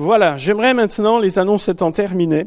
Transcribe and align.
Voilà, 0.00 0.36
j'aimerais 0.36 0.74
maintenant, 0.74 1.18
les 1.18 1.40
annonces 1.40 1.68
étant 1.68 1.90
terminées, 1.90 2.46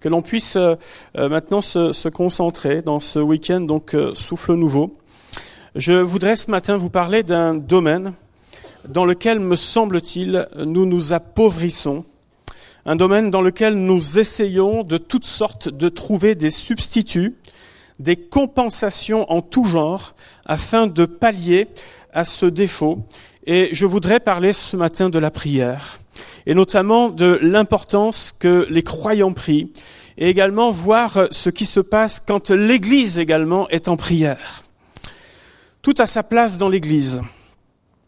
que 0.00 0.10
l'on 0.10 0.20
puisse 0.20 0.56
euh, 0.56 0.74
euh, 1.16 1.30
maintenant 1.30 1.62
se, 1.62 2.08
concentrer 2.10 2.82
dans 2.82 3.00
ce 3.00 3.18
week-end, 3.18 3.62
donc 3.62 3.94
euh, 3.94 4.12
souffle 4.12 4.52
nouveau. 4.52 4.94
Je 5.76 5.94
voudrais 5.94 6.36
ce 6.36 6.50
matin 6.50 6.76
vous 6.76 6.90
parler 6.90 7.22
d'un 7.22 7.54
domaine 7.54 8.12
dans 8.86 9.06
lequel, 9.06 9.40
me 9.40 9.56
semble-t-il, 9.56 10.46
nous 10.58 10.84
nous 10.84 11.14
appauvrissons, 11.14 12.04
un 12.84 12.96
domaine 12.96 13.30
dans 13.30 13.40
lequel 13.40 13.76
nous 13.76 14.18
essayons 14.18 14.82
de 14.82 14.98
toutes 14.98 15.24
sortes 15.24 15.70
de 15.70 15.88
trouver 15.88 16.34
des 16.34 16.50
substituts, 16.50 17.34
des 17.98 18.16
compensations 18.16 19.24
en 19.32 19.40
tout 19.40 19.64
genre, 19.64 20.14
afin 20.44 20.86
de 20.86 21.06
pallier 21.06 21.68
à 22.12 22.24
ce 22.24 22.44
défaut. 22.44 22.98
Et 23.46 23.70
je 23.72 23.86
voudrais 23.86 24.20
parler 24.20 24.52
ce 24.52 24.76
matin 24.76 25.08
de 25.08 25.18
la 25.18 25.30
prière 25.30 26.01
et 26.46 26.54
notamment 26.54 27.08
de 27.08 27.38
l'importance 27.42 28.32
que 28.32 28.66
les 28.70 28.82
croyants 28.82 29.32
prient, 29.32 29.72
et 30.18 30.28
également 30.28 30.70
voir 30.70 31.28
ce 31.30 31.50
qui 31.50 31.64
se 31.64 31.80
passe 31.80 32.20
quand 32.20 32.50
l'Église 32.50 33.18
également 33.18 33.68
est 33.70 33.88
en 33.88 33.96
prière. 33.96 34.62
Tout 35.80 35.94
a 35.98 36.06
sa 36.06 36.22
place 36.22 36.58
dans 36.58 36.68
l'Église. 36.68 37.22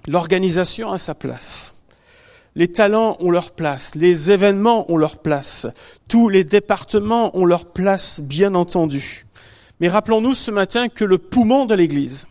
L'organisation 0.07 0.93
a 0.93 0.99
sa 0.99 1.15
place. 1.15 1.75
Les 2.57 2.69
talents 2.69 3.17
ont 3.19 3.31
leur 3.31 3.51
place, 3.51 3.97
les 3.97 4.31
événements 4.31 4.91
ont 4.93 4.97
leur 4.97 5.19
place, 5.19 5.67
tous 6.07 6.29
les 6.29 6.45
départements 6.45 7.37
ont 7.37 7.47
leur 7.47 7.65
place, 7.65 8.21
bien 8.21 8.55
entendu. 8.55 9.27
Mais 9.81 9.89
rappelons-nous 9.89 10.35
ce 10.35 10.53
matin 10.53 10.89
que 10.89 11.05
le 11.05 11.19
poumon 11.19 11.67
de 11.67 11.75
l'Église, 11.75 12.29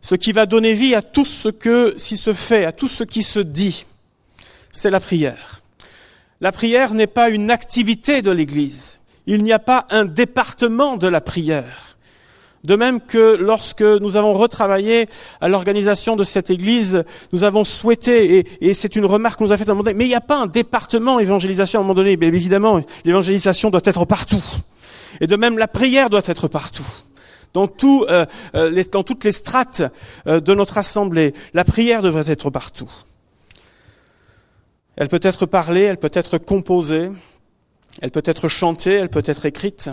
ce 0.00 0.14
qui 0.14 0.30
va 0.30 0.46
donner 0.46 0.72
vie 0.74 0.94
à 0.94 1.02
tout 1.02 1.24
ce 1.24 1.48
que 1.48 1.94
se 1.96 2.32
fait, 2.32 2.64
à 2.64 2.70
tout 2.70 2.86
ce 2.86 3.02
qui 3.02 3.24
se 3.24 3.40
dit, 3.40 3.86
c'est 4.74 4.90
la 4.90 5.00
prière. 5.00 5.60
La 6.40 6.52
prière 6.52 6.92
n'est 6.92 7.06
pas 7.06 7.30
une 7.30 7.50
activité 7.50 8.20
de 8.20 8.30
l'Église. 8.30 8.98
Il 9.26 9.42
n'y 9.42 9.52
a 9.52 9.58
pas 9.58 9.86
un 9.90 10.04
département 10.04 10.96
de 10.96 11.08
la 11.08 11.20
prière. 11.20 11.96
De 12.64 12.76
même 12.76 13.00
que 13.00 13.36
lorsque 13.36 13.82
nous 13.82 14.16
avons 14.16 14.32
retravaillé 14.32 15.06
à 15.40 15.48
l'organisation 15.48 16.16
de 16.16 16.24
cette 16.24 16.50
Église, 16.50 17.04
nous 17.32 17.44
avons 17.44 17.62
souhaité, 17.62 18.46
et, 18.60 18.74
c'est 18.74 18.96
une 18.96 19.04
remarque 19.04 19.38
qu'on 19.38 19.44
nous 19.44 19.52
a 19.52 19.58
faite 19.58 19.68
à 19.68 19.72
un 19.72 19.74
moment 19.74 19.84
donné, 19.84 19.96
mais 19.96 20.06
il 20.06 20.08
n'y 20.08 20.14
a 20.14 20.22
pas 20.22 20.38
un 20.38 20.46
département 20.46 21.20
évangélisation 21.20 21.78
à 21.78 21.82
un 21.82 21.84
moment 21.84 21.94
donné. 21.94 22.18
Évidemment, 22.20 22.80
l'évangélisation 23.04 23.70
doit 23.70 23.82
être 23.84 24.04
partout. 24.06 24.42
Et 25.20 25.26
de 25.26 25.36
même, 25.36 25.58
la 25.58 25.68
prière 25.68 26.10
doit 26.10 26.22
être 26.24 26.48
partout. 26.48 26.86
Dans, 27.52 27.68
euh, 27.84 28.26
euh, 28.56 29.02
toutes 29.06 29.24
les 29.24 29.32
strates 29.32 29.82
euh, 30.26 30.40
de 30.40 30.54
notre 30.54 30.78
assemblée, 30.78 31.34
la 31.52 31.64
prière 31.64 32.02
devrait 32.02 32.30
être 32.32 32.50
partout. 32.50 32.90
Elle 34.96 35.08
peut 35.08 35.20
être 35.22 35.46
parlée, 35.46 35.82
elle 35.82 35.98
peut 35.98 36.10
être 36.12 36.38
composée, 36.38 37.10
elle 38.00 38.10
peut 38.10 38.22
être 38.24 38.48
chantée, 38.48 38.94
elle 38.94 39.08
peut 39.08 39.22
être 39.24 39.46
écrite, 39.46 39.90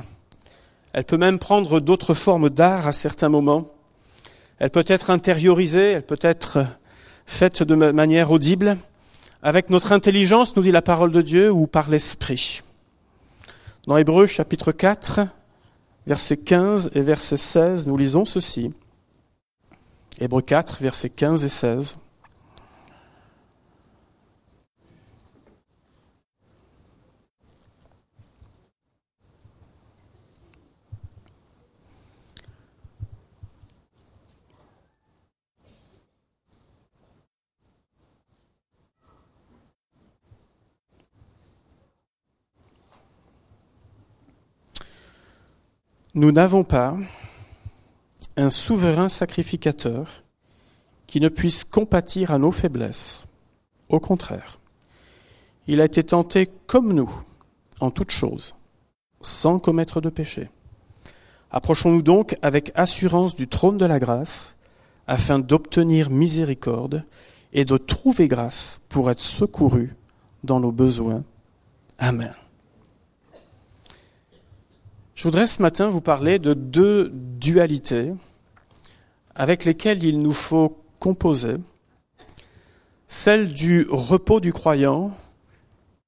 elle 0.93 1.05
peut 1.05 1.17
même 1.17 1.39
prendre 1.39 1.79
d'autres 1.79 2.13
formes 2.13 2.49
d'art 2.49 2.87
à 2.87 2.91
certains 2.91 3.29
moments, 3.29 3.67
elle 4.59 4.69
peut 4.69 4.85
être 4.87 5.09
intériorisée, 5.09 5.93
elle 5.93 6.05
peut 6.05 6.19
être 6.21 6.65
faite 7.25 7.63
de 7.63 7.73
manière 7.73 8.31
audible, 8.31 8.77
avec 9.41 9.71
notre 9.71 9.91
intelligence, 9.91 10.55
nous 10.55 10.61
dit 10.61 10.71
la 10.71 10.83
parole 10.83 11.11
de 11.11 11.21
Dieu, 11.21 11.51
ou 11.51 11.65
par 11.65 11.89
l'esprit. 11.89 12.61
Dans 13.87 13.97
Hébreu 13.97 14.27
chapitre 14.27 14.71
4, 14.71 15.21
versets 16.05 16.37
15 16.37 16.91
et 16.93 17.01
verset 17.01 17.37
16, 17.37 17.87
nous 17.87 17.97
lisons 17.97 18.25
ceci. 18.25 18.71
Hébreu 20.19 20.43
4, 20.43 20.77
versets 20.81 21.09
15 21.09 21.43
et 21.43 21.49
16. 21.49 21.97
Nous 46.13 46.33
n'avons 46.33 46.65
pas 46.65 46.97
un 48.35 48.49
souverain 48.49 49.07
sacrificateur 49.07 50.23
qui 51.07 51.21
ne 51.21 51.29
puisse 51.29 51.63
compatir 51.63 52.31
à 52.31 52.37
nos 52.37 52.51
faiblesses. 52.51 53.25
Au 53.87 54.01
contraire, 54.01 54.59
il 55.67 55.79
a 55.79 55.85
été 55.85 56.03
tenté 56.03 56.49
comme 56.67 56.91
nous 56.93 57.09
en 57.79 57.91
toutes 57.91 58.11
choses, 58.11 58.55
sans 59.21 59.57
commettre 59.57 60.01
de 60.01 60.09
péché. 60.09 60.49
Approchons-nous 61.49 62.01
donc 62.01 62.35
avec 62.41 62.73
assurance 62.75 63.35
du 63.35 63.47
trône 63.47 63.77
de 63.77 63.85
la 63.85 63.99
grâce, 63.99 64.55
afin 65.07 65.39
d'obtenir 65.39 66.09
miséricorde 66.09 67.05
et 67.53 67.63
de 67.63 67.77
trouver 67.77 68.27
grâce 68.27 68.81
pour 68.89 69.09
être 69.09 69.21
secourus 69.21 69.95
dans 70.43 70.59
nos 70.59 70.71
besoins. 70.73 71.23
Amen. 71.97 72.33
Je 75.21 75.27
voudrais 75.27 75.45
ce 75.45 75.61
matin 75.61 75.87
vous 75.87 76.01
parler 76.01 76.39
de 76.39 76.55
deux 76.55 77.11
dualités 77.13 78.11
avec 79.35 79.65
lesquelles 79.65 80.03
il 80.03 80.19
nous 80.19 80.31
faut 80.31 80.83
composer, 80.97 81.53
celle 83.07 83.53
du 83.53 83.85
repos 83.91 84.39
du 84.39 84.51
croyant 84.51 85.11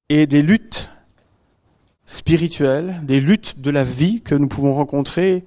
et 0.08 0.26
des 0.26 0.42
luttes 0.42 0.90
spirituelles, 2.06 3.02
des 3.04 3.20
luttes 3.20 3.60
de 3.60 3.70
la 3.70 3.84
vie 3.84 4.20
que 4.20 4.34
nous 4.34 4.48
pouvons 4.48 4.74
rencontrer 4.74 5.44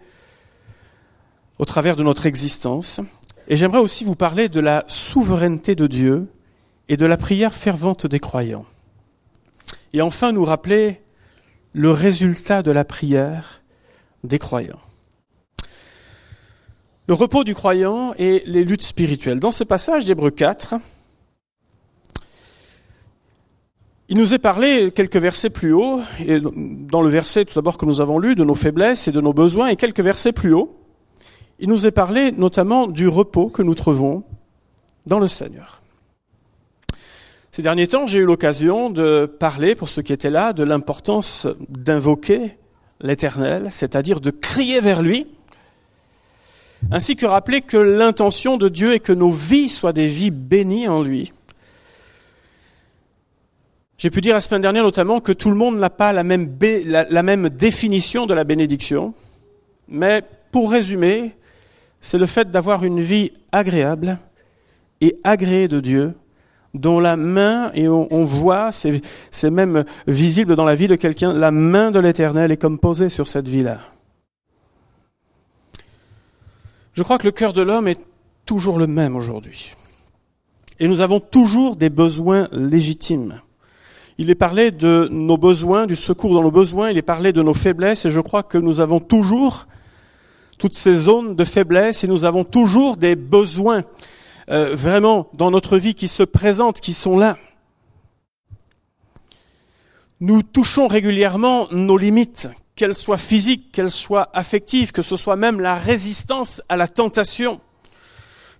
au 1.59 1.65
travers 1.65 1.97
de 1.97 2.03
notre 2.03 2.25
existence. 2.25 3.01
Et 3.49 3.57
j'aimerais 3.57 3.79
aussi 3.79 4.05
vous 4.05 4.15
parler 4.15 4.47
de 4.47 4.61
la 4.61 4.85
souveraineté 4.87 5.75
de 5.75 5.87
Dieu 5.87 6.31
et 6.87 6.95
de 6.95 7.05
la 7.05 7.17
prière 7.17 7.53
fervente 7.53 8.07
des 8.07 8.21
croyants. 8.21 8.65
Et 9.91 10.01
enfin 10.01 10.31
nous 10.31 10.45
rappeler 10.45 11.01
le 11.73 11.91
résultat 11.91 12.63
de 12.63 12.71
la 12.71 12.85
prière 12.85 13.61
des 14.23 14.39
croyants. 14.39 14.79
Le 17.07 17.13
repos 17.13 17.43
du 17.43 17.55
croyant 17.55 18.13
et 18.17 18.43
les 18.45 18.65
luttes 18.65 18.83
spirituelles. 18.83 19.39
Dans 19.39 19.51
ce 19.51 19.63
passage 19.63 20.05
d'Hébreu 20.05 20.31
4, 20.31 20.75
il 24.09 24.17
nous 24.17 24.33
est 24.33 24.39
parlé 24.39 24.91
quelques 24.91 25.17
versets 25.17 25.49
plus 25.49 25.73
haut, 25.73 26.01
et 26.19 26.39
dans 26.41 27.01
le 27.01 27.09
verset 27.09 27.45
tout 27.45 27.55
d'abord 27.55 27.77
que 27.77 27.85
nous 27.85 28.01
avons 28.01 28.19
lu, 28.19 28.35
de 28.35 28.43
nos 28.43 28.55
faiblesses 28.55 29.07
et 29.07 29.11
de 29.11 29.21
nos 29.21 29.33
besoins, 29.33 29.67
et 29.67 29.75
quelques 29.75 30.01
versets 30.01 30.31
plus 30.31 30.53
haut, 30.53 30.77
il 31.59 31.69
nous 31.69 31.85
est 31.85 31.91
parlé 31.91 32.31
notamment 32.31 32.87
du 32.87 33.07
repos 33.07 33.49
que 33.49 33.61
nous 33.61 33.75
trouvons 33.75 34.23
dans 35.05 35.19
le 35.19 35.27
Seigneur. 35.27 35.81
Ces 37.57 37.63
derniers 37.63 37.87
temps, 37.87 38.05
j'ai 38.05 38.19
eu 38.19 38.23
l'occasion 38.23 38.91
de 38.91 39.25
parler, 39.25 39.73
pour 39.73 39.89
ceux 39.89 40.03
qui 40.03 40.13
étaient 40.13 40.29
là, 40.29 40.53
de 40.53 40.63
l'importance 40.63 41.47
d'invoquer 41.69 42.55
l'Éternel, 43.01 43.69
c'est-à-dire 43.71 44.21
de 44.21 44.29
crier 44.29 44.79
vers 44.79 45.01
lui, 45.01 45.25
ainsi 46.91 47.15
que 47.15 47.25
rappeler 47.25 47.61
que 47.61 47.77
l'intention 47.77 48.57
de 48.57 48.69
Dieu 48.69 48.93
est 48.93 48.99
que 48.99 49.11
nos 49.11 49.31
vies 49.31 49.69
soient 49.69 49.91
des 49.91 50.05
vies 50.05 50.29
bénies 50.29 50.87
en 50.87 51.01
lui. 51.01 51.33
J'ai 53.97 54.11
pu 54.11 54.21
dire 54.21 54.35
la 54.35 54.41
semaine 54.41 54.61
dernière 54.61 54.83
notamment 54.83 55.19
que 55.19 55.31
tout 55.31 55.49
le 55.49 55.55
monde 55.55 55.79
n'a 55.79 55.89
pas 55.89 56.13
la 56.13 56.23
même, 56.23 56.59
la 56.61 57.23
même 57.23 57.49
définition 57.49 58.27
de 58.27 58.35
la 58.35 58.43
bénédiction, 58.43 59.15
mais 59.87 60.21
pour 60.51 60.71
résumer, 60.71 61.31
c'est 62.01 62.19
le 62.19 62.27
fait 62.27 62.51
d'avoir 62.51 62.83
une 62.83 62.99
vie 62.99 63.31
agréable 63.51 64.19
et 65.01 65.17
agréée 65.23 65.67
de 65.67 65.79
Dieu 65.79 66.13
dont 66.73 66.99
la 66.99 67.15
main, 67.15 67.71
et 67.73 67.87
on, 67.87 68.23
voit, 68.23 68.71
c'est 68.71 69.49
même 69.49 69.85
visible 70.05 70.55
dans 70.55 70.65
la 70.65 70.75
vie 70.75 70.87
de 70.87 70.95
quelqu'un, 70.95 71.33
la 71.33 71.51
main 71.51 71.91
de 71.91 71.99
l'Éternel 71.99 72.51
est 72.51 72.57
comme 72.57 72.79
posée 72.79 73.09
sur 73.09 73.27
cette 73.27 73.47
vie-là. 73.47 73.79
Je 76.93 77.03
crois 77.03 77.17
que 77.17 77.27
le 77.27 77.31
cœur 77.31 77.53
de 77.53 77.61
l'homme 77.61 77.87
est 77.87 78.01
toujours 78.45 78.79
le 78.79 78.87
même 78.87 79.15
aujourd'hui. 79.15 79.75
Et 80.79 80.87
nous 80.87 81.01
avons 81.01 81.19
toujours 81.19 81.75
des 81.75 81.89
besoins 81.89 82.47
légitimes. 82.51 83.41
Il 84.17 84.29
est 84.29 84.35
parlé 84.35 84.71
de 84.71 85.07
nos 85.11 85.37
besoins, 85.37 85.85
du 85.85 85.95
secours 85.95 86.33
dans 86.33 86.41
nos 86.41 86.51
besoins, 86.51 86.89
il 86.89 86.97
est 86.97 87.03
parlé 87.03 87.33
de 87.33 87.43
nos 87.43 87.53
faiblesses, 87.53 88.05
et 88.05 88.09
je 88.09 88.19
crois 88.19 88.43
que 88.43 88.57
nous 88.57 88.79
avons 88.79 88.99
toujours 88.99 89.67
toutes 90.57 90.73
ces 90.73 90.95
zones 90.95 91.35
de 91.35 91.43
faiblesse, 91.43 92.03
et 92.03 92.07
nous 92.07 92.25
avons 92.25 92.43
toujours 92.43 92.97
des 92.97 93.15
besoins 93.15 93.83
euh, 94.49 94.75
vraiment 94.75 95.29
dans 95.33 95.51
notre 95.51 95.77
vie 95.77 95.95
qui 95.95 96.07
se 96.07 96.23
présentent, 96.23 96.79
qui 96.79 96.93
sont 96.93 97.17
là. 97.17 97.37
Nous 100.19 100.41
touchons 100.41 100.87
régulièrement 100.87 101.67
nos 101.71 101.97
limites, 101.97 102.49
qu'elles 102.75 102.95
soient 102.95 103.17
physiques, 103.17 103.71
qu'elles 103.71 103.91
soient 103.91 104.29
affectives, 104.33 104.91
que 104.91 105.01
ce 105.01 105.15
soit 105.15 105.35
même 105.35 105.59
la 105.59 105.75
résistance 105.75 106.61
à 106.69 106.75
la 106.75 106.87
tentation 106.87 107.59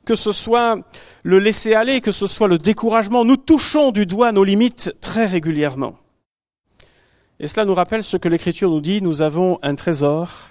que 0.08 0.16
ce 0.16 0.32
soit 0.32 0.80
le 1.24 1.38
laisser 1.38 1.74
aller, 1.74 2.00
que 2.00 2.14
ce 2.14 2.28
soit 2.28 2.48
le 2.48 2.58
découragement, 2.58 3.26
nous 3.26 3.36
touchons 3.36 3.92
du 3.92 4.06
doigt 4.06 4.32
nos 4.32 4.46
limites 4.46 4.96
très 5.02 5.26
régulièrement. 5.26 5.98
Et 7.42 7.48
cela 7.48 7.66
nous 7.66 7.76
rappelle 7.76 8.04
ce 8.04 8.16
que 8.16 8.30
l'Écriture 8.30 8.70
nous 8.70 8.80
dit, 8.80 9.02
nous 9.02 9.22
avons 9.22 9.60
un 9.62 9.76
trésor 9.76 10.48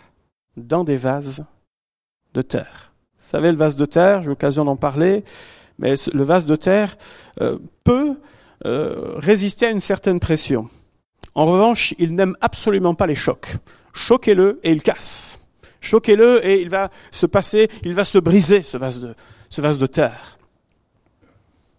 dans 0.59 0.85
des 0.85 0.97
vases 0.97 1.45
de 2.35 2.43
terre. 2.43 2.93
Vous 3.27 3.31
savez, 3.31 3.51
le 3.51 3.59
vase 3.59 3.75
de 3.75 3.87
terre, 3.87 4.23
j'ai 4.23 4.29
l'occasion 4.29 4.65
d'en 4.65 4.77
parler, 4.77 5.25
mais 5.81 5.95
le 6.13 6.23
vase 6.23 6.47
de 6.47 6.55
terre 6.55 6.97
euh, 7.41 7.59
peut 7.83 8.21
euh, 8.65 9.15
résister 9.17 9.67
à 9.67 9.71
une 9.71 9.81
certaine 9.81 10.21
pression. 10.21 10.69
En 11.35 11.45
revanche, 11.45 11.93
il 11.99 12.15
n'aime 12.15 12.37
absolument 12.41 12.95
pas 12.95 13.09
les 13.09 13.17
chocs. 13.17 13.49
Choquez-le 13.93 14.61
et 14.63 14.71
il 14.71 14.81
casse. 14.81 15.41
Choquez-le 15.81 16.47
et 16.47 16.63
il 16.63 16.69
va 16.69 16.93
se 17.11 17.27
passer, 17.27 17.69
il 17.83 17.95
va 17.95 18.05
se 18.05 18.19
briser, 18.19 18.63
ce 18.63 18.77
vase 18.77 19.01
de, 19.01 19.13
ce 19.49 19.61
vase 19.61 19.79
de 19.79 19.87
terre. 19.87 20.39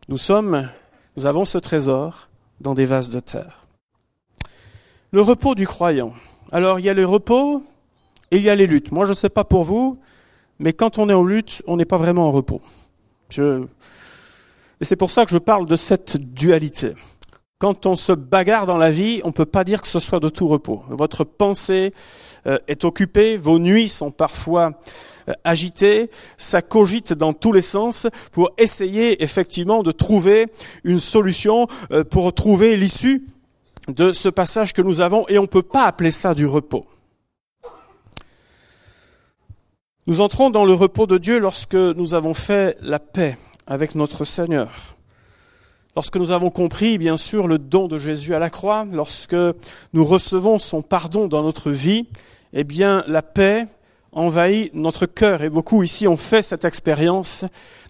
Nous 0.10 0.18
sommes, 0.18 0.68
nous 1.16 1.28
avons 1.28 1.46
ce 1.46 1.60
trésor 1.60 2.28
dans 2.60 2.74
des 2.74 2.86
vases 2.86 3.10
de 3.10 3.22
terre. 3.22 3.64
Le 5.12 5.22
repos 5.22 5.56
du 5.56 5.66
croyant. 5.66 6.12
Alors, 6.52 6.80
il 6.80 6.84
y 6.84 6.90
a 6.90 6.94
le 6.94 7.06
repos 7.06 7.64
et 8.32 8.36
il 8.36 8.42
y 8.42 8.50
a 8.50 8.56
les 8.56 8.68
luttes. 8.68 8.92
Moi, 8.92 9.06
je 9.06 9.12
ne 9.12 9.16
sais 9.16 9.30
pas 9.30 9.46
pour 9.46 9.64
vous, 9.64 9.98
mais 10.60 10.74
quand 10.74 10.98
on 10.98 11.10
est 11.10 11.14
en 11.14 11.24
lutte, 11.24 11.62
on 11.68 11.78
n'est 11.78 11.86
pas 11.86 11.98
vraiment 11.98 12.28
en 12.28 12.32
repos. 12.32 12.62
Et 13.38 14.86
c'est 14.86 14.96
pour 14.96 15.12
ça 15.12 15.26
que 15.26 15.32
je 15.32 15.38
parle 15.38 15.66
de 15.66 15.76
cette 15.76 16.18
dualité. 16.18 16.94
Quand 17.60 17.88
on 17.88 17.96
se 17.96 18.12
bagarre 18.12 18.68
dans 18.68 18.78
la 18.78 18.92
vie, 18.92 19.22
on 19.24 19.30
ne 19.30 19.34
peut 19.34 19.48
pas 19.48 19.64
dire 19.64 19.82
que 19.82 19.88
ce 19.88 20.00
soit 20.00 20.20
de 20.20 20.30
tout 20.30 20.48
repos. 20.48 20.84
Votre 20.90 21.24
pensée 21.24 21.92
euh, 22.46 22.60
est 22.68 22.86
occupée, 22.86 23.36
vos 23.36 23.58
nuits 23.58 23.90
sont 23.90 24.12
parfois 24.12 24.74
euh, 25.28 25.34
agitées, 25.44 26.12
ça 26.38 26.62
cogite 26.62 27.14
dans 27.14 27.34
tous 27.34 27.52
les 27.52 27.64
sens 27.64 28.06
pour 28.32 28.52
essayer 28.60 29.24
effectivement 29.24 29.82
de 29.82 29.92
trouver 29.92 30.48
une 30.84 31.00
solution, 31.00 31.68
euh, 31.92 32.04
pour 32.04 32.32
trouver 32.34 32.78
l'issue 32.78 33.24
de 33.88 34.12
ce 34.12 34.30
passage 34.30 34.74
que 34.74 34.84
nous 34.84 35.02
avons, 35.02 35.26
et 35.28 35.40
on 35.40 35.44
ne 35.44 35.48
peut 35.48 35.64
pas 35.64 35.86
appeler 35.86 36.12
ça 36.12 36.36
du 36.36 36.46
repos. 36.46 36.86
Nous 40.08 40.22
entrons 40.22 40.50
dans 40.50 40.64
le 40.64 40.74
repos 40.74 41.06
de 41.06 41.18
Dieu 41.18 41.38
lorsque 41.38 41.76
nous 41.76 42.14
avons 42.14 42.34
fait 42.34 42.78
la 42.80 42.98
paix 42.98 43.38
avec 43.68 43.94
notre 43.94 44.24
Seigneur. 44.24 44.96
Lorsque 45.98 46.16
nous 46.16 46.32
avons 46.32 46.50
compris, 46.50 46.98
bien 46.98 47.18
sûr, 47.18 47.46
le 47.46 47.58
don 47.58 47.90
de 47.90 47.98
Jésus 47.98 48.34
à 48.34 48.40
la 48.40 48.50
croix, 48.50 48.86
lorsque 48.90 49.36
nous 49.92 50.06
recevons 50.06 50.60
son 50.60 50.82
pardon 50.82 51.28
dans 51.28 51.44
notre 51.44 51.72
vie, 51.72 52.08
eh 52.54 52.64
bien, 52.64 53.04
la 53.08 53.22
paix 53.22 53.66
envahit 54.14 54.74
notre 54.74 55.08
cœur. 55.08 55.44
Et 55.44 55.50
beaucoup 55.50 55.84
ici 55.84 56.08
ont 56.08 56.16
fait 56.16 56.42
cette 56.42 56.64
expérience 56.64 57.44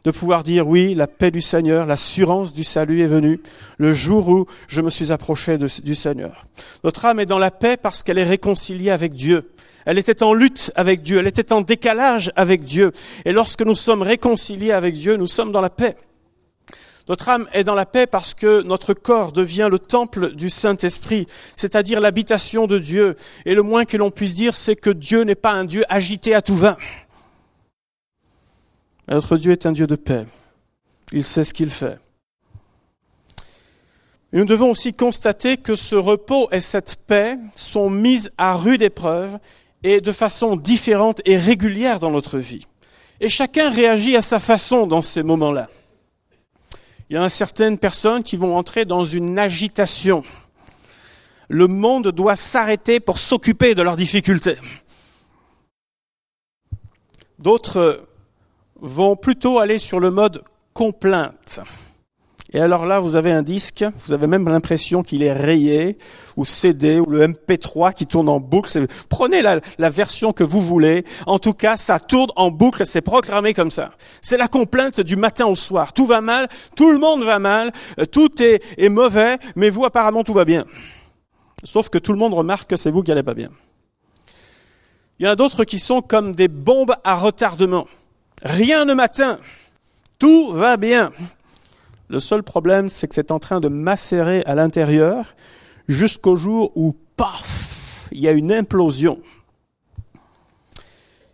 de 0.03 0.09
pouvoir 0.09 0.43
dire 0.43 0.67
oui, 0.67 0.95
la 0.95 1.05
paix 1.05 1.29
du 1.29 1.41
Seigneur, 1.41 1.85
l'assurance 1.85 2.51
du 2.51 2.63
salut 2.63 3.03
est 3.03 3.07
venue 3.07 3.39
le 3.77 3.93
jour 3.93 4.27
où 4.27 4.47
je 4.67 4.81
me 4.81 4.89
suis 4.89 5.11
approché 5.11 5.59
du 5.59 5.93
Seigneur. 5.93 6.47
Notre 6.83 7.05
âme 7.05 7.19
est 7.19 7.27
dans 7.27 7.37
la 7.37 7.51
paix 7.51 7.77
parce 7.77 8.01
qu'elle 8.01 8.17
est 8.17 8.23
réconciliée 8.23 8.89
avec 8.89 9.13
Dieu. 9.13 9.51
Elle 9.87 9.97
était 9.97 10.21
en 10.21 10.33
lutte 10.33 10.69
avec 10.75 11.01
Dieu, 11.01 11.19
elle 11.19 11.27
était 11.27 11.53
en 11.53 11.61
décalage 11.61 12.33
avec 12.35 12.65
Dieu. 12.65 12.91
Et 13.23 13.31
lorsque 13.31 13.61
nous 13.61 13.73
sommes 13.73 14.01
réconciliés 14.01 14.73
avec 14.73 14.95
Dieu, 14.95 15.15
nous 15.15 15.27
sommes 15.27 15.53
dans 15.53 15.61
la 15.61 15.69
paix. 15.69 15.95
Notre 17.07 17.29
âme 17.29 17.47
est 17.53 17.63
dans 17.63 17.73
la 17.73 17.85
paix 17.85 18.05
parce 18.05 18.33
que 18.33 18.63
notre 18.63 18.93
corps 18.93 19.31
devient 19.31 19.69
le 19.71 19.79
temple 19.79 20.35
du 20.35 20.49
Saint-Esprit, 20.49 21.25
c'est-à-dire 21.55 22.01
l'habitation 22.01 22.67
de 22.67 22.79
Dieu. 22.79 23.15
Et 23.45 23.55
le 23.55 23.61
moins 23.61 23.85
que 23.85 23.95
l'on 23.95 24.11
puisse 24.11 24.35
dire, 24.35 24.55
c'est 24.55 24.75
que 24.75 24.89
Dieu 24.89 25.21
n'est 25.21 25.35
pas 25.35 25.53
un 25.53 25.63
Dieu 25.63 25.85
agité 25.87 26.35
à 26.35 26.41
tout 26.41 26.57
va. 26.57 26.77
Notre 29.07 29.37
Dieu 29.37 29.53
est 29.53 29.65
un 29.65 29.71
Dieu 29.71 29.87
de 29.87 29.95
paix. 29.95 30.25
Il 31.13 31.23
sait 31.23 31.45
ce 31.45 31.53
qu'il 31.53 31.69
fait. 31.69 31.97
Et 34.33 34.37
nous 34.37 34.45
devons 34.45 34.71
aussi 34.71 34.93
constater 34.93 35.55
que 35.55 35.77
ce 35.77 35.95
repos 35.95 36.49
et 36.51 36.59
cette 36.59 36.97
paix 37.07 37.37
sont 37.55 37.89
mises 37.89 38.31
à 38.37 38.53
rude 38.53 38.81
épreuve 38.81 39.39
et 39.89 40.01
de 40.01 40.11
façon 40.11 40.57
différente 40.57 41.21
et 41.23 41.37
régulière 41.37 42.01
dans 42.01 42.11
notre 42.11 42.39
vie. 42.39 42.67
Et 43.21 43.29
chacun 43.29 43.69
réagit 43.69 44.17
à 44.17 44.21
sa 44.21 44.37
façon 44.37 44.85
dans 44.85 44.99
ces 44.99 45.23
moments-là. 45.23 45.69
Il 47.09 47.15
y 47.15 47.17
a 47.17 47.29
certaines 47.29 47.77
personnes 47.77 48.21
qui 48.21 48.35
vont 48.35 48.57
entrer 48.57 48.83
dans 48.83 49.05
une 49.05 49.39
agitation. 49.39 50.23
Le 51.47 51.67
monde 51.67 52.09
doit 52.09 52.35
s'arrêter 52.35 52.99
pour 52.99 53.17
s'occuper 53.17 53.75
de 53.75 53.81
leurs 53.81 53.95
difficultés. 53.95 54.57
D'autres 57.39 58.05
vont 58.81 59.15
plutôt 59.15 59.57
aller 59.57 59.79
sur 59.79 60.01
le 60.01 60.11
mode 60.11 60.43
complainte. 60.73 61.61
Et 62.53 62.61
alors 62.61 62.85
là, 62.85 62.99
vous 62.99 63.17
avez 63.17 63.31
un 63.31 63.43
disque, 63.43 63.83
vous 64.05 64.13
avez 64.13 64.25
même 64.25 64.47
l'impression 64.47 65.03
qu'il 65.03 65.21
est 65.21 65.33
rayé, 65.33 65.97
ou 66.37 66.45
CD, 66.45 66.97
ou 66.99 67.05
le 67.05 67.27
MP3 67.27 67.93
qui 67.93 68.05
tourne 68.07 68.29
en 68.29 68.39
boucle. 68.39 68.87
Prenez 69.09 69.41
la, 69.41 69.89
version 69.89 70.31
que 70.31 70.45
vous 70.45 70.61
voulez. 70.61 71.03
En 71.25 71.39
tout 71.39 71.53
cas, 71.53 71.75
ça 71.75 71.99
tourne 71.99 72.31
en 72.37 72.49
boucle, 72.49 72.85
c'est 72.85 73.01
programmé 73.01 73.53
comme 73.53 73.71
ça. 73.71 73.89
C'est 74.21 74.37
la 74.37 74.47
complainte 74.47 75.01
du 75.01 75.17
matin 75.17 75.45
au 75.45 75.55
soir. 75.55 75.91
Tout 75.91 76.05
va 76.05 76.21
mal, 76.21 76.47
tout 76.75 76.91
le 76.91 76.99
monde 76.99 77.23
va 77.23 77.39
mal, 77.39 77.73
euh, 77.99 78.05
tout 78.05 78.41
est, 78.41 78.89
mauvais, 78.89 79.37
mais 79.55 79.69
vous, 79.69 79.83
apparemment, 79.83 80.23
tout 80.23 80.33
va 80.33 80.45
bien. 80.45 80.63
Sauf 81.63 81.89
que 81.89 81.97
tout 81.97 82.13
le 82.13 82.19
monde 82.19 82.33
remarque 82.33 82.69
que 82.69 82.75
c'est 82.77 82.91
vous 82.91 83.03
qui 83.03 83.11
n'allez 83.11 83.23
pas 83.23 83.33
bien. 83.33 83.49
Il 85.19 85.25
y 85.25 85.27
en 85.27 85.31
a 85.31 85.35
d'autres 85.35 85.65
qui 85.65 85.79
sont 85.79 86.01
comme 86.01 86.33
des 86.33 86.47
bombes 86.47 86.95
à 87.03 87.15
retardement. 87.15 87.87
Rien 88.43 88.85
ne 88.85 88.93
m'atteint. 88.93 89.39
Tout 90.19 90.51
va 90.53 90.77
bien. 90.77 91.11
Le 92.09 92.19
seul 92.19 92.41
problème, 92.41 92.87
c'est 92.87 93.07
que 93.07 93.13
c'est 93.13 93.31
en 93.31 93.39
train 93.39 93.59
de 93.59 93.67
macérer 93.67 94.41
à 94.45 94.55
l'intérieur 94.55 95.35
jusqu'au 95.89 96.35
jour 96.35 96.71
où, 96.75 96.95
paf, 97.17 98.07
il 98.11 98.21
y 98.21 98.27
a 98.27 98.31
une 98.31 98.51
implosion. 98.51 99.19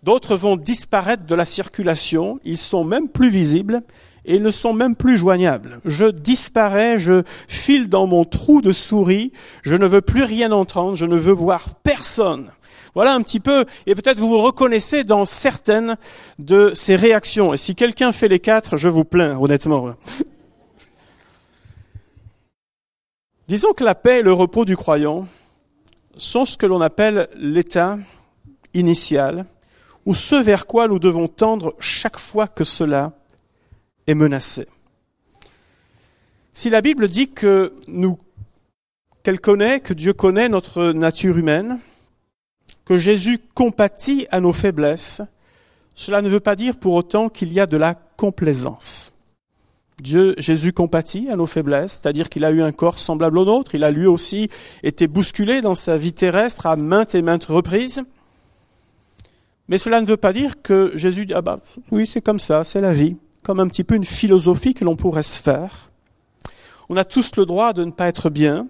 D'autres 0.02 0.36
vont 0.36 0.58
disparaître 0.58 1.26
de 1.26 1.36
la 1.36 1.46
circulation, 1.46 2.40
ils 2.44 2.58
sont 2.58 2.84
même 2.84 3.08
plus 3.08 3.30
visibles 3.30 3.84
et 4.26 4.40
ne 4.40 4.50
sont 4.50 4.74
même 4.74 4.96
plus 4.96 5.16
joignables. 5.16 5.80
Je 5.86 6.06
disparais, 6.06 6.98
je 6.98 7.24
file 7.48 7.88
dans 7.88 8.08
mon 8.08 8.26
trou 8.26 8.62
de 8.62 8.72
souris, 8.72 9.32
je 9.62 9.76
ne 9.76 9.86
veux 9.86 10.02
plus 10.02 10.24
rien 10.24 10.52
entendre, 10.52 10.96
je 10.96 11.06
ne 11.06 11.16
veux 11.16 11.34
voir 11.34 11.76
personne. 11.84 12.52
Voilà 12.96 13.14
un 13.14 13.22
petit 13.22 13.40
peu, 13.40 13.66
et 13.86 13.96
peut-être 13.96 14.20
vous 14.20 14.28
vous 14.28 14.42
reconnaissez 14.42 15.04
dans 15.04 15.26
certaines 15.26 15.98
de 16.38 16.72
ces 16.74 16.96
réactions. 16.96 17.54
Et 17.54 17.58
si 17.58 17.76
quelqu'un 17.76 18.12
fait 18.12 18.28
les 18.28 18.40
quatre, 18.40 18.78
je 18.78 18.90
vous 18.90 19.04
plains, 19.04 19.38
honnêtement. 19.40 19.96
Disons 23.48 23.74
que 23.74 23.84
la 23.84 23.96
paix 23.96 24.20
et 24.20 24.24
le 24.24 24.34
repos 24.34 24.66
du 24.66 24.78
croyant 24.78 25.28
sont 26.16 26.46
ce 26.46 26.58
que 26.58 26.66
l'on 26.66 26.82
appelle 26.82 27.28
l'état 27.36 27.98
initial, 28.74 29.46
ou 30.06 30.14
ce 30.14 30.36
vers 30.36 30.66
quoi 30.66 30.88
nous 30.88 31.00
devons 31.00 31.28
tendre 31.28 31.76
chaque 31.80 32.18
fois 32.18 32.48
que 32.48 32.64
cela 32.64 33.14
est 34.08 34.16
menacé. 34.16 34.68
Si 36.54 36.70
la 36.70 36.82
Bible 36.82 37.08
dit 37.08 37.32
que 37.32 37.74
nous, 37.88 38.18
qu'elle 39.24 39.40
connaît, 39.40 39.80
que 39.80 39.94
Dieu 39.94 40.14
connaît 40.14 40.50
notre 40.50 40.92
nature 40.92 41.38
humaine, 41.38 41.80
que 42.86 42.98
Jésus 42.98 43.40
compatit 43.54 44.28
à 44.30 44.40
nos 44.40 44.54
faiblesses, 44.54 45.22
cela 45.96 46.22
ne 46.22 46.30
veut 46.30 46.40
pas 46.40 46.56
dire 46.56 46.78
pour 46.78 46.94
autant 46.94 47.30
qu'il 47.30 47.54
y 47.54 47.60
a 47.60 47.66
de 47.66 47.78
la 47.78 47.94
complaisance. 47.94 49.13
Dieu, 50.02 50.36
Jésus 50.38 50.74
compatit 50.74 51.30
à 51.30 51.36
nos 51.36 51.46
faiblesses, 51.46 52.00
c'est-à-dire 52.02 52.30
qu'il 52.30 52.46
a 52.46 52.52
eu 52.52 52.62
un 52.62 52.72
corps 52.72 53.00
semblable 53.00 53.38
au 53.38 53.46
nôtre, 53.46 53.76
il 53.76 53.84
a 53.84 53.92
lui 53.92 54.08
aussi 54.08 54.50
été 54.82 55.08
bousculé 55.08 55.62
dans 55.62 55.76
sa 55.76 55.98
vie 55.98 56.14
terrestre 56.14 56.66
à 56.66 56.76
maintes 56.76 57.16
et 57.16 57.22
maintes 57.22 57.46
reprises. 57.46 58.04
Mais 59.68 59.78
cela 59.78 60.02
ne 60.02 60.06
veut 60.06 60.18
pas 60.18 60.34
dire 60.34 60.62
que 60.62 60.92
Jésus 60.96 61.26
dit, 61.26 61.34
ah 61.34 61.42
bah, 61.42 61.60
oui, 61.92 62.06
c'est 62.06 62.22
comme 62.22 62.40
ça, 62.40 62.64
c'est 62.64 62.82
la 62.82 62.94
vie, 62.94 63.16
comme 63.44 63.60
un 63.60 63.68
petit 63.68 63.84
peu 63.84 63.96
une 63.96 64.06
philosophie 64.06 64.74
que 64.74 64.84
l'on 64.84 64.96
pourrait 64.96 65.24
se 65.24 65.42
faire. 65.42 65.90
On 66.90 66.98
a 66.98 67.06
tous 67.06 67.36
le 67.38 67.46
droit 67.46 67.74
de 67.74 67.86
ne 67.86 67.92
pas 67.92 68.08
être 68.08 68.30
bien, 68.30 68.68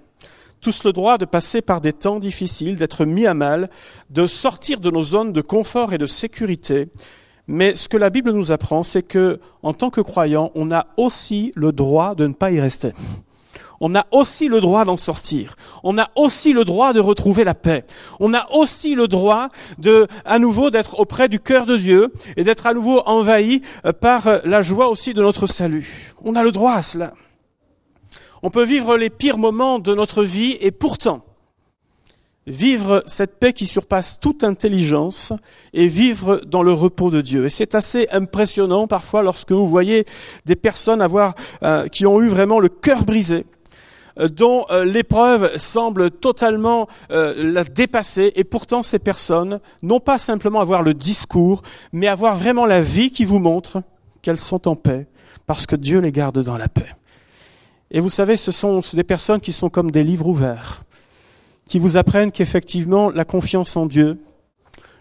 tous 0.62 0.84
le 0.84 0.94
droit 0.94 1.18
de 1.18 1.26
passer 1.26 1.62
par 1.62 1.82
des 1.82 1.94
temps 1.94 2.20
difficiles, 2.20 2.78
d'être 2.78 3.06
mis 3.06 3.26
à 3.26 3.34
mal, 3.34 3.70
de 4.12 4.28
sortir 4.28 4.80
de 4.80 4.92
nos 4.92 5.04
zones 5.04 5.34
de 5.34 5.42
confort 5.42 5.94
et 5.94 5.98
de 5.98 6.08
sécurité, 6.08 6.90
mais 7.48 7.76
ce 7.76 7.90
que 7.90 7.98
la 7.98 8.10
Bible 8.10 8.32
nous 8.32 8.52
apprend, 8.52 8.84
c'est 8.84 9.04
que, 9.04 9.40
en 9.64 9.74
tant 9.74 9.90
que 9.90 10.02
croyant, 10.02 10.52
on 10.56 10.72
a 10.72 10.88
aussi 10.98 11.52
le 11.56 11.72
droit 11.72 12.16
de 12.16 12.28
ne 12.28 12.34
pas 12.34 12.52
y 12.52 12.62
rester. 12.62 12.94
On 13.82 13.96
a 13.96 14.06
aussi 14.12 14.48
le 14.48 14.62
droit 14.62 14.86
d'en 14.86 14.96
sortir. 14.96 15.58
On 15.84 15.98
a 15.98 16.10
aussi 16.16 16.54
le 16.54 16.64
droit 16.64 16.94
de 16.94 17.02
retrouver 17.02 17.44
la 17.44 17.54
paix. 17.54 17.84
On 18.22 18.34
a 18.34 18.50
aussi 18.52 18.96
le 18.96 19.10
droit 19.10 19.50
de, 19.78 20.08
à 20.24 20.40
nouveau, 20.40 20.70
d'être 20.70 21.00
auprès 21.00 21.28
du 21.28 21.42
cœur 21.42 21.66
de 21.66 21.76
Dieu 21.76 22.14
et 22.38 22.46
d'être 22.46 22.66
à 22.66 22.74
nouveau 22.74 23.02
envahi 23.06 23.62
euh, 23.86 23.92
par 23.92 24.28
euh, 24.28 24.40
la 24.46 24.62
joie 24.62 24.88
aussi 24.88 25.14
de 25.14 25.22
notre 25.22 25.48
salut. 25.48 26.14
On 26.24 26.36
a 26.36 26.44
le 26.44 26.54
droit 26.54 26.76
à 26.76 26.82
cela. 26.82 27.14
On 28.42 28.50
peut 28.50 28.64
vivre 28.64 28.96
les 28.96 29.10
pires 29.10 29.38
moments 29.38 29.80
de 29.80 29.94
notre 29.94 30.24
vie 30.24 30.58
et 30.62 30.72
pourtant, 30.72 31.26
vivre 32.48 33.04
cette 33.06 33.40
paix 33.40 33.54
qui 33.54 33.66
surpasse 33.66 34.20
toute 34.20 34.44
intelligence 34.44 35.34
et 35.74 35.88
vivre 35.88 36.42
dans 36.46 36.64
le 36.64 36.74
repos 36.74 37.10
de 37.10 37.22
Dieu. 37.22 37.46
Et 37.46 37.50
c'est 37.50 37.76
assez 37.76 38.08
impressionnant 38.12 38.88
parfois 38.88 39.24
lorsque 39.24 39.52
vous 39.52 39.68
voyez 39.68 40.06
des 40.46 40.56
personnes 40.56 41.02
avoir 41.02 41.36
euh, 41.64 41.88
qui 41.88 42.06
ont 42.06 42.22
eu 42.22 42.28
vraiment 42.28 42.60
le 42.60 42.70
cœur 42.70 43.04
brisé, 43.04 43.46
euh, 44.20 44.28
dont 44.28 44.66
euh, 44.70 44.84
l'épreuve 44.84 45.58
semble 45.58 46.12
totalement 46.12 46.88
la 47.10 47.64
dépasser, 47.64 48.34
et 48.36 48.44
pourtant 48.44 48.84
ces 48.84 49.00
personnes 49.00 49.60
n'ont 49.82 50.00
pas 50.00 50.18
simplement 50.18 50.60
avoir 50.60 50.84
le 50.84 50.94
discours, 50.94 51.62
mais 51.92 52.08
avoir 52.08 52.36
vraiment 52.36 52.66
la 52.66 52.82
vie 52.82 53.12
qui 53.12 53.26
vous 53.26 53.40
montre 53.40 53.84
qu'elles 54.22 54.38
sont 54.40 54.68
en 54.68 54.76
paix, 54.76 55.08
parce 55.46 55.66
que 55.66 55.76
Dieu 55.76 56.00
les 56.00 56.12
garde 56.12 56.44
dans 56.44 56.58
la 56.58 56.68
paix. 56.68 56.96
Et 57.92 58.00
vous 58.00 58.10
savez, 58.10 58.38
ce 58.38 58.52
sont 58.52 58.82
des 58.94 59.04
personnes 59.04 59.40
qui 59.40 59.54
sont 59.54 59.70
comme 59.70 59.92
des 59.92 60.04
livres 60.04 60.28
ouverts 60.28 60.84
qui 61.68 61.80
vous 61.80 61.98
apprennent 61.98 62.32
qu'effectivement 62.32 63.10
la 63.10 63.26
confiance 63.26 63.76
en 63.76 63.86
Dieu, 63.86 64.20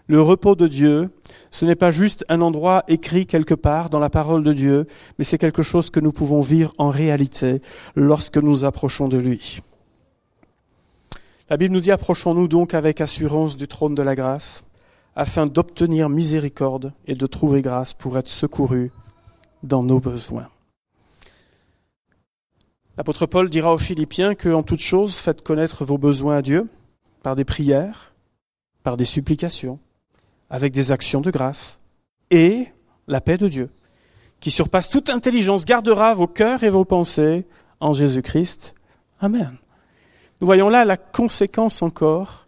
le 0.07 0.21
repos 0.21 0.55
de 0.55 0.67
Dieu, 0.67 1.09
ce 1.49 1.65
n'est 1.65 1.75
pas 1.75 1.91
juste 1.91 2.25
un 2.29 2.41
endroit 2.41 2.83
écrit 2.87 3.25
quelque 3.25 3.53
part 3.53 3.89
dans 3.89 3.99
la 3.99 4.09
parole 4.09 4.43
de 4.43 4.53
Dieu, 4.53 4.87
mais 5.17 5.23
c'est 5.23 5.37
quelque 5.37 5.61
chose 5.61 5.89
que 5.89 5.99
nous 5.99 6.11
pouvons 6.11 6.41
vivre 6.41 6.73
en 6.77 6.89
réalité 6.89 7.61
lorsque 7.95 8.37
nous 8.37 8.65
approchons 8.65 9.07
de 9.07 9.17
lui. 9.17 9.61
La 11.49 11.57
Bible 11.57 11.73
nous 11.73 11.81
dit 11.81 11.91
approchons-nous 11.91 12.47
donc 12.47 12.73
avec 12.73 13.01
assurance 13.01 13.55
du 13.55 13.67
trône 13.67 13.95
de 13.95 14.01
la 14.01 14.15
grâce, 14.15 14.63
afin 15.15 15.45
d'obtenir 15.45 16.09
miséricorde 16.09 16.93
et 17.05 17.15
de 17.15 17.27
trouver 17.27 17.61
grâce 17.61 17.93
pour 17.93 18.17
être 18.17 18.27
secourus 18.27 18.91
dans 19.61 19.83
nos 19.83 19.99
besoins. 19.99 20.47
L'apôtre 22.95 23.25
Paul 23.25 23.49
dira 23.49 23.73
aux 23.73 23.79
Philippiens 23.79 24.35
que, 24.35 24.49
en 24.49 24.61
toute 24.61 24.81
chose, 24.81 25.15
faites 25.15 25.41
connaître 25.41 25.83
vos 25.83 25.97
besoins 25.97 26.37
à 26.37 26.41
Dieu 26.43 26.67
par 27.23 27.35
des 27.35 27.45
prières, 27.45 28.13
par 28.83 28.97
des 28.97 29.05
supplications, 29.05 29.79
avec 30.49 30.71
des 30.73 30.91
actions 30.91 31.21
de 31.21 31.31
grâce, 31.31 31.79
et 32.29 32.67
la 33.07 33.19
paix 33.19 33.37
de 33.37 33.47
Dieu, 33.47 33.69
qui 34.39 34.51
surpasse 34.51 34.89
toute 34.89 35.09
intelligence, 35.09 35.65
gardera 35.65 36.13
vos 36.13 36.27
cœurs 36.27 36.63
et 36.63 36.69
vos 36.69 36.85
pensées 36.85 37.45
en 37.79 37.93
Jésus-Christ. 37.93 38.75
Amen. 39.19 39.57
Nous 40.39 40.45
voyons 40.45 40.69
là 40.69 40.85
la 40.85 40.97
conséquence 40.97 41.81
encore 41.81 42.47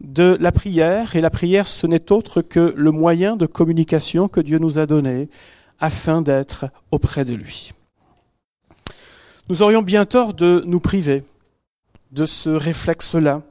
de 0.00 0.36
la 0.38 0.52
prière, 0.52 1.16
et 1.16 1.22
la 1.22 1.30
prière 1.30 1.66
ce 1.66 1.86
n'est 1.86 2.12
autre 2.12 2.42
que 2.42 2.74
le 2.76 2.90
moyen 2.90 3.36
de 3.36 3.46
communication 3.46 4.28
que 4.28 4.40
Dieu 4.40 4.58
nous 4.58 4.78
a 4.78 4.84
donné 4.84 5.30
afin 5.80 6.20
d'être 6.20 6.66
auprès 6.90 7.24
de 7.24 7.32
lui. 7.32 7.72
Nous 9.48 9.62
aurions 9.62 9.82
bien 9.82 10.06
tort 10.06 10.34
de 10.34 10.64
nous 10.66 10.80
priver 10.80 11.22
de 12.10 12.26
ce 12.26 12.50
réflexe-là. 12.50 13.42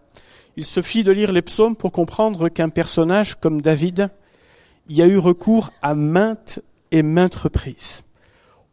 Il 0.57 0.65
suffit 0.65 1.05
de 1.05 1.11
lire 1.13 1.31
les 1.31 1.41
psaumes 1.41 1.77
pour 1.77 1.93
comprendre 1.93 2.49
qu'un 2.49 2.67
personnage 2.67 3.35
comme 3.35 3.61
David 3.61 4.09
y 4.89 5.01
a 5.01 5.07
eu 5.07 5.17
recours 5.17 5.71
à 5.81 5.95
maintes 5.95 6.59
et 6.91 7.01
maintes 7.01 7.35
reprises. 7.35 8.03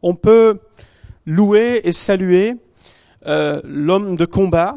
On 0.03 0.17
peut 0.17 0.59
louer 1.25 1.83
et 1.85 1.93
saluer 1.93 2.57
euh, 3.27 3.61
l'homme 3.63 4.17
de 4.17 4.25
combat, 4.25 4.75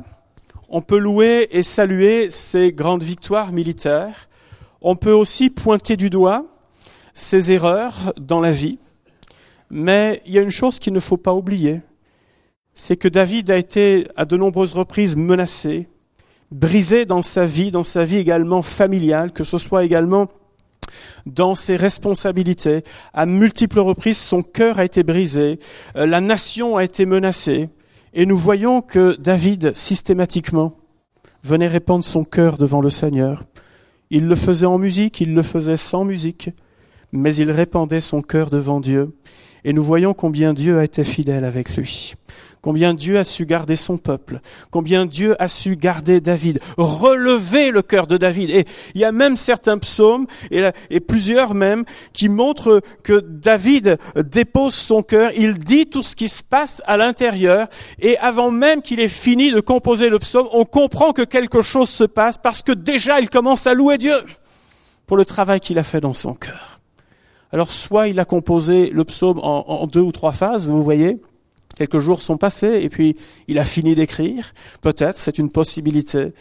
on 0.70 0.84
peut 0.84 1.00
louer 1.00 1.48
et 1.50 1.64
saluer 1.64 2.30
ses 2.30 2.72
grandes 2.72 3.02
victoires 3.02 3.54
militaires, 3.54 4.30
on 4.82 4.96
peut 4.96 5.14
aussi 5.14 5.50
pointer 5.50 5.98
du 5.98 6.12
doigt 6.12 6.46
ses 7.16 7.52
erreurs 7.52 8.14
dans 8.18 8.40
la 8.40 8.52
vie, 8.52 8.78
mais 9.72 10.22
il 10.28 10.34
y 10.34 10.38
a 10.38 10.44
une 10.44 10.52
chose 10.52 10.78
qu'il 10.78 10.94
ne 10.94 11.00
faut 11.00 11.18
pas 11.18 11.34
oublier, 11.34 11.82
c'est 12.76 12.98
que 12.98 13.08
David 13.08 13.50
a 13.50 13.58
été 13.58 14.08
à 14.18 14.26
de 14.26 14.36
nombreuses 14.36 14.74
reprises 14.74 15.16
menacé, 15.16 15.88
brisé 16.52 17.06
dans 17.06 17.22
sa 17.22 17.46
vie, 17.46 17.72
dans 17.72 17.86
sa 17.86 18.04
vie 18.04 18.18
également 18.18 18.62
familiale, 18.62 19.32
que 19.32 19.46
ce 19.46 19.58
soit 19.58 19.86
également 19.86 20.28
dans 21.26 21.56
ses 21.56 21.78
responsabilités. 21.78 22.84
À 23.14 23.26
multiples 23.26 23.80
reprises, 23.80 24.18
son 24.18 24.44
cœur 24.44 24.78
a 24.78 24.86
été 24.86 25.04
brisé, 25.04 25.60
euh, 25.96 26.06
la 26.06 26.20
nation 26.22 26.76
a 26.76 26.84
été 26.84 27.06
menacée, 27.06 27.70
et 28.14 28.26
nous 28.26 28.38
voyons 28.38 28.82
que 28.82 29.16
David, 29.20 29.74
systématiquement, 29.74 30.78
venait 31.44 31.68
répandre 31.68 32.04
son 32.04 32.26
cœur 32.26 32.58
devant 32.58 32.82
le 32.82 32.90
Seigneur. 32.90 33.44
Il 34.10 34.28
le 34.28 34.36
faisait 34.36 34.66
en 34.66 34.78
musique, 34.78 35.22
il 35.22 35.34
le 35.34 35.44
faisait 35.44 35.78
sans 35.78 36.04
musique, 36.04 36.50
mais 37.12 37.34
il 37.36 37.52
répandait 37.52 38.02
son 38.02 38.22
cœur 38.22 38.50
devant 38.50 38.82
Dieu. 38.82 39.16
Et 39.64 39.74
nous 39.74 39.84
voyons 39.84 40.14
combien 40.14 40.54
Dieu 40.54 40.78
a 40.78 40.84
été 40.84 41.04
fidèle 41.04 41.44
avec 41.44 41.76
lui 41.76 42.14
combien 42.66 42.96
Dieu 42.96 43.20
a 43.20 43.24
su 43.24 43.46
garder 43.46 43.76
son 43.76 44.00
peuple, 44.00 44.40
combien 44.72 45.06
Dieu 45.06 45.40
a 45.40 45.48
su 45.48 45.76
garder 45.76 46.20
David, 46.20 46.60
relever 46.78 47.70
le 47.70 47.84
cœur 47.84 48.08
de 48.08 48.18
David. 48.18 48.50
Et 48.50 48.66
il 48.96 49.02
y 49.02 49.06
a 49.06 49.12
même 49.12 49.38
certains 49.38 49.78
psaumes, 49.78 50.26
et, 50.50 51.00
plusieurs 51.00 51.54
même, 51.54 51.86
qui 52.12 52.28
montrent 52.28 52.82
que 53.04 53.20
David 53.20 54.00
dépose 54.16 54.74
son 54.74 55.04
cœur, 55.04 55.30
il 55.38 55.60
dit 55.60 55.86
tout 55.86 56.02
ce 56.02 56.16
qui 56.16 56.28
se 56.28 56.42
passe 56.42 56.82
à 56.88 56.98
l'intérieur, 56.98 57.68
et 58.00 58.18
avant 58.18 58.50
même 58.50 58.82
qu'il 58.82 59.00
ait 59.00 59.10
fini 59.10 59.52
de 59.52 59.60
composer 59.60 60.10
le 60.10 60.18
psaume, 60.18 60.48
on 60.52 60.66
comprend 60.66 61.14
que 61.14 61.22
quelque 61.22 61.62
chose 61.62 61.90
se 61.90 62.04
passe 62.04 62.40
parce 62.40 62.64
que 62.64 62.72
déjà 62.72 63.20
il 63.20 63.30
commence 63.30 63.68
à 63.68 63.76
louer 63.76 64.00
Dieu 64.00 64.16
pour 65.06 65.18
le 65.18 65.26
travail 65.26 65.60
qu'il 65.60 65.78
a 65.78 65.84
fait 65.84 66.02
dans 66.02 66.16
son 66.16 66.34
cœur. 66.34 66.80
Alors 67.52 67.72
soit 67.72 68.08
il 68.08 68.20
a 68.20 68.26
composé 68.26 68.90
le 68.90 69.04
psaume 69.04 69.38
en 69.38 69.86
deux 69.86 70.02
ou 70.02 70.12
trois 70.12 70.32
phases, 70.32 70.68
vous 70.68 70.82
voyez, 70.82 71.20
Quelques 71.76 72.00
jours 72.00 72.22
sont 72.22 72.38
passés 72.38 72.80
et 72.82 72.90
puis 72.90 73.18
il 73.48 73.60
a 73.60 73.66
fini 73.66 73.96
d'écrire. 73.96 74.54
Peut-être, 74.82 75.18
c'est 75.18 75.38
une 75.38 75.50
possibilité. 75.50 76.34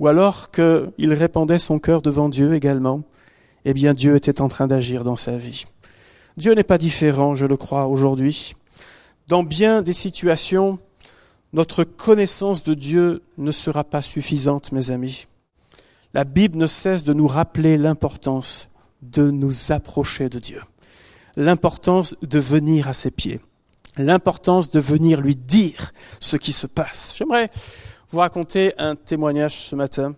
Ou 0.00 0.08
alors 0.08 0.50
qu'il 0.50 1.12
répandait 1.12 1.58
son 1.58 1.78
cœur 1.78 2.02
devant 2.02 2.28
Dieu 2.28 2.54
également. 2.54 3.02
Eh 3.64 3.74
bien, 3.74 3.94
Dieu 3.94 4.16
était 4.16 4.40
en 4.40 4.48
train 4.48 4.66
d'agir 4.66 5.04
dans 5.04 5.16
sa 5.16 5.36
vie. 5.36 5.64
Dieu 6.36 6.54
n'est 6.54 6.64
pas 6.64 6.78
différent, 6.78 7.34
je 7.34 7.46
le 7.46 7.56
crois, 7.56 7.86
aujourd'hui. 7.86 8.54
Dans 9.28 9.42
bien 9.42 9.82
des 9.82 9.92
situations, 9.92 10.78
notre 11.52 11.84
connaissance 11.84 12.64
de 12.64 12.74
Dieu 12.74 13.22
ne 13.38 13.50
sera 13.50 13.84
pas 13.84 14.02
suffisante, 14.02 14.72
mes 14.72 14.90
amis. 14.90 15.26
La 16.14 16.24
Bible 16.24 16.58
ne 16.58 16.66
cesse 16.66 17.04
de 17.04 17.12
nous 17.12 17.28
rappeler 17.28 17.76
l'importance 17.76 18.70
de 19.02 19.30
nous 19.30 19.70
approcher 19.70 20.28
de 20.28 20.38
Dieu, 20.38 20.62
l'importance 21.36 22.14
de 22.22 22.38
venir 22.38 22.88
à 22.88 22.92
ses 22.92 23.10
pieds 23.10 23.40
l'importance 24.04 24.70
de 24.70 24.80
venir 24.80 25.20
lui 25.20 25.36
dire 25.36 25.92
ce 26.20 26.36
qui 26.36 26.52
se 26.52 26.66
passe. 26.66 27.14
J'aimerais 27.16 27.50
vous 28.10 28.18
raconter 28.18 28.74
un 28.78 28.96
témoignage 28.96 29.54
ce 29.54 29.76
matin 29.76 30.14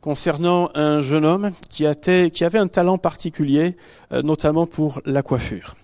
concernant 0.00 0.70
un 0.74 1.02
jeune 1.02 1.24
homme 1.24 1.52
qui, 1.68 1.86
avait 1.86 2.58
un 2.58 2.68
talent 2.68 2.98
particulier, 2.98 3.76
euh, 4.12 4.22
notamment 4.22 4.66
pour 4.66 5.00
la 5.04 5.22
coiffure. 5.22 5.76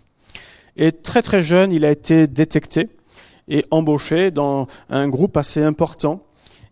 Et 0.76 0.93
très 0.93 1.23
très 1.23 1.43
jeune, 1.43 1.73
il 1.73 1.85
a 1.85 1.90
été 1.90 2.26
détecté 2.26 2.88
et 3.49 3.64
embauché 3.71 4.31
dans 4.31 4.66
un 4.88 5.09
groupe 5.09 5.37
assez 5.37 5.62
important 5.62 6.25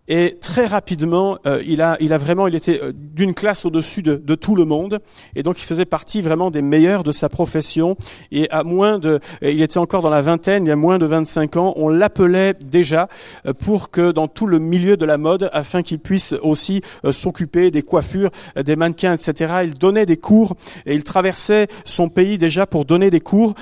et 0.06 0.36
très 0.38 0.66
rapidement, 0.66 1.38
euh, 1.46 1.62
il 1.66 1.80
a, 1.80 1.96
vraiment, 2.18 2.46
il 2.46 2.54
était 2.54 2.78
euh, 2.82 2.92
d'une 2.94 3.32
classe 3.32 3.64
au-dessus 3.64 4.02
de, 4.02 4.16
de, 4.16 4.34
tout 4.34 4.54
le 4.54 4.66
monde, 4.66 5.00
et 5.34 5.42
donc 5.42 5.58
il 5.58 5.64
faisait 5.64 5.86
partie 5.86 6.20
vraiment 6.20 6.50
des 6.50 6.60
meilleurs 6.60 7.04
de 7.04 7.10
sa 7.10 7.30
profession. 7.30 7.96
Et 8.30 8.50
à 8.50 8.64
moins 8.64 8.98
de, 8.98 9.18
il 9.40 9.62
était 9.62 9.78
encore 9.78 10.02
dans 10.02 10.10
la 10.10 10.20
vingtaine, 10.20 10.66
il 10.66 10.68
y 10.68 10.72
a 10.72 10.76
moins 10.76 10.98
de 10.98 11.06
25 11.06 11.56
ans, 11.56 11.72
on 11.76 11.88
l'appelait 11.88 12.52
déjà 12.52 13.08
euh, 13.46 13.54
pour 13.54 13.90
que 13.90 14.12
dans 14.12 14.28
tout 14.28 14.46
le 14.46 14.58
milieu 14.58 14.98
de 14.98 15.06
la 15.06 15.16
mode, 15.16 15.48
afin 15.54 15.82
qu'il 15.82 15.98
puisse 15.98 16.34
aussi 16.42 16.82
s'occuper 17.10 17.70
des 17.70 17.82
coiffures, 17.82 18.30
des 18.56 18.76
mannequins, 18.76 19.14
etc. 19.14 19.54
Il 19.64 19.74
donnait 19.74 20.06
des 20.06 20.16
cours 20.16 20.56
et 20.84 20.94
il 20.94 21.04
traversait 21.04 21.68
son 21.84 22.08
pays 22.08 22.36
déjà 22.36 22.66
pour 22.66 22.84
donner 22.84 23.10
des 23.10 23.20
cours 23.20 23.54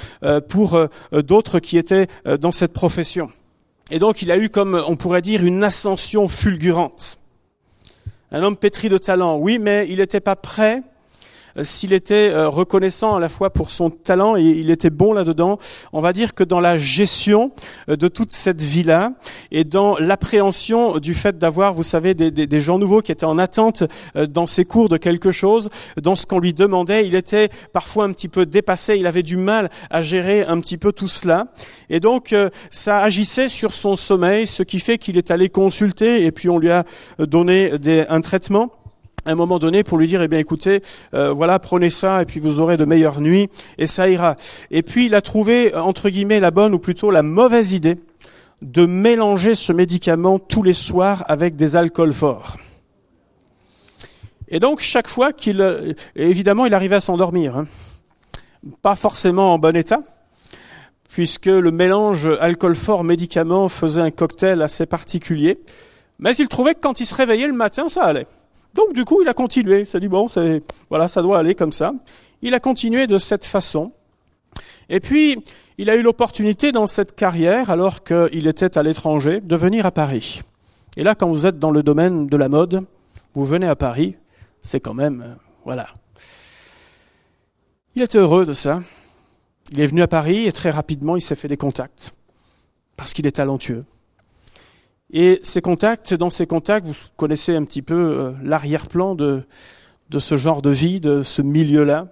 pour 0.48 0.78
d'autres 1.12 1.58
qui 1.60 1.78
étaient 1.78 2.06
dans 2.40 2.52
cette 2.52 2.72
profession. 2.72 3.30
Et 3.90 3.98
donc 3.98 4.22
il 4.22 4.30
a 4.30 4.38
eu, 4.38 4.48
comme 4.48 4.82
on 4.86 4.96
pourrait 4.96 5.22
dire, 5.22 5.44
une 5.44 5.64
ascension 5.64 6.28
fulgurante. 6.28 7.18
Un 8.30 8.42
homme 8.42 8.56
pétri 8.56 8.88
de 8.88 8.98
talent, 8.98 9.36
oui, 9.36 9.58
mais 9.58 9.86
il 9.88 9.98
n'était 9.98 10.20
pas 10.20 10.36
prêt 10.36 10.82
s'il 11.62 11.92
était 11.92 12.30
euh, 12.30 12.48
reconnaissant 12.48 13.16
à 13.16 13.20
la 13.20 13.28
fois 13.28 13.50
pour 13.50 13.70
son 13.70 13.90
talent 13.90 14.36
et 14.36 14.42
il 14.42 14.70
était 14.70 14.90
bon 14.90 15.12
là-dedans, 15.12 15.58
on 15.92 16.00
va 16.00 16.12
dire 16.12 16.34
que 16.34 16.44
dans 16.44 16.60
la 16.60 16.76
gestion 16.76 17.52
euh, 17.88 17.96
de 17.96 18.08
toute 18.08 18.32
cette 18.32 18.60
vie-là 18.60 19.12
et 19.50 19.64
dans 19.64 19.96
l'appréhension 19.98 20.98
du 20.98 21.14
fait 21.14 21.38
d'avoir, 21.38 21.72
vous 21.72 21.82
savez, 21.82 22.14
des, 22.14 22.60
gens 22.60 22.78
nouveaux 22.78 23.00
qui 23.00 23.12
étaient 23.12 23.24
en 23.24 23.38
attente 23.38 23.84
dans 24.14 24.46
ses 24.46 24.64
cours 24.64 24.88
de 24.88 24.96
quelque 24.96 25.30
chose, 25.30 25.68
dans 26.00 26.14
ce 26.14 26.26
qu'on 26.26 26.38
lui 26.38 26.54
demandait, 26.54 27.06
il 27.06 27.14
était 27.14 27.48
parfois 27.72 28.04
un 28.04 28.12
petit 28.12 28.28
peu 28.28 28.46
dépassé, 28.46 28.96
il 28.96 29.06
avait 29.06 29.22
du 29.22 29.36
mal 29.36 29.70
à 29.90 30.02
gérer 30.02 30.42
un 30.42 30.60
petit 30.60 30.76
peu 30.76 30.92
tout 30.92 31.08
cela. 31.08 31.48
Et 31.90 31.98
donc, 31.98 32.34
ça 32.70 33.00
agissait 33.00 33.48
sur 33.48 33.72
son 33.72 33.96
sommeil, 33.96 34.46
ce 34.46 34.62
qui 34.62 34.78
fait 34.78 34.98
qu'il 34.98 35.18
est 35.18 35.30
allé 35.30 35.48
consulter 35.48 36.24
et 36.24 36.32
puis 36.32 36.48
on 36.48 36.58
lui 36.58 36.70
a 36.70 36.84
donné 37.18 37.72
un 38.08 38.20
traitement 38.20 38.70
un 39.24 39.34
moment 39.34 39.58
donné 39.58 39.84
pour 39.84 39.98
lui 39.98 40.06
dire 40.06 40.22
eh 40.22 40.28
bien 40.28 40.38
écoutez 40.38 40.82
euh, 41.14 41.32
voilà 41.32 41.58
prenez 41.58 41.90
ça 41.90 42.22
et 42.22 42.24
puis 42.24 42.40
vous 42.40 42.58
aurez 42.58 42.76
de 42.76 42.84
meilleures 42.84 43.20
nuits 43.20 43.48
et 43.78 43.86
ça 43.86 44.08
ira 44.08 44.36
et 44.70 44.82
puis 44.82 45.06
il 45.06 45.14
a 45.14 45.20
trouvé 45.20 45.74
entre 45.74 46.10
guillemets 46.10 46.40
la 46.40 46.50
bonne 46.50 46.74
ou 46.74 46.78
plutôt 46.78 47.10
la 47.10 47.22
mauvaise 47.22 47.72
idée 47.72 47.98
de 48.62 48.86
mélanger 48.86 49.54
ce 49.54 49.72
médicament 49.72 50.38
tous 50.38 50.62
les 50.62 50.72
soirs 50.72 51.24
avec 51.28 51.56
des 51.56 51.76
alcools 51.76 52.14
forts. 52.14 52.56
Et 54.48 54.60
donc 54.60 54.80
chaque 54.80 55.08
fois 55.08 55.32
qu'il, 55.32 55.96
évidemment, 56.14 56.66
il 56.66 56.74
arrivait 56.74 56.96
à 56.96 57.00
s'endormir, 57.00 57.56
hein. 57.56 57.66
pas 58.80 58.96
forcément 58.96 59.52
en 59.52 59.58
bon 59.58 59.74
état, 59.76 60.00
puisque 61.08 61.46
le 61.46 61.70
mélange 61.70 62.28
alcool 62.40 62.74
fort 62.74 63.02
médicament 63.02 63.68
faisait 63.68 64.00
un 64.00 64.10
cocktail 64.10 64.62
assez 64.62 64.86
particulier. 64.86 65.58
Mais 66.18 66.36
il 66.36 66.48
trouvait 66.48 66.74
que 66.74 66.80
quand 66.80 67.00
il 67.00 67.06
se 67.06 67.14
réveillait 67.14 67.48
le 67.48 67.52
matin, 67.52 67.88
ça 67.88 68.04
allait. 68.04 68.26
Donc 68.74 68.92
du 68.94 69.04
coup, 69.04 69.22
il 69.22 69.28
a 69.28 69.34
continué. 69.34 69.80
Il 69.80 69.86
s'est 69.86 70.00
dit 70.00 70.08
bon, 70.08 70.28
c'est 70.28 70.62
voilà, 70.88 71.08
ça 71.08 71.22
doit 71.22 71.38
aller 71.38 71.54
comme 71.54 71.72
ça. 71.72 71.92
Il 72.42 72.54
a 72.54 72.60
continué 72.60 73.06
de 73.06 73.18
cette 73.18 73.44
façon. 73.44 73.92
Et 74.88 75.00
puis, 75.00 75.38
il 75.78 75.88
a 75.90 75.96
eu 75.96 76.02
l'opportunité 76.02 76.72
dans 76.72 76.86
cette 76.86 77.14
carrière, 77.14 77.70
alors 77.70 78.04
qu'il 78.04 78.46
était 78.46 78.76
à 78.76 78.82
l'étranger, 78.82 79.40
de 79.40 79.56
venir 79.56 79.86
à 79.86 79.90
Paris. 79.90 80.40
Et 80.96 81.02
là, 81.02 81.14
quand 81.14 81.28
vous 81.28 81.46
êtes 81.46 81.58
dans 81.58 81.70
le 81.70 81.82
domaine 81.82 82.26
de 82.26 82.36
la 82.36 82.48
mode, 82.48 82.84
vous 83.34 83.46
venez 83.46 83.66
à 83.66 83.76
Paris, 83.76 84.16
c'est 84.60 84.80
quand 84.80 84.94
même, 84.94 85.22
euh, 85.22 85.34
voilà. 85.64 85.88
Il 87.94 88.02
était 88.02 88.18
heureux 88.18 88.44
de 88.44 88.52
ça. 88.52 88.80
Il 89.72 89.80
est 89.80 89.86
venu 89.86 90.02
à 90.02 90.08
Paris 90.08 90.46
et 90.46 90.52
très 90.52 90.70
rapidement, 90.70 91.16
il 91.16 91.22
s'est 91.22 91.36
fait 91.36 91.48
des 91.48 91.56
contacts. 91.56 92.12
Parce 92.96 93.14
qu'il 93.14 93.26
est 93.26 93.32
talentueux. 93.32 93.84
Et 95.12 95.40
ces 95.42 95.60
contacts, 95.60 96.14
dans 96.14 96.30
ces 96.30 96.46
contacts, 96.46 96.86
vous 96.86 96.94
connaissez 97.16 97.54
un 97.54 97.64
petit 97.64 97.82
peu 97.82 97.94
euh, 97.94 98.32
l'arrière-plan 98.42 99.14
de, 99.14 99.42
de 100.08 100.18
ce 100.18 100.36
genre 100.36 100.62
de 100.62 100.70
vie, 100.70 101.00
de 101.00 101.22
ce 101.22 101.42
milieu-là. 101.42 102.08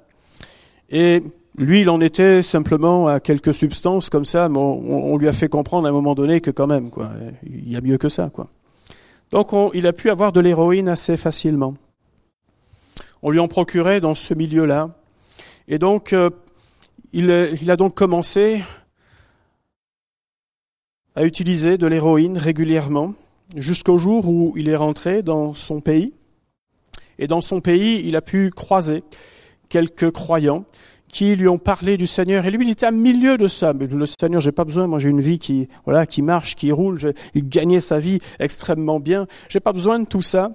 Et 0.90 1.23
lui, 1.57 1.83
il 1.83 1.90
en 1.90 2.00
était 2.00 2.42
simplement 2.42 3.09
à 3.09 3.21
quelques 3.21 3.54
substances 3.54 4.11
comme 4.11 4.25
ça, 4.25 4.49
mais 4.49 4.59
on, 4.59 5.16
lui 5.16 5.28
a 5.28 5.33
fait 5.33 5.49
comprendre 5.49 5.87
à 5.87 5.90
un 5.90 5.92
moment 5.92 6.14
donné 6.14 6.40
que 6.40 6.50
quand 6.50 6.66
même, 6.66 6.90
quoi, 6.90 7.11
il 7.45 7.71
y 7.71 7.76
a 7.76 7.80
mieux 7.80 7.99
que 7.99 8.09
ça, 8.09 8.30
quoi. 8.33 8.49
Donc, 9.30 9.52
il 9.75 9.87
a 9.87 9.92
pu 9.92 10.11
avoir 10.11 10.33
de 10.33 10.40
l'héroïne 10.40 10.88
assez 10.88 11.16
facilement. 11.16 11.75
On 13.23 13.30
lui 13.30 13.38
en 13.38 13.49
procurait 13.49 14.00
dans 14.00 14.14
ce 14.14 14.35
milieu-là. 14.35 14.90
Et 15.69 15.78
donc, 15.78 16.12
euh, 16.12 16.30
il, 17.12 17.30
il, 17.62 17.71
a 17.71 17.76
donc 17.76 17.95
commencé 17.95 18.62
à 21.16 21.24
utiliser 21.24 21.78
de 21.78 21.86
l'héroïne 21.86 22.38
régulièrement 22.38 23.14
jusqu'au 23.56 23.98
jour 23.98 24.28
où 24.28 24.54
il 24.56 24.68
est 24.68 24.76
rentré 24.76 25.22
dans 25.22 25.54
son 25.54 25.80
pays. 25.80 26.12
Et 27.18 27.26
dans 27.26 27.40
son 27.40 27.60
pays, 27.60 28.02
il 28.06 28.16
a 28.16 28.22
pu 28.22 28.50
croiser 28.50 29.02
quelques 29.68 30.10
croyants 30.10 30.64
qui 31.08 31.34
lui 31.34 31.48
ont 31.48 31.58
parlé 31.58 31.96
du 31.96 32.06
Seigneur. 32.06 32.46
Et 32.46 32.50
lui, 32.50 32.66
il 32.66 32.70
était 32.70 32.86
à 32.86 32.92
milieu 32.92 33.36
de 33.36 33.48
ça. 33.48 33.72
Mais 33.72 33.86
le 33.86 34.06
Seigneur, 34.06 34.40
j'ai 34.40 34.52
pas 34.52 34.64
besoin. 34.64 34.86
Moi, 34.86 35.00
j'ai 35.00 35.08
une 35.08 35.20
vie 35.20 35.38
qui, 35.38 35.68
voilà, 35.84 36.06
qui 36.06 36.22
marche, 36.22 36.54
qui 36.54 36.70
roule. 36.70 36.98
il 37.34 37.48
gagnait 37.48 37.80
sa 37.80 37.98
vie 37.98 38.20
extrêmement 38.38 39.00
bien. 39.00 39.26
J'ai 39.48 39.60
pas 39.60 39.72
besoin 39.72 39.98
de 39.98 40.06
tout 40.06 40.22
ça. 40.22 40.52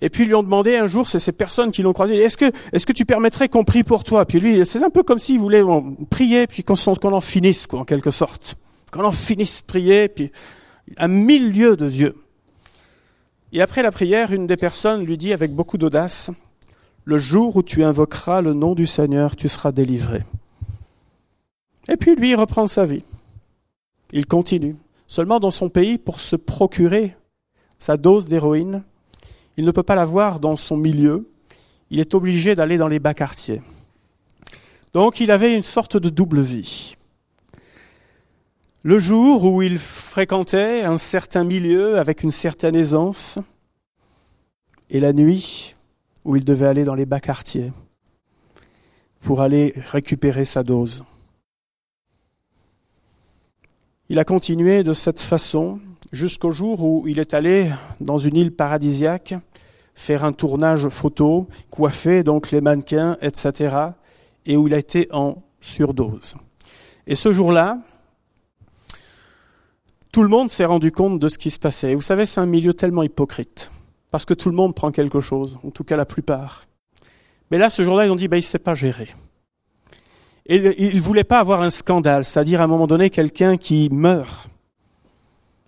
Et 0.00 0.10
puis 0.10 0.24
ils 0.24 0.26
lui 0.28 0.34
ont 0.34 0.44
demandé 0.44 0.76
un 0.76 0.86
jour, 0.86 1.08
c'est 1.08 1.18
ces 1.18 1.32
personnes 1.32 1.72
qui 1.72 1.82
l'ont 1.82 1.92
croisé, 1.92 2.18
est-ce 2.18 2.36
que, 2.36 2.52
est-ce 2.72 2.86
que 2.86 2.92
tu 2.92 3.04
permettrais 3.04 3.48
qu'on 3.48 3.64
prie 3.64 3.82
pour 3.82 4.04
toi? 4.04 4.24
Puis 4.26 4.38
lui, 4.38 4.64
c'est 4.64 4.80
un 4.80 4.90
peu 4.90 5.02
comme 5.02 5.18
s'il 5.18 5.40
voulait 5.40 5.64
prier, 6.08 6.46
puis 6.46 6.62
qu'on, 6.62 6.76
qu'on 6.76 7.12
en 7.12 7.20
finisse, 7.20 7.66
quoi, 7.66 7.80
en 7.80 7.84
quelque 7.84 8.12
sorte. 8.12 8.56
Qu'on 8.92 9.04
en 9.04 9.12
finisse 9.12 9.60
prier, 9.60 10.08
puis 10.08 10.30
à 10.96 11.08
milieu 11.08 11.76
de 11.76 11.88
Dieu. 11.88 12.16
Et 13.52 13.62
après 13.62 13.82
la 13.82 13.90
prière, 13.90 14.32
une 14.32 14.46
des 14.46 14.56
personnes 14.56 15.04
lui 15.04 15.16
dit 15.16 15.32
avec 15.32 15.54
beaucoup 15.54 15.78
d'audace, 15.78 16.30
le 17.04 17.16
jour 17.16 17.56
où 17.56 17.62
tu 17.62 17.82
invoqueras 17.84 18.42
le 18.42 18.52
nom 18.52 18.74
du 18.74 18.86
Seigneur, 18.86 19.36
tu 19.36 19.48
seras 19.48 19.72
délivré. 19.72 20.22
Et 21.88 21.96
puis 21.96 22.14
lui, 22.14 22.34
reprend 22.34 22.66
sa 22.66 22.84
vie. 22.84 23.02
Il 24.12 24.26
continue. 24.26 24.76
Seulement 25.06 25.40
dans 25.40 25.50
son 25.50 25.70
pays, 25.70 25.96
pour 25.96 26.20
se 26.20 26.36
procurer 26.36 27.16
sa 27.78 27.96
dose 27.96 28.26
d'héroïne, 28.26 28.82
il 29.56 29.64
ne 29.64 29.70
peut 29.70 29.82
pas 29.82 29.94
l'avoir 29.94 30.38
dans 30.38 30.56
son 30.56 30.76
milieu. 30.76 31.30
Il 31.90 32.00
est 32.00 32.14
obligé 32.14 32.54
d'aller 32.54 32.76
dans 32.76 32.88
les 32.88 32.98
bas 32.98 33.14
quartiers. 33.14 33.62
Donc 34.92 35.20
il 35.20 35.30
avait 35.30 35.54
une 35.54 35.62
sorte 35.62 35.96
de 35.96 36.10
double 36.10 36.42
vie. 36.42 36.97
Le 38.84 39.00
jour 39.00 39.44
où 39.44 39.60
il 39.60 39.76
fréquentait 39.76 40.82
un 40.82 40.98
certain 40.98 41.42
milieu 41.42 41.98
avec 41.98 42.22
une 42.22 42.30
certaine 42.30 42.76
aisance, 42.76 43.38
et 44.88 45.00
la 45.00 45.12
nuit 45.12 45.74
où 46.24 46.36
il 46.36 46.44
devait 46.44 46.66
aller 46.68 46.84
dans 46.84 46.94
les 46.94 47.06
bas 47.06 47.18
quartiers 47.18 47.72
pour 49.20 49.40
aller 49.40 49.74
récupérer 49.90 50.44
sa 50.44 50.62
dose. 50.62 51.02
Il 54.08 54.18
a 54.20 54.24
continué 54.24 54.84
de 54.84 54.92
cette 54.92 55.20
façon 55.20 55.80
jusqu'au 56.12 56.52
jour 56.52 56.82
où 56.82 57.08
il 57.08 57.18
est 57.18 57.34
allé 57.34 57.70
dans 58.00 58.18
une 58.18 58.36
île 58.36 58.54
paradisiaque 58.54 59.34
faire 59.92 60.24
un 60.24 60.32
tournage 60.32 60.88
photo, 60.88 61.48
coiffer 61.70 62.22
donc 62.22 62.52
les 62.52 62.60
mannequins, 62.60 63.18
etc., 63.20 63.76
et 64.46 64.56
où 64.56 64.68
il 64.68 64.74
a 64.74 64.78
été 64.78 65.08
en 65.10 65.42
surdose. 65.60 66.36
Et 67.08 67.16
ce 67.16 67.32
jour-là, 67.32 67.80
tout 70.12 70.22
le 70.22 70.28
monde 70.28 70.50
s'est 70.50 70.64
rendu 70.64 70.92
compte 70.92 71.18
de 71.18 71.28
ce 71.28 71.38
qui 71.38 71.50
se 71.50 71.58
passait. 71.58 71.92
Et 71.92 71.94
vous 71.94 72.02
savez, 72.02 72.26
c'est 72.26 72.40
un 72.40 72.46
milieu 72.46 72.74
tellement 72.74 73.02
hypocrite 73.02 73.70
parce 74.10 74.24
que 74.24 74.34
tout 74.34 74.48
le 74.48 74.56
monde 74.56 74.74
prend 74.74 74.90
quelque 74.90 75.20
chose, 75.20 75.58
en 75.64 75.70
tout 75.70 75.84
cas 75.84 75.96
la 75.96 76.06
plupart. 76.06 76.64
Mais 77.50 77.58
là, 77.58 77.70
ce 77.70 77.82
jour-là, 77.84 78.06
ils 78.06 78.10
ont 78.10 78.16
dit, 78.16 78.28
ben, 78.28 78.36
il 78.36 78.40
ne 78.40 78.44
sait 78.44 78.58
pas 78.58 78.74
gérer. 78.74 79.08
Et 80.46 80.86
ils 80.88 80.96
ne 80.96 81.00
voulaient 81.00 81.24
pas 81.24 81.40
avoir 81.40 81.60
un 81.60 81.70
scandale, 81.70 82.24
c'est-à-dire 82.24 82.62
à 82.62 82.64
un 82.64 82.68
moment 82.68 82.86
donné 82.86 83.10
quelqu'un 83.10 83.58
qui 83.58 83.90
meurt 83.90 84.48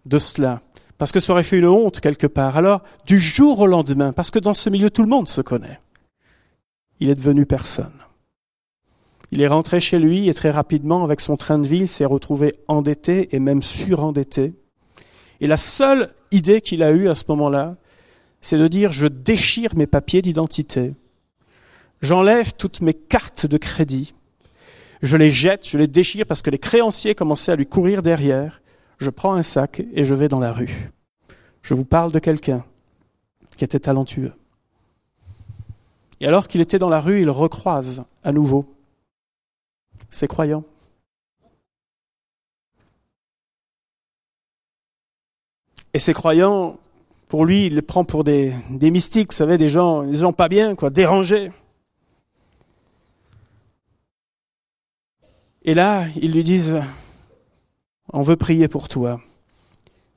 de 0.06 0.18
cela, 0.18 0.62
parce 0.96 1.12
que 1.12 1.20
ça 1.20 1.32
aurait 1.32 1.42
fait 1.42 1.58
une 1.58 1.66
honte 1.66 2.00
quelque 2.00 2.26
part. 2.26 2.56
Alors, 2.56 2.82
du 3.06 3.18
jour 3.18 3.60
au 3.60 3.66
lendemain, 3.66 4.14
parce 4.14 4.30
que 4.30 4.38
dans 4.38 4.54
ce 4.54 4.70
milieu, 4.70 4.90
tout 4.90 5.02
le 5.02 5.08
monde 5.08 5.28
se 5.28 5.42
connaît, 5.42 5.80
il 6.98 7.10
est 7.10 7.14
devenu 7.14 7.44
personne. 7.44 7.92
Il 9.32 9.40
est 9.40 9.46
rentré 9.46 9.78
chez 9.78 9.98
lui 9.98 10.28
et 10.28 10.34
très 10.34 10.50
rapidement, 10.50 11.04
avec 11.04 11.20
son 11.20 11.36
train 11.36 11.58
de 11.58 11.66
vie, 11.66 11.80
il 11.80 11.88
s'est 11.88 12.04
retrouvé 12.04 12.56
endetté 12.66 13.34
et 13.34 13.38
même 13.38 13.62
surendetté. 13.62 14.54
Et 15.40 15.46
la 15.46 15.56
seule 15.56 16.10
idée 16.32 16.60
qu'il 16.60 16.82
a 16.82 16.90
eue 16.90 17.08
à 17.08 17.14
ce 17.14 17.24
moment-là, 17.28 17.76
c'est 18.40 18.58
de 18.58 18.66
dire 18.66 18.92
je 18.92 19.06
déchire 19.06 19.76
mes 19.76 19.86
papiers 19.86 20.22
d'identité, 20.22 20.94
j'enlève 22.02 22.54
toutes 22.54 22.80
mes 22.80 22.94
cartes 22.94 23.46
de 23.46 23.56
crédit, 23.56 24.14
je 25.02 25.16
les 25.16 25.30
jette, 25.30 25.66
je 25.66 25.78
les 25.78 25.86
déchire 25.86 26.26
parce 26.26 26.42
que 26.42 26.50
les 26.50 26.58
créanciers 26.58 27.14
commençaient 27.14 27.52
à 27.52 27.56
lui 27.56 27.66
courir 27.66 28.02
derrière, 28.02 28.60
je 28.98 29.10
prends 29.10 29.34
un 29.34 29.42
sac 29.42 29.82
et 29.94 30.04
je 30.04 30.14
vais 30.14 30.28
dans 30.28 30.40
la 30.40 30.52
rue. 30.52 30.90
Je 31.62 31.74
vous 31.74 31.84
parle 31.84 32.12
de 32.12 32.18
quelqu'un 32.18 32.64
qui 33.56 33.64
était 33.64 33.80
talentueux. 33.80 34.32
Et 36.20 36.26
alors 36.26 36.48
qu'il 36.48 36.60
était 36.60 36.78
dans 36.78 36.88
la 36.88 37.00
rue, 37.00 37.22
il 37.22 37.30
recroise 37.30 38.04
à 38.24 38.32
nouveau 38.32 38.66
ses 40.10 40.28
croyants. 40.28 40.64
Et 45.94 45.98
ces 45.98 46.12
croyants 46.12 46.78
pour 47.28 47.44
lui, 47.44 47.66
il 47.66 47.76
les 47.76 47.82
prend 47.82 48.04
pour 48.04 48.24
des, 48.24 48.52
des 48.70 48.90
mystiques, 48.90 49.30
vous 49.30 49.36
savez, 49.36 49.56
des 49.56 49.68
gens, 49.68 50.02
des 50.02 50.16
gens 50.16 50.32
pas 50.32 50.48
bien, 50.48 50.74
quoi, 50.74 50.90
dérangés. 50.90 51.52
Et 55.62 55.74
là, 55.74 56.06
ils 56.20 56.32
lui 56.32 56.42
disent, 56.42 56.80
on 58.12 58.22
veut 58.22 58.36
prier 58.36 58.66
pour 58.66 58.88
toi. 58.88 59.20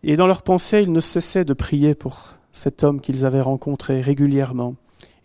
Et 0.01 0.15
dans 0.15 0.27
leur 0.27 0.41
pensée, 0.41 0.81
ils 0.81 0.91
ne 0.91 0.99
cessaient 0.99 1.45
de 1.45 1.53
prier 1.53 1.93
pour 1.93 2.33
cet 2.51 2.83
homme 2.83 2.99
qu'ils 2.99 3.25
avaient 3.25 3.41
rencontré 3.41 4.01
régulièrement. 4.01 4.75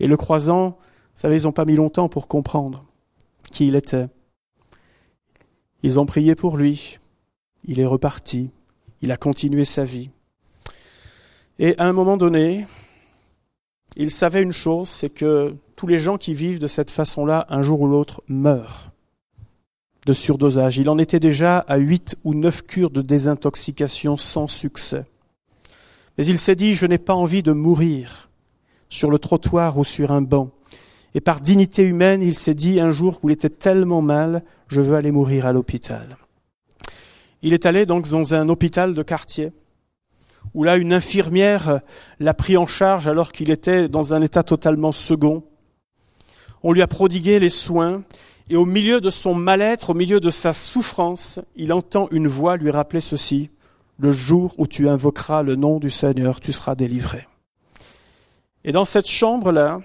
Et 0.01 0.07
le 0.07 0.17
croisant, 0.17 0.71
vous 0.71 1.21
savez, 1.23 1.41
ils 1.41 1.45
n'ont 1.45 1.53
pas 1.53 1.65
mis 1.65 1.77
longtemps 1.77 2.09
pour 2.09 2.29
comprendre 2.29 2.85
qui 3.51 3.69
il 3.69 3.75
était. 3.75 4.09
Ils 5.83 6.01
ont 6.01 6.07
prié 6.07 6.35
pour 6.35 6.57
lui. 6.57 6.99
Il 7.65 7.81
est 7.81 7.87
reparti. 7.87 8.51
Il 9.03 9.13
a 9.13 9.17
continué 9.17 9.65
sa 9.65 9.85
vie. 9.85 10.11
Et 11.59 11.77
à 11.79 11.87
un 11.87 11.93
moment 11.93 12.17
donné, 12.17 12.67
il 13.97 14.11
savait 14.11 14.43
une 14.43 14.53
chose, 14.53 14.89
c'est 14.89 15.11
que 15.11 15.55
tous 15.77 15.87
les 15.87 15.99
gens 15.99 16.19
qui 16.19 16.35
vivent 16.35 16.61
de 16.61 16.67
cette 16.67 16.91
façon-là, 16.91 17.47
un 17.49 17.63
jour 17.63 17.81
ou 17.81 17.89
l'autre, 17.89 18.23
meurent 18.29 18.91
de 20.07 20.13
surdosage. 20.13 20.79
Il 20.79 20.89
en 20.89 20.99
était 20.99 21.21
déjà 21.21 21.59
à 21.59 21.77
huit 21.77 22.17
ou 22.25 22.35
neuf 22.35 22.63
cures 22.63 22.91
de 22.91 23.03
désintoxication 23.03 24.17
sans 24.17 24.49
succès. 24.49 25.05
Mais 26.17 26.27
il 26.27 26.39
s'est 26.39 26.57
dit, 26.57 26.75
je 26.75 26.87
n'ai 26.87 26.99
pas 26.99 27.15
envie 27.15 27.43
de 27.43 27.53
mourir 27.53 28.31
sur 28.89 29.11
le 29.11 29.19
trottoir 29.19 29.79
ou 29.79 29.85
sur 29.85 30.11
un 30.11 30.23
banc. 30.23 30.51
Et 31.15 31.21
par 31.21 31.41
dignité 31.41 31.83
humaine, 31.83 32.23
il 32.23 32.35
s'est 32.35 32.55
dit 32.55 32.81
un 32.81 32.91
jour 32.91 33.19
où 33.23 33.31
il 33.31 33.33
était 33.33 33.49
tellement 33.49 34.03
mal, 34.03 34.43
je 34.69 34.81
veux 34.81 34.97
aller 34.97 35.11
mourir 35.11 35.47
à 35.47 35.53
l'hôpital. 35.53 36.17
Il 37.43 37.53
est 37.53 37.67
allé 37.67 37.87
donc 37.87 38.09
dans 38.09 38.35
un 38.35 38.49
hôpital 38.49 38.95
de 38.95 39.03
quartier 39.03 39.53
où 40.55 40.65
là 40.65 40.77
une 40.77 40.93
infirmière 40.93 41.81
l'a 42.21 42.35
pris 42.35 42.57
en 42.57 42.67
charge 42.67 43.07
alors 43.07 43.33
qu'il 43.33 43.51
était 43.51 43.89
dans 43.89 44.15
un 44.15 44.23
état 44.23 44.43
totalement 44.43 44.93
second. 44.93 45.45
On 46.63 46.73
lui 46.73 46.83
a 46.83 46.87
prodigué 46.87 47.39
les 47.39 47.49
soins 47.49 48.03
et 48.51 48.57
au 48.57 48.65
milieu 48.65 49.01
de 49.01 49.11
son 49.11 49.35
mal-être, 49.35 49.91
au 49.91 49.95
milieu 49.95 50.21
de 50.21 50.31
sa 50.31 50.53
souffrance, 50.53 51.39
il 51.55 51.73
entend 51.73 52.09
une 52.11 52.29
voix 52.29 52.57
lui 52.57 52.71
rappeler 52.71 53.01
ceci. 53.01 53.51
le 54.01 54.13
jour 54.13 54.55
où 54.59 54.69
tu 54.69 54.89
invoqueras 54.89 55.43
le 55.43 55.57
nom 55.57 55.81
du 55.81 55.91
Seigneur, 55.91 56.39
tu 56.39 56.53
seras 56.53 56.77
délivré. 56.77 57.27
Et 58.63 58.71
dans 58.71 58.85
cette 58.85 59.09
chambre-là, 59.09 59.81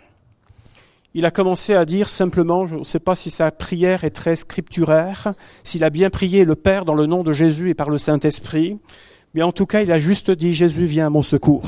il 1.14 1.26
a 1.26 1.32
commencé 1.32 1.74
à 1.76 1.86
dire 1.86 2.10
simplement, 2.10 2.66
je 2.66 2.78
ne 2.78 2.84
sais 2.84 3.00
pas 3.00 3.16
si 3.16 3.30
sa 3.30 3.52
prière 3.52 4.04
est 4.04 4.12
très 4.12 4.36
scripturaire, 4.36 5.34
s'il 5.64 5.84
a 5.84 5.90
bien 5.90 6.10
prié 6.10 6.44
le 6.44 6.56
Père 6.56 6.86
dans 6.86 6.96
le 6.96 7.06
nom 7.06 7.24
de 7.24 7.32
Jésus 7.32 7.70
et 7.70 7.74
par 7.76 7.90
le 7.90 7.98
Saint-Esprit, 7.98 8.80
mais 9.34 9.42
en 9.42 9.52
tout 9.52 9.66
cas, 9.66 9.82
il 9.82 9.92
a 9.92 10.00
juste 10.00 10.32
dit, 10.32 10.54
Jésus 10.54 10.86
vient 10.86 11.08
à 11.08 11.10
mon 11.10 11.24
secours. 11.24 11.68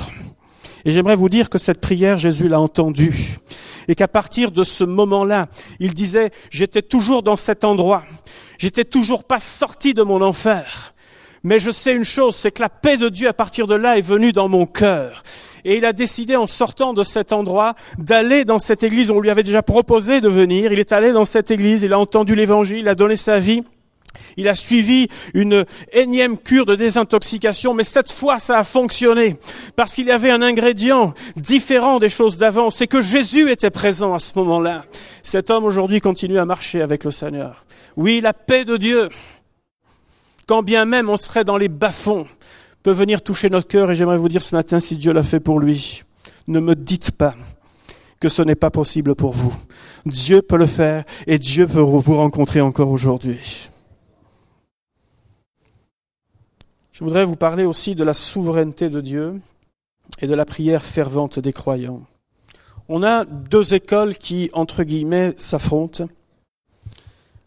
Et 0.83 0.91
j'aimerais 0.91 1.15
vous 1.15 1.29
dire 1.29 1.49
que 1.49 1.57
cette 1.57 1.81
prière, 1.81 2.19
Jésus 2.19 2.47
l'a 2.47 2.59
entendue. 2.59 3.37
Et 3.87 3.95
qu'à 3.95 4.07
partir 4.07 4.51
de 4.51 4.63
ce 4.63 4.83
moment-là, 4.83 5.47
il 5.79 5.95
disait, 5.95 6.29
j'étais 6.51 6.83
toujours 6.83 7.23
dans 7.23 7.35
cet 7.35 7.63
endroit. 7.63 8.03
J'étais 8.59 8.85
toujours 8.85 9.23
pas 9.23 9.39
sorti 9.39 9.95
de 9.95 10.03
mon 10.03 10.21
enfer. 10.21 10.93
Mais 11.43 11.59
je 11.59 11.71
sais 11.71 11.95
une 11.95 12.03
chose, 12.03 12.35
c'est 12.35 12.51
que 12.51 12.61
la 12.61 12.69
paix 12.69 12.97
de 12.97 13.09
Dieu 13.09 13.27
à 13.27 13.33
partir 13.33 13.67
de 13.67 13.75
là 13.75 13.97
est 13.97 14.01
venue 14.01 14.31
dans 14.31 14.47
mon 14.47 14.65
cœur. 14.65 15.23
Et 15.65 15.77
il 15.77 15.85
a 15.85 15.91
décidé 15.91 16.35
en 16.35 16.47
sortant 16.47 16.93
de 16.93 17.03
cet 17.03 17.33
endroit 17.33 17.73
d'aller 17.97 18.45
dans 18.45 18.59
cette 18.59 18.83
église. 18.83 19.11
On 19.11 19.19
lui 19.19 19.31
avait 19.31 19.43
déjà 19.43 19.63
proposé 19.63 20.21
de 20.21 20.29
venir. 20.29 20.71
Il 20.71 20.79
est 20.79 20.93
allé 20.93 21.11
dans 21.11 21.25
cette 21.25 21.51
église, 21.51 21.81
il 21.81 21.91
a 21.91 21.99
entendu 21.99 22.35
l'évangile, 22.35 22.77
il 22.77 22.87
a 22.87 22.95
donné 22.95 23.17
sa 23.17 23.39
vie. 23.39 23.63
Il 24.37 24.47
a 24.47 24.55
suivi 24.55 25.07
une 25.33 25.65
énième 25.91 26.37
cure 26.37 26.65
de 26.65 26.75
désintoxication, 26.75 27.73
mais 27.73 27.83
cette 27.83 28.11
fois 28.11 28.39
ça 28.39 28.57
a 28.57 28.63
fonctionné 28.63 29.37
parce 29.75 29.95
qu'il 29.95 30.05
y 30.05 30.11
avait 30.11 30.29
un 30.29 30.41
ingrédient 30.41 31.13
différent 31.35 31.99
des 31.99 32.09
choses 32.09 32.37
d'avant, 32.37 32.69
c'est 32.69 32.87
que 32.87 33.01
Jésus 33.01 33.49
était 33.51 33.71
présent 33.71 34.13
à 34.13 34.19
ce 34.19 34.31
moment-là. 34.37 34.85
Cet 35.21 35.49
homme 35.49 35.65
aujourd'hui 35.65 35.99
continue 35.99 36.39
à 36.39 36.45
marcher 36.45 36.81
avec 36.81 37.03
le 37.03 37.11
Seigneur. 37.11 37.65
Oui, 37.97 38.21
la 38.21 38.33
paix 38.33 38.63
de 38.63 38.77
Dieu, 38.77 39.09
quand 40.47 40.63
bien 40.63 40.85
même 40.85 41.09
on 41.09 41.17
serait 41.17 41.43
dans 41.43 41.57
les 41.57 41.69
bas-fonds, 41.69 42.25
peut 42.85 42.91
venir 42.91 43.23
toucher 43.23 43.49
notre 43.49 43.67
cœur. 43.67 43.89
Et 43.89 43.95
j'aimerais 43.95 44.17
vous 44.17 44.29
dire 44.29 44.43
ce 44.43 44.53
matin, 44.53 44.79
si 44.79 44.95
Dieu 44.95 45.11
l'a 45.11 45.23
fait 45.23 45.39
pour 45.39 45.59
lui, 45.59 46.03
ne 46.47 46.59
me 46.59 46.75
dites 46.75 47.09
pas 47.09 47.33
que 48.19 48.29
ce 48.29 48.43
n'est 48.43 48.53
pas 48.53 48.69
possible 48.69 49.15
pour 49.15 49.31
vous. 49.31 49.55
Dieu 50.05 50.43
peut 50.43 50.55
le 50.55 50.67
faire 50.67 51.03
et 51.25 51.39
Dieu 51.39 51.65
peut 51.65 51.79
vous 51.79 52.15
rencontrer 52.15 52.61
encore 52.61 52.91
aujourd'hui. 52.91 53.69
Je 56.91 57.03
voudrais 57.03 57.25
vous 57.25 57.35
parler 57.35 57.65
aussi 57.65 57.95
de 57.95 58.03
la 58.03 58.13
souveraineté 58.13 58.91
de 58.91 59.01
Dieu 59.01 59.41
et 60.21 60.27
de 60.27 60.35
la 60.35 60.45
prière 60.45 60.83
fervente 60.83 61.39
des 61.39 61.53
croyants. 61.53 62.03
On 62.87 63.01
a 63.01 63.25
deux 63.25 63.73
écoles 63.73 64.15
qui, 64.15 64.51
entre 64.53 64.83
guillemets, 64.83 65.33
s'affrontent. 65.37 66.05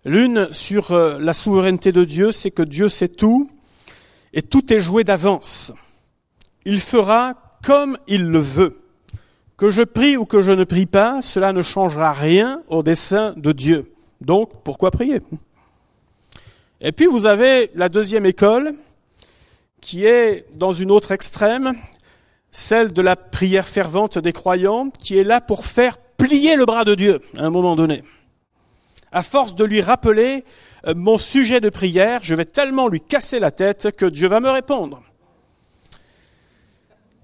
L'une 0.04 0.52
sur 0.52 0.90
euh, 0.90 1.16
la 1.20 1.32
souveraineté 1.32 1.92
de 1.92 2.04
Dieu, 2.04 2.32
c'est 2.32 2.50
que 2.50 2.62
Dieu 2.62 2.88
sait 2.88 3.06
tout 3.06 3.48
et 4.32 4.42
tout 4.42 4.72
est 4.72 4.80
joué 4.80 5.04
d'avance. 5.04 5.72
Il 6.64 6.80
fera 6.80 7.34
comme 7.64 7.98
il 8.06 8.24
le 8.24 8.38
veut. 8.38 8.80
Que 9.56 9.70
je 9.70 9.82
prie 9.82 10.16
ou 10.16 10.24
que 10.24 10.40
je 10.40 10.52
ne 10.52 10.64
prie 10.64 10.86
pas, 10.86 11.20
cela 11.22 11.52
ne 11.52 11.62
changera 11.62 12.12
rien 12.12 12.62
au 12.68 12.82
dessein 12.82 13.34
de 13.36 13.52
Dieu. 13.52 13.92
Donc, 14.20 14.62
pourquoi 14.62 14.90
prier? 14.90 15.20
Et 16.80 16.92
puis 16.92 17.06
vous 17.06 17.26
avez 17.26 17.70
la 17.74 17.88
deuxième 17.88 18.26
école, 18.26 18.74
qui 19.80 20.04
est 20.04 20.46
dans 20.54 20.72
une 20.72 20.90
autre 20.90 21.10
extrême, 21.10 21.74
celle 22.52 22.92
de 22.92 23.02
la 23.02 23.16
prière 23.16 23.66
fervente 23.66 24.18
des 24.18 24.32
croyants, 24.32 24.90
qui 24.90 25.18
est 25.18 25.24
là 25.24 25.40
pour 25.40 25.66
faire 25.66 25.98
plier 25.98 26.56
le 26.56 26.66
bras 26.66 26.84
de 26.84 26.94
Dieu 26.94 27.20
à 27.36 27.44
un 27.44 27.50
moment 27.50 27.74
donné 27.74 28.02
à 29.12 29.22
force 29.22 29.54
de 29.54 29.64
lui 29.64 29.80
rappeler 29.80 30.44
euh, 30.86 30.94
mon 30.94 31.18
sujet 31.18 31.60
de 31.60 31.68
prière, 31.68 32.20
je 32.22 32.34
vais 32.34 32.44
tellement 32.44 32.88
lui 32.88 33.00
casser 33.00 33.38
la 33.38 33.50
tête 33.50 33.90
que 33.96 34.06
Dieu 34.06 34.28
va 34.28 34.40
me 34.40 34.50
répondre. 34.50 35.02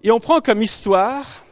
Et 0.02 0.10
on 0.10 0.20
prend 0.20 0.40
comme 0.40 0.62
histoire 0.62 1.44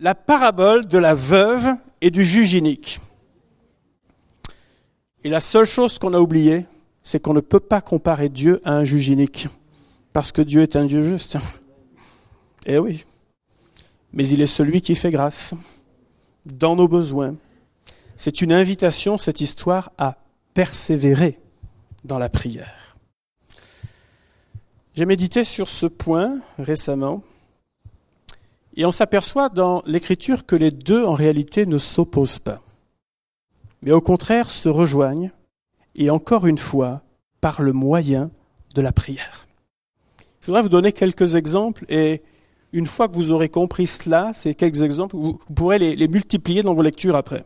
la 0.00 0.14
parabole 0.14 0.86
de 0.86 0.98
la 0.98 1.14
veuve 1.14 1.76
et 2.00 2.10
du 2.10 2.24
juge 2.24 2.54
inique. 2.54 3.00
Et 5.22 5.28
la 5.28 5.40
seule 5.40 5.66
chose 5.66 5.98
qu'on 5.98 6.12
a 6.12 6.18
oubliée, 6.18 6.66
c'est 7.02 7.20
qu'on 7.20 7.34
ne 7.34 7.40
peut 7.40 7.60
pas 7.60 7.80
comparer 7.80 8.28
Dieu 8.28 8.60
à 8.64 8.72
un 8.72 8.84
juge 8.84 9.08
inique, 9.08 9.48
parce 10.12 10.32
que 10.32 10.42
Dieu 10.42 10.62
est 10.62 10.76
un 10.76 10.86
Dieu 10.86 11.00
juste. 11.00 11.38
Eh 12.66 12.78
oui. 12.78 13.04
Mais 14.14 14.26
il 14.26 14.40
est 14.40 14.46
celui 14.46 14.80
qui 14.80 14.94
fait 14.94 15.10
grâce 15.10 15.52
dans 16.46 16.76
nos 16.76 16.88
besoins, 16.88 17.34
c'est 18.16 18.42
une 18.42 18.52
invitation, 18.52 19.18
cette 19.18 19.40
histoire, 19.40 19.92
à 19.98 20.16
persévérer 20.54 21.38
dans 22.04 22.18
la 22.18 22.28
prière. 22.28 22.96
J'ai 24.94 25.06
médité 25.06 25.42
sur 25.42 25.68
ce 25.68 25.86
point 25.86 26.40
récemment, 26.58 27.22
et 28.76 28.86
on 28.86 28.92
s'aperçoit 28.92 29.48
dans 29.48 29.82
l'écriture 29.86 30.46
que 30.46 30.56
les 30.56 30.70
deux, 30.70 31.04
en 31.04 31.14
réalité, 31.14 31.66
ne 31.66 31.78
s'opposent 31.78 32.38
pas, 32.38 32.62
mais 33.82 33.92
au 33.92 34.00
contraire 34.00 34.50
se 34.50 34.68
rejoignent, 34.68 35.30
et 35.96 36.10
encore 36.10 36.46
une 36.46 36.58
fois, 36.58 37.02
par 37.40 37.62
le 37.62 37.72
moyen 37.72 38.30
de 38.74 38.82
la 38.82 38.92
prière. 38.92 39.46
Je 40.40 40.46
voudrais 40.46 40.62
vous 40.62 40.68
donner 40.68 40.92
quelques 40.92 41.34
exemples, 41.34 41.84
et 41.88 42.22
une 42.72 42.86
fois 42.86 43.08
que 43.08 43.14
vous 43.14 43.30
aurez 43.30 43.48
compris 43.48 43.86
cela, 43.86 44.32
ces 44.34 44.54
quelques 44.54 44.82
exemples, 44.82 45.16
vous 45.16 45.38
pourrez 45.54 45.78
les, 45.78 46.08
multiplier 46.08 46.62
dans 46.62 46.74
vos 46.74 46.82
lectures 46.82 47.16
après. 47.16 47.44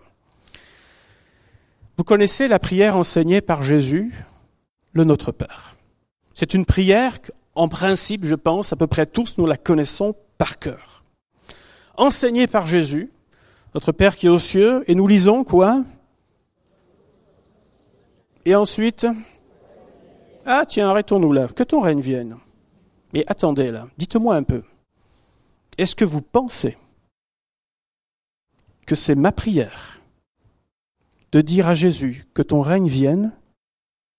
Vous 1.98 2.04
connaissez 2.04 2.46
la 2.46 2.60
prière 2.60 2.96
enseignée 2.96 3.40
par 3.40 3.64
Jésus, 3.64 4.14
le 4.92 5.02
Notre 5.02 5.32
Père. 5.32 5.74
C'est 6.32 6.54
une 6.54 6.64
prière 6.64 7.18
en 7.56 7.66
principe, 7.66 8.24
je 8.24 8.36
pense, 8.36 8.72
à 8.72 8.76
peu 8.76 8.86
près 8.86 9.04
tous 9.04 9.36
nous 9.36 9.46
la 9.46 9.56
connaissons 9.56 10.14
par 10.38 10.60
cœur. 10.60 11.02
Enseignée 11.96 12.46
par 12.46 12.68
Jésus, 12.68 13.10
notre 13.74 13.90
Père 13.90 14.14
qui 14.14 14.26
est 14.26 14.30
aux 14.30 14.38
cieux, 14.38 14.84
et 14.86 14.94
nous 14.94 15.08
lisons 15.08 15.42
quoi? 15.42 15.82
Et 18.44 18.54
ensuite, 18.54 19.08
ah 20.46 20.64
tiens, 20.68 20.90
arrêtons-nous 20.90 21.32
là, 21.32 21.48
que 21.48 21.64
ton 21.64 21.80
règne 21.80 22.00
vienne. 22.00 22.36
Mais 23.12 23.24
attendez 23.26 23.70
là, 23.70 23.88
dites-moi 23.98 24.36
un 24.36 24.44
peu, 24.44 24.62
est-ce 25.76 25.96
que 25.96 26.04
vous 26.04 26.22
pensez 26.22 26.78
que 28.86 28.94
c'est 28.94 29.16
ma 29.16 29.32
prière 29.32 29.97
de 31.32 31.40
dire 31.40 31.68
à 31.68 31.74
Jésus 31.74 32.26
que 32.34 32.42
ton 32.42 32.62
règne 32.62 32.88
vienne, 32.88 33.32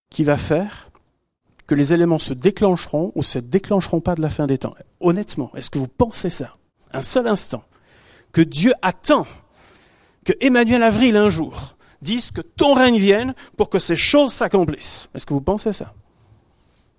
qui 0.10 0.24
va 0.24 0.38
faire 0.38 0.90
que 1.68 1.76
les 1.76 1.94
éléments 1.94 2.20
se 2.20 2.34
déclencheront 2.34 3.12
ou 3.14 3.22
se 3.22 3.38
déclencheront 3.38 4.02
pas 4.02 4.16
de 4.16 4.22
la 4.22 4.30
fin 4.30 4.48
des 4.48 4.58
temps. 4.58 4.74
Honnêtement, 5.00 5.52
est-ce 5.56 5.70
que 5.70 5.78
vous 5.78 5.88
pensez 5.88 6.32
ça? 6.32 6.56
Un 6.92 7.04
seul 7.04 7.28
instant. 7.28 7.64
Que 8.32 8.42
Dieu 8.42 8.74
attend 8.82 9.28
que 10.26 10.34
Emmanuel 10.42 10.82
Avril 10.82 11.16
un 11.16 11.30
jour 11.30 11.76
dise 12.02 12.32
que 12.32 12.42
ton 12.42 12.74
règne 12.74 12.98
vienne 12.98 13.36
pour 13.56 13.70
que 13.70 13.78
ces 13.78 13.96
choses 13.96 14.34
s'accomplissent. 14.34 15.10
Est-ce 15.14 15.26
que 15.26 15.34
vous 15.34 15.42
pensez 15.42 15.74
ça? 15.74 15.94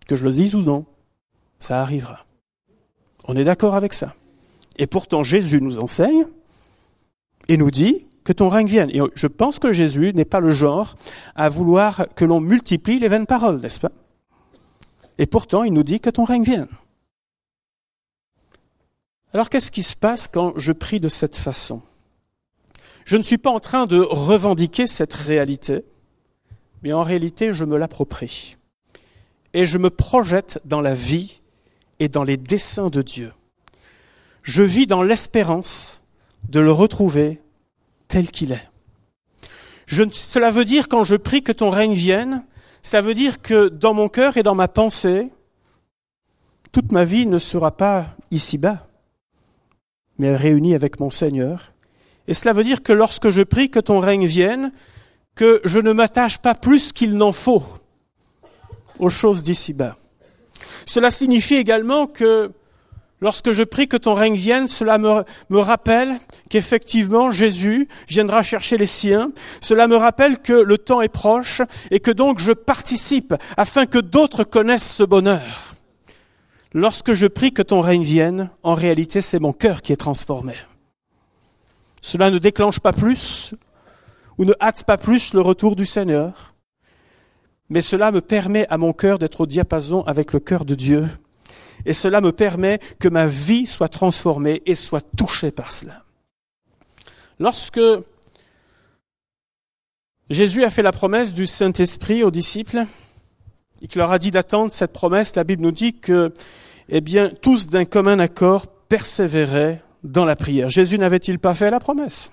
Que 0.06 0.14
je 0.14 0.24
le 0.24 0.30
dise 0.30 0.54
ou 0.54 0.62
non 0.62 0.86
Ça 1.58 1.80
arrivera. 1.80 2.26
On 3.24 3.36
est 3.36 3.44
d'accord 3.44 3.74
avec 3.74 3.92
ça. 3.92 4.14
Et 4.76 4.86
pourtant 4.86 5.22
Jésus 5.22 5.60
nous 5.60 5.78
enseigne 5.78 6.26
et 7.48 7.56
nous 7.56 7.70
dit 7.70 8.06
que 8.30 8.34
ton 8.36 8.48
règne 8.48 8.68
vienne. 8.68 8.90
Et 8.90 9.00
je 9.16 9.26
pense 9.26 9.58
que 9.58 9.72
Jésus 9.72 10.12
n'est 10.14 10.24
pas 10.24 10.38
le 10.38 10.52
genre 10.52 10.94
à 11.34 11.48
vouloir 11.48 12.06
que 12.14 12.24
l'on 12.24 12.38
multiplie 12.38 13.00
les 13.00 13.08
vaines 13.08 13.26
paroles, 13.26 13.60
n'est-ce 13.60 13.80
pas? 13.80 13.90
Et 15.18 15.26
pourtant, 15.26 15.64
il 15.64 15.72
nous 15.72 15.82
dit 15.82 15.98
que 15.98 16.10
ton 16.10 16.22
règne 16.22 16.44
vienne. 16.44 16.68
Alors 19.34 19.50
qu'est-ce 19.50 19.72
qui 19.72 19.82
se 19.82 19.96
passe 19.96 20.28
quand 20.28 20.52
je 20.56 20.70
prie 20.70 21.00
de 21.00 21.08
cette 21.08 21.36
façon? 21.36 21.82
Je 23.04 23.16
ne 23.16 23.22
suis 23.22 23.36
pas 23.36 23.50
en 23.50 23.58
train 23.58 23.86
de 23.86 23.98
revendiquer 23.98 24.86
cette 24.86 25.14
réalité, 25.14 25.84
mais 26.84 26.92
en 26.92 27.02
réalité, 27.02 27.52
je 27.52 27.64
me 27.64 27.78
l'approprie. 27.78 28.56
Et 29.54 29.64
je 29.64 29.76
me 29.78 29.90
projette 29.90 30.60
dans 30.64 30.80
la 30.80 30.94
vie 30.94 31.40
et 31.98 32.08
dans 32.08 32.22
les 32.22 32.36
desseins 32.36 32.90
de 32.90 33.02
Dieu. 33.02 33.32
Je 34.44 34.62
vis 34.62 34.86
dans 34.86 35.02
l'espérance 35.02 36.00
de 36.48 36.60
le 36.60 36.70
retrouver 36.70 37.40
tel 38.10 38.30
qu'il 38.30 38.52
est. 38.52 38.68
Cela 39.86 40.50
veut 40.50 40.64
dire 40.64 40.88
quand 40.88 41.04
je 41.04 41.16
prie 41.16 41.42
que 41.42 41.52
ton 41.52 41.70
règne 41.70 41.94
vienne, 41.94 42.44
cela 42.82 43.02
veut 43.02 43.14
dire 43.14 43.40
que 43.40 43.68
dans 43.68 43.94
mon 43.94 44.08
cœur 44.08 44.36
et 44.36 44.42
dans 44.42 44.54
ma 44.54 44.68
pensée, 44.68 45.30
toute 46.72 46.92
ma 46.92 47.04
vie 47.04 47.26
ne 47.26 47.38
sera 47.38 47.76
pas 47.76 48.06
ici-bas, 48.30 48.86
mais 50.18 50.36
réunie 50.36 50.74
avec 50.74 51.00
mon 51.00 51.10
Seigneur. 51.10 51.72
Et 52.28 52.34
cela 52.34 52.52
veut 52.52 52.64
dire 52.64 52.82
que 52.82 52.92
lorsque 52.92 53.30
je 53.30 53.42
prie 53.42 53.70
que 53.70 53.80
ton 53.80 53.98
règne 54.00 54.26
vienne, 54.26 54.72
que 55.34 55.60
je 55.64 55.78
ne 55.78 55.92
m'attache 55.92 56.38
pas 56.38 56.54
plus 56.54 56.92
qu'il 56.92 57.16
n'en 57.16 57.32
faut 57.32 57.64
aux 58.98 59.08
choses 59.08 59.42
d'ici-bas. 59.42 59.96
Cela 60.86 61.10
signifie 61.10 61.54
également 61.54 62.06
que 62.06 62.52
Lorsque 63.20 63.52
je 63.52 63.62
prie 63.62 63.86
que 63.86 63.98
ton 63.98 64.14
règne 64.14 64.36
vienne, 64.36 64.66
cela 64.66 64.96
me 64.96 65.58
rappelle 65.58 66.18
qu'effectivement 66.50 67.30
Jésus 67.30 67.88
viendra 68.08 68.42
chercher 68.42 68.76
les 68.76 68.84
siens. 68.84 69.32
Cela 69.62 69.88
me 69.88 69.96
rappelle 69.96 70.38
que 70.38 70.52
le 70.52 70.76
temps 70.76 71.00
est 71.00 71.08
proche 71.08 71.62
et 71.90 72.00
que 72.00 72.10
donc 72.10 72.40
je 72.40 72.52
participe 72.52 73.34
afin 73.56 73.86
que 73.86 73.98
d'autres 73.98 74.44
connaissent 74.44 74.92
ce 74.92 75.04
bonheur. 75.04 75.74
lorsque 76.72 77.14
je 77.14 77.26
prie 77.26 77.52
que 77.52 77.62
ton 77.62 77.80
règne 77.80 78.02
vienne, 78.02 78.50
en 78.62 78.74
réalité 78.74 79.22
c'est 79.22 79.40
mon 79.40 79.52
cœur 79.52 79.82
qui 79.82 79.92
est 79.92 79.96
transformé. 79.96 80.54
Cela 82.00 82.30
ne 82.30 82.38
déclenche 82.38 82.80
pas 82.80 82.92
plus 82.92 83.54
ou 84.38 84.44
ne 84.44 84.54
hâte 84.60 84.84
pas 84.84 84.96
plus 84.96 85.34
le 85.34 85.40
retour 85.40 85.76
du 85.76 85.84
Seigneur, 85.84 86.54
mais 87.68 87.82
cela 87.82 88.10
me 88.10 88.20
permet 88.20 88.66
à 88.68 88.78
mon 88.78 88.92
cœur 88.92 89.18
d'être 89.18 89.42
au 89.42 89.46
diapason 89.46 90.02
avec 90.02 90.32
le 90.32 90.40
cœur 90.40 90.64
de 90.64 90.74
Dieu, 90.74 91.08
et 91.84 91.92
cela 91.92 92.20
me 92.20 92.32
permet 92.32 92.78
que 92.98 93.08
ma 93.08 93.26
vie 93.26 93.66
soit 93.66 93.88
transformée 93.88 94.62
et 94.66 94.74
soit 94.74 95.04
touchée 95.16 95.50
par 95.50 95.72
cela. 95.72 96.04
Lorsque 97.40 97.80
Jésus 100.28 100.62
a 100.62 100.70
fait 100.70 100.82
la 100.82 100.92
promesse 100.92 101.32
du 101.32 101.46
Saint-Esprit 101.46 102.22
aux 102.22 102.30
disciples, 102.30 102.84
et 103.80 103.88
qu'il 103.88 103.98
leur 103.98 104.12
a 104.12 104.18
dit 104.18 104.30
d'attendre 104.30 104.70
cette 104.70 104.92
promesse, 104.92 105.34
la 105.34 105.44
Bible 105.44 105.62
nous 105.62 105.72
dit 105.72 105.94
que, 105.94 106.34
eh 106.90 107.00
bien, 107.00 107.30
tous 107.30 107.68
d'un 107.68 107.86
commun 107.86 108.18
accord 108.18 108.66
persévéraient 108.66 109.82
dans 110.04 110.26
la 110.26 110.36
prière. 110.36 110.68
Jésus 110.68 110.98
n'avait-il 110.98 111.38
pas 111.38 111.54
fait 111.54 111.70
la 111.70 111.80
promesse? 111.80 112.30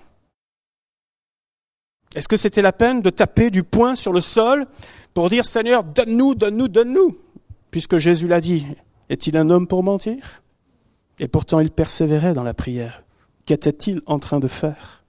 Est-ce 2.14 2.28
que 2.28 2.36
c'était 2.36 2.62
la 2.62 2.72
peine 2.72 3.00
de 3.00 3.08
taper 3.08 3.50
du 3.50 3.62
poing 3.62 3.94
sur 3.94 4.12
le 4.12 4.20
sol 4.20 4.66
pour 5.14 5.30
dire 5.30 5.46
Seigneur, 5.46 5.84
donne-nous, 5.84 6.34
donne-nous, 6.34 6.68
donne-nous? 6.68 7.16
Puisque 7.70 7.96
Jésus 7.96 8.26
l'a 8.26 8.42
dit, 8.42 8.66
est-il 9.08 9.38
un 9.38 9.48
homme 9.48 9.66
pour 9.66 9.82
mentir? 9.82 10.42
Et 11.18 11.28
pourtant 11.28 11.60
il 11.60 11.70
persévérait 11.70 12.34
dans 12.34 12.44
la 12.44 12.54
prière. 12.54 13.02
Qu'était-il 13.48 14.02
en 14.04 14.18
train 14.18 14.40
de 14.40 14.46
faire? 14.46 15.04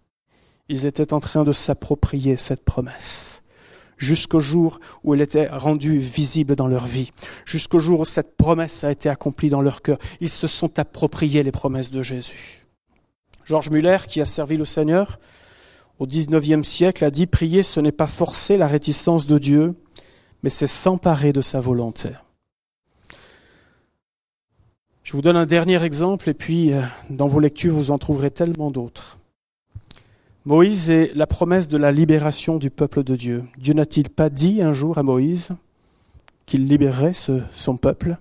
Ils 0.69 0.85
étaient 0.85 1.11
en 1.11 1.19
train 1.19 1.43
de 1.43 1.51
s'approprier 1.51 2.37
cette 2.37 2.63
promesse 2.63 3.41
jusqu'au 3.97 4.39
jour 4.39 4.79
où 5.03 5.13
elle 5.13 5.19
était 5.19 5.49
rendue 5.49 5.99
visible 5.99 6.55
dans 6.55 6.69
leur 6.69 6.87
vie, 6.87 7.11
jusqu'au 7.43 7.79
jour 7.79 7.99
où 7.99 8.05
cette 8.05 8.37
promesse 8.37 8.85
a 8.85 8.91
été 8.91 9.09
accomplie 9.09 9.49
dans 9.49 9.61
leur 9.61 9.81
cœur. 9.81 9.97
Ils 10.21 10.29
se 10.29 10.47
sont 10.47 10.79
appropriés 10.79 11.43
les 11.43 11.51
promesses 11.51 11.91
de 11.91 12.01
Jésus. 12.01 12.65
Georges 13.43 13.71
Muller, 13.71 13.97
qui 14.07 14.21
a 14.21 14.25
servi 14.25 14.55
le 14.55 14.63
Seigneur 14.63 15.19
au 15.99 16.07
XIXe 16.07 16.65
siècle, 16.65 17.03
a 17.03 17.11
dit 17.11 17.27
Prier, 17.27 17.61
ce 17.61 17.81
n'est 17.81 17.91
pas 17.91 18.07
forcer 18.07 18.55
la 18.55 18.67
réticence 18.67 19.27
de 19.27 19.37
Dieu, 19.37 19.75
mais 20.43 20.49
c'est 20.49 20.65
s'emparer 20.65 21.33
de 21.33 21.41
sa 21.41 21.59
volonté. 21.59 22.11
Je 25.09 25.15
vous 25.15 25.23
donne 25.23 25.37
un 25.37 25.47
dernier 25.47 25.83
exemple 25.83 26.29
et 26.29 26.35
puis 26.35 26.71
euh, 26.71 26.83
dans 27.09 27.25
vos 27.25 27.39
lectures 27.39 27.73
vous 27.73 27.89
en 27.89 27.97
trouverez 27.97 28.29
tellement 28.29 28.69
d'autres. 28.69 29.17
Moïse 30.45 30.91
est 30.91 31.13
la 31.15 31.25
promesse 31.25 31.67
de 31.67 31.79
la 31.79 31.91
libération 31.91 32.57
du 32.57 32.69
peuple 32.69 33.03
de 33.03 33.15
Dieu. 33.15 33.43
Dieu 33.57 33.73
n'a-t-il 33.73 34.11
pas 34.11 34.29
dit 34.29 34.61
un 34.61 34.71
jour 34.71 34.99
à 34.99 35.01
Moïse 35.01 35.49
qu'il 36.45 36.67
libérerait 36.67 37.13
son 37.13 37.77
peuple? 37.77 38.19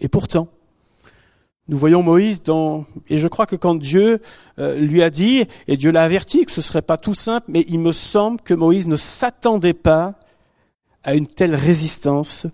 Et 0.00 0.08
pourtant, 0.08 0.48
nous 1.68 1.78
voyons 1.78 2.02
Moïse 2.02 2.42
dans, 2.42 2.84
et 3.08 3.18
je 3.18 3.28
crois 3.28 3.46
que 3.46 3.54
quand 3.54 3.76
Dieu 3.76 4.20
euh, 4.58 4.80
lui 4.80 5.04
a 5.04 5.10
dit, 5.10 5.46
et 5.68 5.76
Dieu 5.76 5.92
l'a 5.92 6.02
averti 6.02 6.44
que 6.46 6.50
ce 6.50 6.62
serait 6.62 6.82
pas 6.82 6.96
tout 6.96 7.14
simple, 7.14 7.46
mais 7.46 7.64
il 7.68 7.78
me 7.78 7.92
semble 7.92 8.40
que 8.40 8.54
Moïse 8.54 8.88
ne 8.88 8.96
s'attendait 8.96 9.72
pas 9.72 10.18
à 11.04 11.14
une 11.14 11.28
telle 11.28 11.54
résistance 11.54 12.48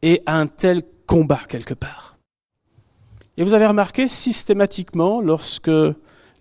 et 0.00 0.22
à 0.24 0.38
un 0.38 0.46
tel 0.46 0.82
combat 1.06 1.42
quelque 1.46 1.74
part. 1.74 2.11
Et 3.36 3.44
vous 3.44 3.54
avez 3.54 3.66
remarqué 3.66 4.08
systématiquement, 4.08 5.20
lorsque 5.20 5.70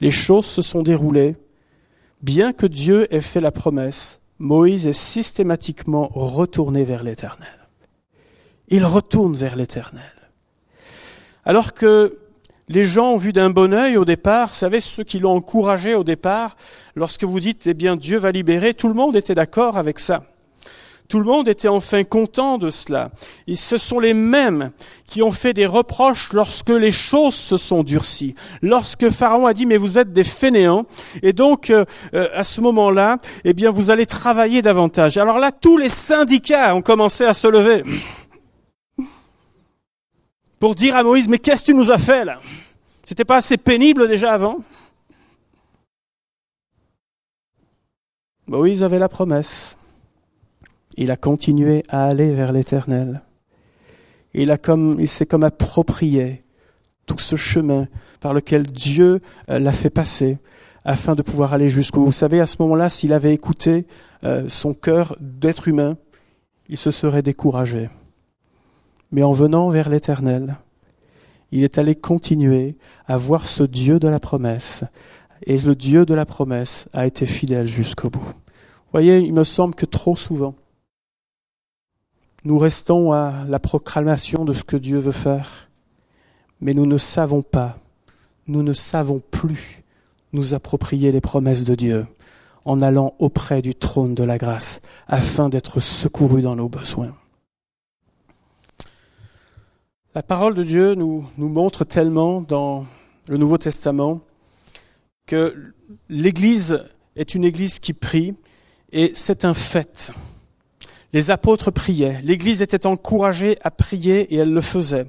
les 0.01 0.11
choses 0.11 0.45
se 0.45 0.61
sont 0.61 0.83
déroulées, 0.83 1.35
bien 2.21 2.53
que 2.53 2.65
Dieu 2.65 3.13
ait 3.13 3.21
fait 3.21 3.39
la 3.39 3.51
promesse, 3.51 4.19
Moïse 4.39 4.87
est 4.87 4.93
systématiquement 4.93 6.09
retourné 6.13 6.83
vers 6.83 7.03
l'Éternel. 7.03 7.67
Il 8.67 8.85
retourne 8.85 9.35
vers 9.35 9.55
l'Éternel. 9.55 10.11
Alors 11.45 11.73
que 11.73 12.17
les 12.67 12.85
gens 12.85 13.13
ont 13.13 13.17
vu 13.17 13.33
d'un 13.33 13.49
bon 13.49 13.73
œil 13.73 13.97
au 13.97 14.05
départ, 14.05 14.49
vous 14.49 14.55
savez, 14.55 14.79
ceux 14.79 15.03
qui 15.03 15.19
l'ont 15.19 15.35
encouragé 15.35 15.93
au 15.93 16.03
départ, 16.03 16.55
lorsque 16.95 17.23
vous 17.23 17.39
dites, 17.39 17.67
eh 17.67 17.73
bien, 17.73 17.95
Dieu 17.95 18.17
va 18.17 18.31
libérer, 18.31 18.73
tout 18.73 18.87
le 18.87 18.93
monde 18.93 19.15
était 19.15 19.35
d'accord 19.35 19.77
avec 19.77 19.99
ça. 19.99 20.23
Tout 21.11 21.19
le 21.19 21.25
monde 21.25 21.49
était 21.49 21.67
enfin 21.67 22.05
content 22.05 22.57
de 22.57 22.69
cela. 22.69 23.11
Et 23.45 23.57
ce 23.57 23.77
sont 23.77 23.99
les 23.99 24.13
mêmes 24.13 24.71
qui 25.05 25.21
ont 25.21 25.33
fait 25.33 25.51
des 25.51 25.65
reproches 25.65 26.31
lorsque 26.31 26.69
les 26.69 26.89
choses 26.89 27.35
se 27.35 27.57
sont 27.57 27.83
durcies. 27.83 28.33
Lorsque 28.61 29.09
Pharaon 29.09 29.45
a 29.45 29.53
dit 29.53 29.65
mais 29.65 29.75
vous 29.75 29.97
êtes 29.97 30.13
des 30.13 30.23
fainéants 30.23 30.85
et 31.21 31.33
donc 31.33 31.69
euh, 31.69 31.83
euh, 32.13 32.29
à 32.33 32.45
ce 32.45 32.61
moment-là, 32.61 33.17
eh 33.43 33.51
bien 33.51 33.71
vous 33.71 33.89
allez 33.89 34.05
travailler 34.05 34.61
davantage. 34.61 35.17
Alors 35.17 35.37
là 35.37 35.51
tous 35.51 35.75
les 35.75 35.89
syndicats 35.89 36.73
ont 36.77 36.81
commencé 36.81 37.25
à 37.25 37.33
se 37.33 37.47
lever 37.49 37.83
pour 40.61 40.75
dire 40.75 40.95
à 40.95 41.03
Moïse 41.03 41.27
mais 41.27 41.39
qu'est-ce 41.39 41.63
que 41.63 41.71
tu 41.71 41.73
nous 41.73 41.91
as 41.91 41.97
fait 41.97 42.23
là? 42.23 42.39
C'était 43.05 43.25
pas 43.25 43.35
assez 43.35 43.57
pénible 43.57 44.07
déjà 44.07 44.31
avant? 44.31 44.59
Moïse 48.47 48.81
avait 48.81 48.99
la 48.99 49.09
promesse 49.09 49.75
il 51.01 51.09
a 51.09 51.17
continué 51.17 51.83
à 51.89 52.05
aller 52.05 52.31
vers 52.31 52.53
l'éternel. 52.53 53.23
Il 54.35 54.51
a 54.51 54.59
comme, 54.59 54.97
il 54.99 55.07
s'est 55.07 55.25
comme 55.25 55.43
approprié 55.43 56.43
tout 57.07 57.17
ce 57.17 57.35
chemin 57.35 57.87
par 58.19 58.35
lequel 58.35 58.67
Dieu 58.67 59.19
euh, 59.49 59.57
l'a 59.57 59.71
fait 59.71 59.89
passer 59.89 60.37
afin 60.85 61.15
de 61.15 61.23
pouvoir 61.23 61.53
aller 61.53 61.69
jusqu'où. 61.69 62.05
Vous 62.05 62.11
savez, 62.11 62.39
à 62.39 62.45
ce 62.45 62.57
moment-là, 62.59 62.87
s'il 62.87 63.13
avait 63.13 63.33
écouté 63.33 63.87
euh, 64.23 64.47
son 64.47 64.75
cœur 64.75 65.15
d'être 65.19 65.67
humain, 65.67 65.97
il 66.69 66.77
se 66.77 66.91
serait 66.91 67.23
découragé. 67.23 67.89
Mais 69.11 69.23
en 69.23 69.31
venant 69.31 69.69
vers 69.69 69.89
l'éternel, 69.89 70.57
il 71.51 71.63
est 71.63 71.79
allé 71.79 71.95
continuer 71.95 72.77
à 73.07 73.17
voir 73.17 73.47
ce 73.47 73.63
Dieu 73.63 73.99
de 73.99 74.07
la 74.07 74.19
promesse. 74.19 74.83
Et 75.47 75.57
le 75.57 75.73
Dieu 75.73 76.05
de 76.05 76.13
la 76.13 76.27
promesse 76.27 76.87
a 76.93 77.07
été 77.07 77.25
fidèle 77.25 77.67
jusqu'au 77.67 78.11
bout. 78.11 78.19
Vous 78.21 78.91
voyez, 78.93 79.17
il 79.17 79.33
me 79.33 79.43
semble 79.43 79.73
que 79.73 79.87
trop 79.87 80.15
souvent, 80.15 80.53
nous 82.43 82.57
restons 82.57 83.13
à 83.13 83.45
la 83.47 83.59
proclamation 83.59 84.45
de 84.45 84.53
ce 84.53 84.63
que 84.63 84.77
Dieu 84.77 84.97
veut 84.97 85.11
faire, 85.11 85.69
mais 86.59 86.73
nous 86.73 86.85
ne 86.85 86.97
savons 86.97 87.41
pas, 87.41 87.77
nous 88.47 88.63
ne 88.63 88.73
savons 88.73 89.19
plus 89.19 89.83
nous 90.33 90.53
approprier 90.53 91.11
les 91.11 91.21
promesses 91.21 91.63
de 91.63 91.75
Dieu 91.75 92.07
en 92.65 92.79
allant 92.79 93.15
auprès 93.19 93.61
du 93.61 93.75
trône 93.75 94.15
de 94.15 94.23
la 94.23 94.37
grâce 94.37 94.81
afin 95.07 95.49
d'être 95.49 95.79
secourus 95.79 96.41
dans 96.41 96.55
nos 96.55 96.69
besoins. 96.69 97.15
La 100.13 100.23
parole 100.23 100.53
de 100.53 100.63
Dieu 100.63 100.95
nous, 100.95 101.25
nous 101.37 101.49
montre 101.49 101.85
tellement 101.85 102.41
dans 102.41 102.85
le 103.29 103.37
Nouveau 103.37 103.57
Testament 103.57 104.21
que 105.25 105.73
l'Église 106.09 106.83
est 107.15 107.35
une 107.35 107.43
Église 107.43 107.79
qui 107.79 107.93
prie 107.93 108.35
et 108.91 109.11
c'est 109.15 109.45
un 109.45 109.53
fait. 109.53 110.11
Les 111.13 111.31
apôtres 111.31 111.71
priaient, 111.71 112.19
l'Église 112.23 112.61
était 112.61 112.85
encouragée 112.85 113.57
à 113.63 113.71
prier 113.71 114.33
et 114.33 114.37
elle 114.37 114.53
le 114.53 114.61
faisait 114.61 115.07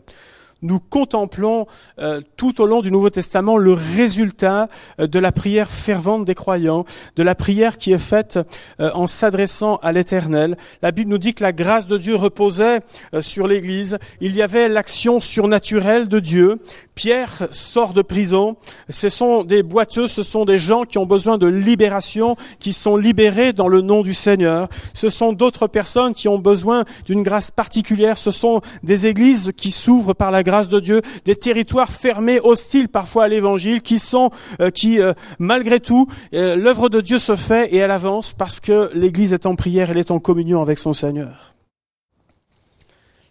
nous 0.62 0.78
contemplons 0.78 1.66
euh, 1.98 2.20
tout 2.36 2.60
au 2.60 2.66
long 2.66 2.80
du 2.80 2.90
Nouveau 2.90 3.10
Testament 3.10 3.58
le 3.58 3.72
résultat 3.72 4.68
euh, 4.98 5.06
de 5.06 5.18
la 5.18 5.32
prière 5.32 5.70
fervente 5.70 6.24
des 6.24 6.34
croyants, 6.34 6.84
de 7.16 7.22
la 7.22 7.34
prière 7.34 7.76
qui 7.76 7.92
est 7.92 7.98
faite 7.98 8.38
euh, 8.80 8.90
en 8.94 9.06
s'adressant 9.06 9.76
à 9.76 9.92
l'Éternel. 9.92 10.56
La 10.80 10.92
Bible 10.92 11.10
nous 11.10 11.18
dit 11.18 11.34
que 11.34 11.42
la 11.42 11.52
grâce 11.52 11.86
de 11.86 11.98
Dieu 11.98 12.14
reposait 12.14 12.80
sur 13.20 13.46
l'Église. 13.46 13.98
Il 14.20 14.34
y 14.34 14.42
avait 14.42 14.68
l'action 14.68 15.20
surnaturelle 15.20 16.08
de 16.08 16.20
Dieu. 16.20 16.60
Pierre 16.94 17.48
sort 17.50 17.92
de 17.92 18.02
prison. 18.02 18.56
Ce 18.88 19.08
sont 19.08 19.44
des 19.44 19.62
boiteux, 19.62 20.06
ce 20.06 20.22
sont 20.22 20.44
des 20.44 20.58
gens 20.58 20.84
qui 20.84 20.98
ont 20.98 21.06
besoin 21.06 21.38
de 21.38 21.46
libération, 21.46 22.36
qui 22.60 22.72
sont 22.72 22.96
libérés 22.96 23.52
dans 23.52 23.68
le 23.68 23.80
nom 23.80 24.02
du 24.02 24.14
Seigneur. 24.14 24.68
Ce 24.92 25.08
sont 25.08 25.32
d'autres 25.32 25.66
personnes 25.66 26.14
qui 26.14 26.28
ont 26.28 26.38
besoin 26.38 26.84
d'une 27.06 27.22
grâce 27.22 27.50
particulière. 27.50 28.18
Ce 28.18 28.30
sont 28.30 28.60
des 28.82 29.06
églises 29.06 29.52
qui 29.56 29.70
s'ouvrent 29.70 30.14
par 30.14 30.30
la 30.30 30.42
grâce 30.42 30.68
de 30.68 30.80
Dieu, 30.80 31.02
des 31.24 31.36
territoires 31.36 31.90
fermés, 31.90 32.40
hostiles 32.42 32.88
parfois 32.88 33.24
à 33.24 33.28
l'évangile, 33.28 33.82
qui 33.82 33.98
sont, 33.98 34.30
euh, 34.60 34.70
qui 34.70 35.00
euh, 35.00 35.14
malgré 35.38 35.80
tout, 35.80 36.06
euh, 36.34 36.56
l'œuvre 36.56 36.88
de 36.88 37.00
Dieu 37.00 37.18
se 37.18 37.36
fait 37.36 37.72
et 37.72 37.78
elle 37.78 37.90
avance 37.90 38.32
parce 38.32 38.60
que 38.60 38.90
l'Église 38.94 39.32
est 39.32 39.46
en 39.46 39.56
prière, 39.56 39.90
elle 39.90 39.98
est 39.98 40.10
en 40.10 40.18
communion 40.18 40.60
avec 40.60 40.78
son 40.78 40.92
Seigneur. 40.92 41.51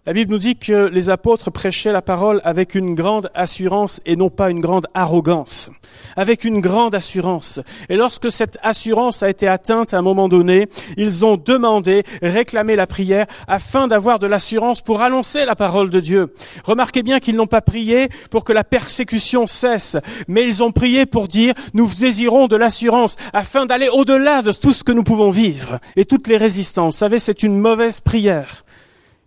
La 0.07 0.13
Bible 0.13 0.31
nous 0.31 0.39
dit 0.39 0.55
que 0.55 0.87
les 0.87 1.11
apôtres 1.11 1.51
prêchaient 1.51 1.91
la 1.91 2.01
parole 2.01 2.41
avec 2.43 2.73
une 2.73 2.95
grande 2.95 3.29
assurance 3.35 4.01
et 4.07 4.15
non 4.15 4.31
pas 4.31 4.49
une 4.49 4.59
grande 4.59 4.87
arrogance. 4.95 5.69
Avec 6.15 6.43
une 6.43 6.59
grande 6.59 6.95
assurance. 6.95 7.59
Et 7.87 7.97
lorsque 7.97 8.31
cette 8.31 8.57
assurance 8.63 9.21
a 9.21 9.29
été 9.29 9.47
atteinte 9.47 9.93
à 9.93 9.99
un 9.99 10.01
moment 10.01 10.27
donné, 10.27 10.69
ils 10.97 11.23
ont 11.23 11.37
demandé, 11.37 12.01
réclamé 12.23 12.75
la 12.75 12.87
prière 12.87 13.27
afin 13.47 13.87
d'avoir 13.87 14.17
de 14.17 14.25
l'assurance 14.25 14.81
pour 14.81 15.03
annoncer 15.03 15.45
la 15.45 15.55
parole 15.55 15.91
de 15.91 15.99
Dieu. 15.99 16.33
Remarquez 16.63 17.03
bien 17.03 17.19
qu'ils 17.19 17.35
n'ont 17.35 17.45
pas 17.45 17.61
prié 17.61 18.09
pour 18.31 18.43
que 18.43 18.53
la 18.53 18.63
persécution 18.63 19.45
cesse, 19.45 19.97
mais 20.27 20.47
ils 20.47 20.63
ont 20.63 20.71
prié 20.71 21.05
pour 21.05 21.27
dire, 21.27 21.53
nous 21.75 21.87
désirons 21.87 22.47
de 22.47 22.55
l'assurance 22.55 23.17
afin 23.33 23.67
d'aller 23.67 23.89
au-delà 23.89 24.41
de 24.41 24.51
tout 24.51 24.73
ce 24.73 24.83
que 24.83 24.93
nous 24.93 25.03
pouvons 25.03 25.29
vivre 25.29 25.77
et 25.95 26.05
toutes 26.05 26.27
les 26.27 26.37
résistances. 26.37 26.95
Vous 26.95 26.99
savez, 26.99 27.19
c'est 27.19 27.43
une 27.43 27.59
mauvaise 27.59 27.99
prière 27.99 28.63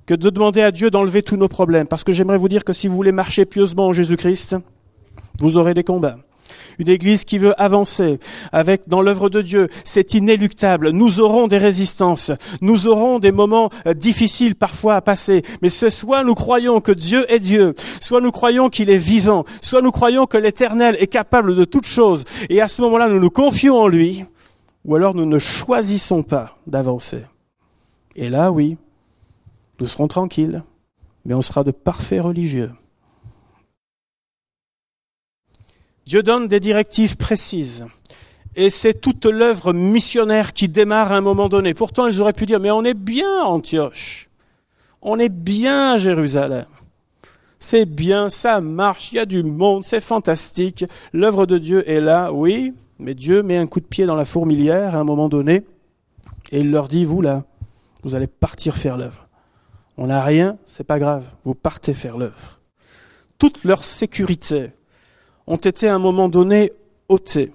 que 0.07 0.14
de 0.14 0.31
demander 0.31 0.62
à 0.62 0.71
Dieu 0.71 0.90
d'enlever 0.90 1.23
tous 1.23 1.37
nos 1.37 1.49
problèmes. 1.49 1.87
Parce 1.87 2.05
que 2.05 2.12
j'aimerais 2.12 2.38
vous 2.38 2.49
dire 2.49 2.64
que 2.64 2.73
si 2.73 2.88
vous 2.88 2.97
voulez 2.97 3.12
marcher 3.12 3.45
pieusement 3.45 3.88
en 3.88 3.93
Jésus-Christ, 3.93 4.57
vous 5.38 5.57
aurez 5.57 5.75
des 5.75 5.85
combats. 5.85 6.19
Une 6.79 6.88
église 6.88 7.25
qui 7.25 7.38
veut 7.38 7.59
avancer 7.61 8.19
avec 8.53 8.88
dans 8.88 9.01
l'œuvre 9.01 9.29
de 9.29 9.43
Dieu, 9.43 9.69
c'est 9.85 10.14
inéluctable. 10.14 10.90
Nous 10.90 11.21
aurons 11.21 11.47
des 11.47 11.59
résistances, 11.59 12.33
nous 12.61 12.88
aurons 12.88 13.19
des 13.19 13.33
moments 13.33 13.71
euh, 13.87 13.95
difficiles 13.95 14.57
parfois 14.57 14.97
à 14.97 15.01
passer, 15.01 15.43
mais 15.62 15.69
ce 15.69 15.88
soit 15.88 16.25
nous 16.25 16.35
croyons 16.35 16.81
que 16.81 16.93
Dieu 16.93 17.31
est 17.33 17.38
Dieu, 17.38 17.75
soit 18.01 18.21
nous 18.21 18.33
croyons 18.33 18.71
qu'il 18.71 18.90
est 18.90 18.97
vivant, 18.97 19.45
soit 19.61 19.83
nous 19.83 19.93
croyons 19.93 20.27
que 20.27 20.37
l'Éternel 20.37 20.97
est 20.99 21.07
capable 21.07 21.55
de 21.55 21.64
toutes 21.64 21.87
choses, 21.87 22.25
et 22.51 22.61
à 22.61 22.69
ce 22.69 22.83
moment-là 22.83 23.09
nous 23.09 23.21
nous 23.21 23.31
confions 23.31 23.77
en 23.77 23.88
lui, 23.88 24.25
ou 24.85 24.97
alors 24.97 25.14
nous 25.14 25.27
ne 25.27 25.38
choisissons 25.38 26.23
pas 26.23 26.59
d'avancer. 26.67 27.23
Et 28.17 28.29
là, 28.29 28.53
oui, 28.53 28.77
nous 29.80 29.87
serons 29.87 30.08
tranquilles, 30.08 30.62
mais 31.24 31.34
on 31.34 31.42
sera 31.42 31.64
de 31.64 31.70
parfaits 31.70 32.22
religieux. 32.22 32.70
Dieu 36.06 36.22
donne 36.22 36.48
des 36.48 36.60
directives 36.60 37.16
précises. 37.16 37.87
Et 38.56 38.70
c'est 38.70 38.94
toute 38.94 39.24
l'œuvre 39.24 39.72
missionnaire 39.72 40.52
qui 40.52 40.68
démarre 40.68 41.12
à 41.12 41.16
un 41.16 41.20
moment 41.20 41.48
donné. 41.48 41.74
Pourtant, 41.74 42.06
ils 42.06 42.20
auraient 42.20 42.32
pu 42.32 42.46
dire, 42.46 42.60
mais 42.60 42.70
on 42.70 42.84
est 42.84 42.94
bien 42.94 43.42
Antioche. 43.42 44.28
On 45.02 45.18
est 45.18 45.28
bien 45.28 45.96
Jérusalem. 45.96 46.66
C'est 47.58 47.87
bien, 47.87 48.28
ça 48.28 48.60
marche, 48.60 49.12
il 49.12 49.16
y 49.16 49.18
a 49.18 49.26
du 49.26 49.42
monde, 49.42 49.84
c'est 49.84 50.00
fantastique. 50.00 50.84
L'œuvre 51.12 51.46
de 51.46 51.56
Dieu 51.56 51.88
est 51.88 52.00
là, 52.00 52.30
oui, 52.32 52.74
mais 52.98 53.14
Dieu 53.14 53.42
met 53.42 53.56
un 53.56 53.66
coup 53.66 53.80
de 53.80 53.87
pied 53.87 54.06
dans 54.06 54.16
la 54.16 54.26
fourmilière 54.26 54.94
à 54.94 54.98
un 54.98 55.04
moment 55.04 55.28
donné. 55.30 55.64
Et 56.52 56.60
il 56.60 56.70
leur 56.70 56.88
dit, 56.88 57.06
vous 57.06 57.22
là, 57.22 57.44
vous 58.02 58.14
allez 58.14 58.26
partir 58.26 58.76
faire 58.76 58.98
l'œuvre. 58.98 59.23
On 59.96 60.09
n'a 60.09 60.22
rien, 60.22 60.59
c'est 60.66 60.85
pas 60.85 60.98
grave, 60.98 61.26
vous 61.44 61.54
partez 61.54 61.94
faire 61.94 62.16
l'œuvre. 62.16 62.61
Toute 63.38 63.64
leur 63.64 63.85
sécurité 63.85 64.70
ont 65.46 65.57
été 65.57 65.88
à 65.88 65.94
un 65.94 65.98
moment 65.98 66.28
donné 66.28 66.72
ôtées. 67.09 67.52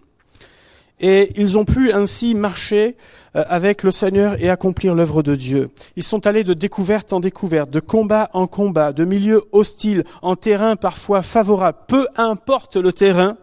Et 1.02 1.32
ils 1.40 1.58
ont 1.58 1.64
pu 1.64 1.94
ainsi 1.94 2.36
marcher 2.36 2.98
euh, 3.36 3.44
avec 3.48 3.84
le 3.84 3.92
Seigneur 3.92 4.42
et 4.42 4.50
accomplir 4.50 4.96
l'œuvre 4.96 5.24
de 5.24 5.36
Dieu. 5.36 5.70
Ils 5.96 6.04
sont 6.04 6.28
allés 6.28 6.44
de 6.44 6.54
découverte 6.54 7.14
en 7.14 7.22
découverte, 7.22 7.70
de 7.70 7.80
combat 7.80 8.30
en 8.34 8.48
combat, 8.48 8.92
de 8.92 9.06
milieu 9.06 9.44
hostile, 9.54 10.04
en 10.22 10.36
terrain 10.36 10.76
parfois 10.76 11.22
favorable. 11.22 11.78
Peu 11.88 12.08
importe 12.18 12.76
le 12.76 12.92
terrain, 12.92 13.38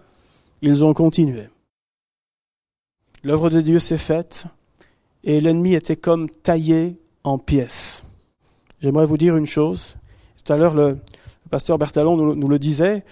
ils 0.61 0.85
ont 0.85 0.92
continué. 0.92 1.48
L'œuvre 3.24 3.48
de 3.48 3.61
Dieu 3.61 3.78
s'est 3.78 3.96
faite 3.96 4.44
et 5.24 5.40
l'ennemi 5.40 5.74
était 5.74 5.96
comme 5.96 6.28
taillé 6.28 6.98
en 7.24 7.38
pièces. 7.38 8.06
J'aimerais 8.80 9.06
vous 9.06 9.16
dire 9.16 9.36
une 9.36 9.46
chose. 9.46 9.96
Tout 10.44 10.52
à 10.52 10.56
l'heure, 10.56 10.74
le, 10.74 10.98
pasteur 11.50 11.78
Bertalon 11.78 12.34
nous, 12.34 12.48
le 12.48 12.58
disait. 12.58 13.04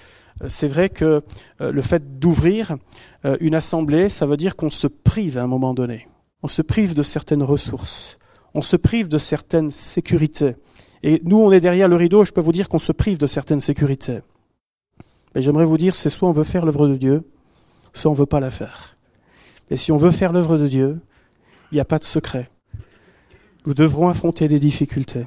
Euh, 0.43 0.49
c'est 0.49 0.67
vrai 0.67 0.89
que 0.89 1.23
euh, 1.61 1.73
le 1.73 1.83
fait 1.83 2.19
d'ouvrir 2.19 2.77
euh, 3.25 3.37
une 3.41 3.55
assemblée, 3.55 4.09
ça 4.09 4.27
veut 4.27 4.37
dire 4.37 4.57
qu'on 4.57 4.71
se 4.71 4.87
prive 4.87 5.39
à 5.39 5.43
un 5.43 5.47
moment 5.47 5.75
donné. 5.75 6.09
On 6.43 6.49
se 6.49 6.63
prive 6.63 6.95
de 6.95 7.03
certaines 7.03 7.43
ressources. 7.43 8.19
On 8.53 8.63
se 8.63 8.77
prive 8.77 9.09
de 9.09 9.19
certaines 9.19 9.71
sécurités. 9.71 10.55
Et 11.03 11.21
nous, 11.25 11.39
on 11.39 11.53
est 11.53 11.61
derrière 11.61 11.89
le 11.89 11.97
rideau, 11.97 12.25
je 12.25 12.33
peux 12.33 12.41
vous 12.41 12.53
dire 12.53 12.69
qu'on 12.69 12.79
se 12.79 12.93
prive 12.93 13.19
de 13.19 13.27
certaines 13.27 13.61
sécurités. 13.61 14.21
Mais 15.35 15.43
j'aimerais 15.43 15.65
vous 15.65 15.79
dire, 15.79 15.95
c'est 15.95 16.11
soit 16.11 16.29
on 16.29 16.33
veut 16.33 16.45
faire 16.45 16.65
l'œuvre 16.65 16.89
de 16.89 16.97
Dieu, 16.97 17.25
soit 17.93 18.11
on 18.11 18.15
veut 18.15 18.27
pas 18.27 18.41
la 18.41 18.51
faire. 18.51 18.97
Et 19.71 19.77
si 19.77 19.93
on 19.93 19.97
veut 19.97 20.13
faire 20.13 20.33
l'œuvre 20.33 20.57
de 20.57 20.69
Dieu, 20.69 21.01
il 21.73 21.75
n'y 21.75 21.81
a 21.81 21.85
pas 21.85 21.99
de 21.99 22.05
secret. 22.05 22.49
Nous 23.67 23.75
devrons 23.75 24.09
affronter 24.09 24.47
des 24.47 24.61
difficultés. 24.61 25.27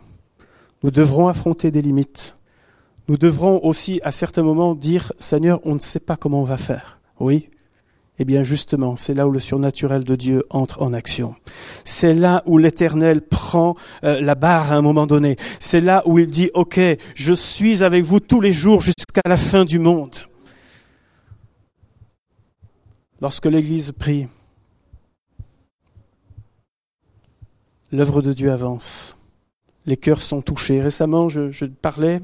Nous 0.84 0.92
devrons 0.92 1.28
affronter 1.28 1.72
des 1.72 1.82
limites. 1.82 2.36
Nous 3.08 3.18
devrons 3.18 3.64
aussi, 3.64 4.00
à 4.04 4.12
certains 4.12 4.44
moments, 4.44 4.76
dire, 4.76 5.14
Seigneur, 5.20 5.60
on 5.64 5.74
ne 5.74 5.80
sait 5.80 6.00
pas 6.00 6.18
comment 6.18 6.42
on 6.42 6.46
va 6.46 6.58
faire. 6.58 7.00
Oui. 7.20 7.50
Eh 8.20 8.26
bien, 8.26 8.44
justement, 8.44 8.96
c'est 8.96 9.14
là 9.14 9.28
où 9.28 9.32
le 9.32 9.40
surnaturel 9.40 10.04
de 10.04 10.16
Dieu 10.16 10.44
entre 10.50 10.82
en 10.82 10.92
action. 10.92 11.36
C'est 11.86 12.14
là 12.14 12.42
où 12.46 12.58
l'Éternel 12.58 13.22
prend 13.22 13.76
euh, 14.04 14.20
la 14.22 14.36
barre 14.36 14.72
à 14.72 14.76
un 14.76 14.82
moment 14.82 15.06
donné. 15.06 15.36
C'est 15.60 15.82
là 15.82 16.02
où 16.06 16.18
il 16.20 16.32
dit, 16.32 16.50
OK, 16.54 16.80
je 17.16 17.34
suis 17.34 17.84
avec 17.84 18.04
vous 18.04 18.20
tous 18.20 18.42
les 18.42 18.52
jours 18.52 18.82
jusqu'à 18.82 19.22
la 19.26 19.38
fin 19.38 19.66
du 19.66 19.78
monde. 19.78 20.16
Lorsque 23.22 23.46
l'Église 23.46 23.92
prie, 23.92 24.28
l'œuvre 27.92 28.22
de 28.22 28.34
Dieu 28.34 28.52
avance 28.52 29.17
les 29.88 29.98
cœurs 29.98 30.22
sont 30.22 30.42
touchés. 30.42 30.82
Récemment, 30.82 31.30
je, 31.30 31.66
parlais 31.66 32.22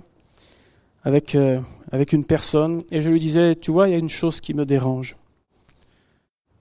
avec, 1.04 1.34
euh, 1.34 1.60
avec 1.92 2.14
une 2.14 2.26
personne 2.26 2.84
et 2.92 3.02
je 3.02 3.10
lui 3.10 3.20
disais, 3.20 3.56
tu 3.56 3.72
vois, 3.72 3.88
il 3.88 3.94
y 3.94 3.96
a 3.96 4.00
une 4.00 4.10
chose 4.10 4.42
qui 4.42 4.54
me 4.54 4.66
dérange. 4.66 5.16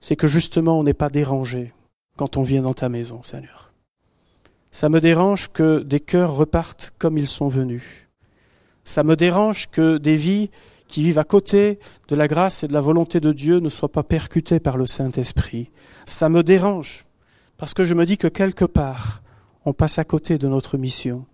C'est 0.00 0.16
que 0.16 0.28
justement, 0.28 0.78
on 0.78 0.84
n'est 0.84 0.94
pas 0.94 1.10
dérangé 1.10 1.72
quand 2.16 2.36
on 2.36 2.42
vient 2.42 2.62
dans 2.62 2.74
ta 2.74 2.88
maison, 2.88 3.22
Seigneur. 3.22 3.72
Ça 4.70 4.88
me 4.88 5.00
dérange 5.00 5.52
que 5.52 5.80
des 5.80 6.00
cœurs 6.00 6.34
repartent 6.34 6.94
comme 6.98 7.18
ils 7.18 7.26
sont 7.26 7.48
venus. 7.48 8.08
Ça 8.84 9.02
me 9.02 9.16
dérange 9.16 9.68
que 9.70 9.98
des 9.98 10.16
vies 10.16 10.50
qui 10.88 11.02
vivent 11.02 11.18
à 11.18 11.24
côté 11.24 11.78
de 12.08 12.16
la 12.16 12.28
grâce 12.28 12.64
et 12.64 12.68
de 12.68 12.72
la 12.72 12.80
volonté 12.80 13.20
de 13.20 13.32
Dieu 13.32 13.58
ne 13.58 13.68
soient 13.68 13.92
pas 13.92 14.02
percutées 14.02 14.60
par 14.60 14.76
le 14.76 14.86
Saint-Esprit. 14.86 15.70
Ça 16.06 16.28
me 16.28 16.42
dérange 16.42 17.04
parce 17.58 17.74
que 17.74 17.84
je 17.84 17.94
me 17.94 18.06
dis 18.06 18.18
que 18.18 18.28
quelque 18.28 18.64
part, 18.64 19.22
on 19.64 19.72
passe 19.72 19.98
à 19.98 20.04
côté 20.04 20.38
de 20.38 20.48
notre 20.48 20.76
mission. 20.76 21.24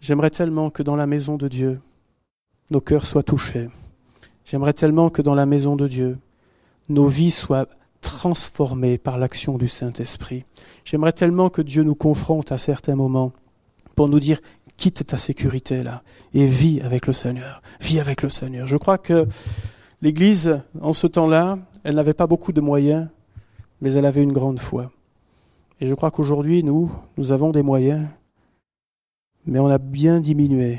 J'aimerais 0.00 0.30
tellement 0.30 0.70
que 0.70 0.82
dans 0.82 0.96
la 0.96 1.06
maison 1.06 1.36
de 1.36 1.48
Dieu, 1.48 1.80
nos 2.70 2.80
cœurs 2.80 3.06
soient 3.06 3.22
touchés. 3.22 3.68
J'aimerais 4.44 4.72
tellement 4.72 5.10
que 5.10 5.22
dans 5.22 5.34
la 5.34 5.46
maison 5.46 5.76
de 5.76 5.86
Dieu, 5.86 6.18
nos 6.88 7.06
vies 7.06 7.30
soient 7.30 7.68
transformées 8.00 8.98
par 8.98 9.18
l'action 9.18 9.58
du 9.58 9.68
Saint-Esprit. 9.68 10.44
J'aimerais 10.84 11.12
tellement 11.12 11.50
que 11.50 11.62
Dieu 11.62 11.84
nous 11.84 11.94
confronte 11.94 12.50
à 12.50 12.58
certains 12.58 12.96
moments 12.96 13.32
pour 13.94 14.08
nous 14.08 14.18
dire 14.18 14.40
quitte 14.76 15.06
ta 15.06 15.16
sécurité 15.16 15.84
là 15.84 16.02
et 16.34 16.44
vis 16.44 16.80
avec 16.80 17.06
le 17.06 17.12
Seigneur, 17.12 17.62
vis 17.80 18.00
avec 18.00 18.22
le 18.22 18.30
Seigneur. 18.30 18.66
Je 18.66 18.76
crois 18.76 18.98
que 18.98 19.28
l'Église, 20.00 20.60
en 20.80 20.92
ce 20.92 21.06
temps-là, 21.06 21.58
elle 21.84 21.94
n'avait 21.94 22.14
pas 22.14 22.26
beaucoup 22.26 22.52
de 22.52 22.60
moyens, 22.60 23.08
mais 23.80 23.92
elle 23.92 24.06
avait 24.06 24.22
une 24.22 24.32
grande 24.32 24.58
foi. 24.58 24.90
Et 25.82 25.86
je 25.86 25.96
crois 25.96 26.12
qu'aujourd'hui, 26.12 26.62
nous, 26.62 26.92
nous 27.16 27.32
avons 27.32 27.50
des 27.50 27.64
moyens, 27.64 28.06
mais 29.46 29.58
on 29.58 29.66
a 29.66 29.78
bien 29.78 30.20
diminué 30.20 30.78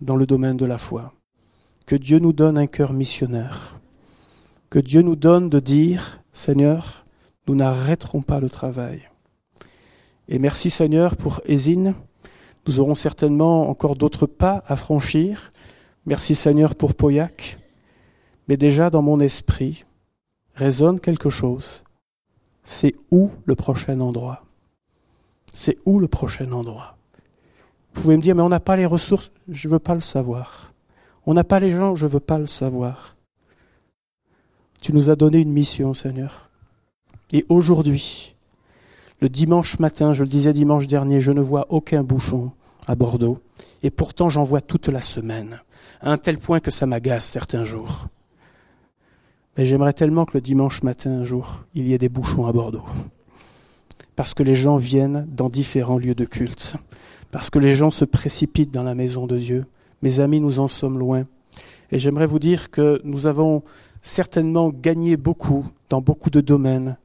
dans 0.00 0.16
le 0.16 0.24
domaine 0.24 0.56
de 0.56 0.64
la 0.64 0.78
foi. 0.78 1.12
Que 1.84 1.94
Dieu 1.94 2.18
nous 2.18 2.32
donne 2.32 2.56
un 2.56 2.66
cœur 2.66 2.94
missionnaire. 2.94 3.78
Que 4.70 4.78
Dieu 4.78 5.02
nous 5.02 5.14
donne 5.14 5.50
de 5.50 5.60
dire, 5.60 6.22
Seigneur, 6.32 7.04
nous 7.46 7.54
n'arrêterons 7.54 8.22
pas 8.22 8.40
le 8.40 8.48
travail. 8.48 9.02
Et 10.28 10.38
merci 10.38 10.70
Seigneur 10.70 11.14
pour 11.14 11.42
Ésine. 11.44 11.94
Nous 12.66 12.80
aurons 12.80 12.94
certainement 12.94 13.68
encore 13.68 13.94
d'autres 13.94 14.24
pas 14.24 14.64
à 14.68 14.76
franchir. 14.76 15.52
Merci 16.06 16.34
Seigneur 16.34 16.76
pour 16.76 16.94
Pauillac. 16.94 17.58
Mais 18.48 18.56
déjà 18.56 18.88
dans 18.88 19.02
mon 19.02 19.20
esprit 19.20 19.84
résonne 20.54 20.98
quelque 20.98 21.28
chose 21.28 21.82
c'est 22.68 22.94
où 23.10 23.30
le 23.46 23.54
prochain 23.54 23.98
endroit? 23.98 24.44
C'est 25.54 25.78
où 25.86 25.98
le 25.98 26.06
prochain 26.06 26.52
endroit? 26.52 26.98
Vous 27.94 28.02
pouvez 28.02 28.16
me 28.18 28.22
dire, 28.22 28.34
mais 28.34 28.42
on 28.42 28.50
n'a 28.50 28.60
pas 28.60 28.76
les 28.76 28.84
ressources, 28.84 29.32
je 29.48 29.66
ne 29.66 29.72
veux 29.72 29.78
pas 29.78 29.94
le 29.94 30.02
savoir. 30.02 30.70
On 31.24 31.32
n'a 31.32 31.44
pas 31.44 31.60
les 31.60 31.70
gens, 31.70 31.96
je 31.96 32.04
ne 32.04 32.10
veux 32.10 32.20
pas 32.20 32.36
le 32.36 32.44
savoir. 32.44 33.16
Tu 34.82 34.92
nous 34.92 35.08
as 35.08 35.16
donné 35.16 35.38
une 35.38 35.50
mission, 35.50 35.94
Seigneur. 35.94 36.50
Et 37.32 37.46
aujourd'hui, 37.48 38.36
le 39.22 39.30
dimanche 39.30 39.78
matin, 39.78 40.12
je 40.12 40.22
le 40.22 40.28
disais 40.28 40.52
dimanche 40.52 40.86
dernier, 40.86 41.22
je 41.22 41.32
ne 41.32 41.40
vois 41.40 41.66
aucun 41.70 42.04
bouchon 42.04 42.52
à 42.86 42.94
Bordeaux. 42.94 43.40
Et 43.82 43.90
pourtant, 43.90 44.28
j'en 44.28 44.44
vois 44.44 44.60
toute 44.60 44.88
la 44.88 45.00
semaine, 45.00 45.62
à 46.02 46.12
un 46.12 46.18
tel 46.18 46.38
point 46.38 46.60
que 46.60 46.70
ça 46.70 46.84
m'agace 46.84 47.24
certains 47.24 47.64
jours. 47.64 48.08
Mais 49.58 49.64
j'aimerais 49.64 49.92
tellement 49.92 50.24
que 50.24 50.34
le 50.34 50.40
dimanche 50.40 50.84
matin, 50.84 51.10
un 51.10 51.24
jour, 51.24 51.64
il 51.74 51.88
y 51.88 51.92
ait 51.92 51.98
des 51.98 52.08
bouchons 52.08 52.46
à 52.46 52.52
Bordeaux. 52.52 52.84
Parce 54.14 54.32
que 54.32 54.44
les 54.44 54.54
gens 54.54 54.76
viennent 54.76 55.26
dans 55.28 55.50
différents 55.50 55.98
lieux 55.98 56.14
de 56.14 56.24
culte. 56.24 56.76
Parce 57.32 57.50
que 57.50 57.58
les 57.58 57.74
gens 57.74 57.90
se 57.90 58.04
précipitent 58.04 58.72
dans 58.72 58.84
la 58.84 58.94
maison 58.94 59.26
de 59.26 59.36
Dieu. 59.36 59.66
Mes 60.00 60.20
amis, 60.20 60.38
nous 60.38 60.60
en 60.60 60.68
sommes 60.68 60.96
loin. 60.96 61.26
Et 61.90 61.98
j'aimerais 61.98 62.26
vous 62.26 62.38
dire 62.38 62.70
que 62.70 63.00
nous 63.02 63.26
avons 63.26 63.64
certainement 64.00 64.68
gagné 64.68 65.16
beaucoup 65.16 65.66
dans 65.88 66.00
beaucoup 66.00 66.30
de 66.30 66.40
domaines 66.40 66.96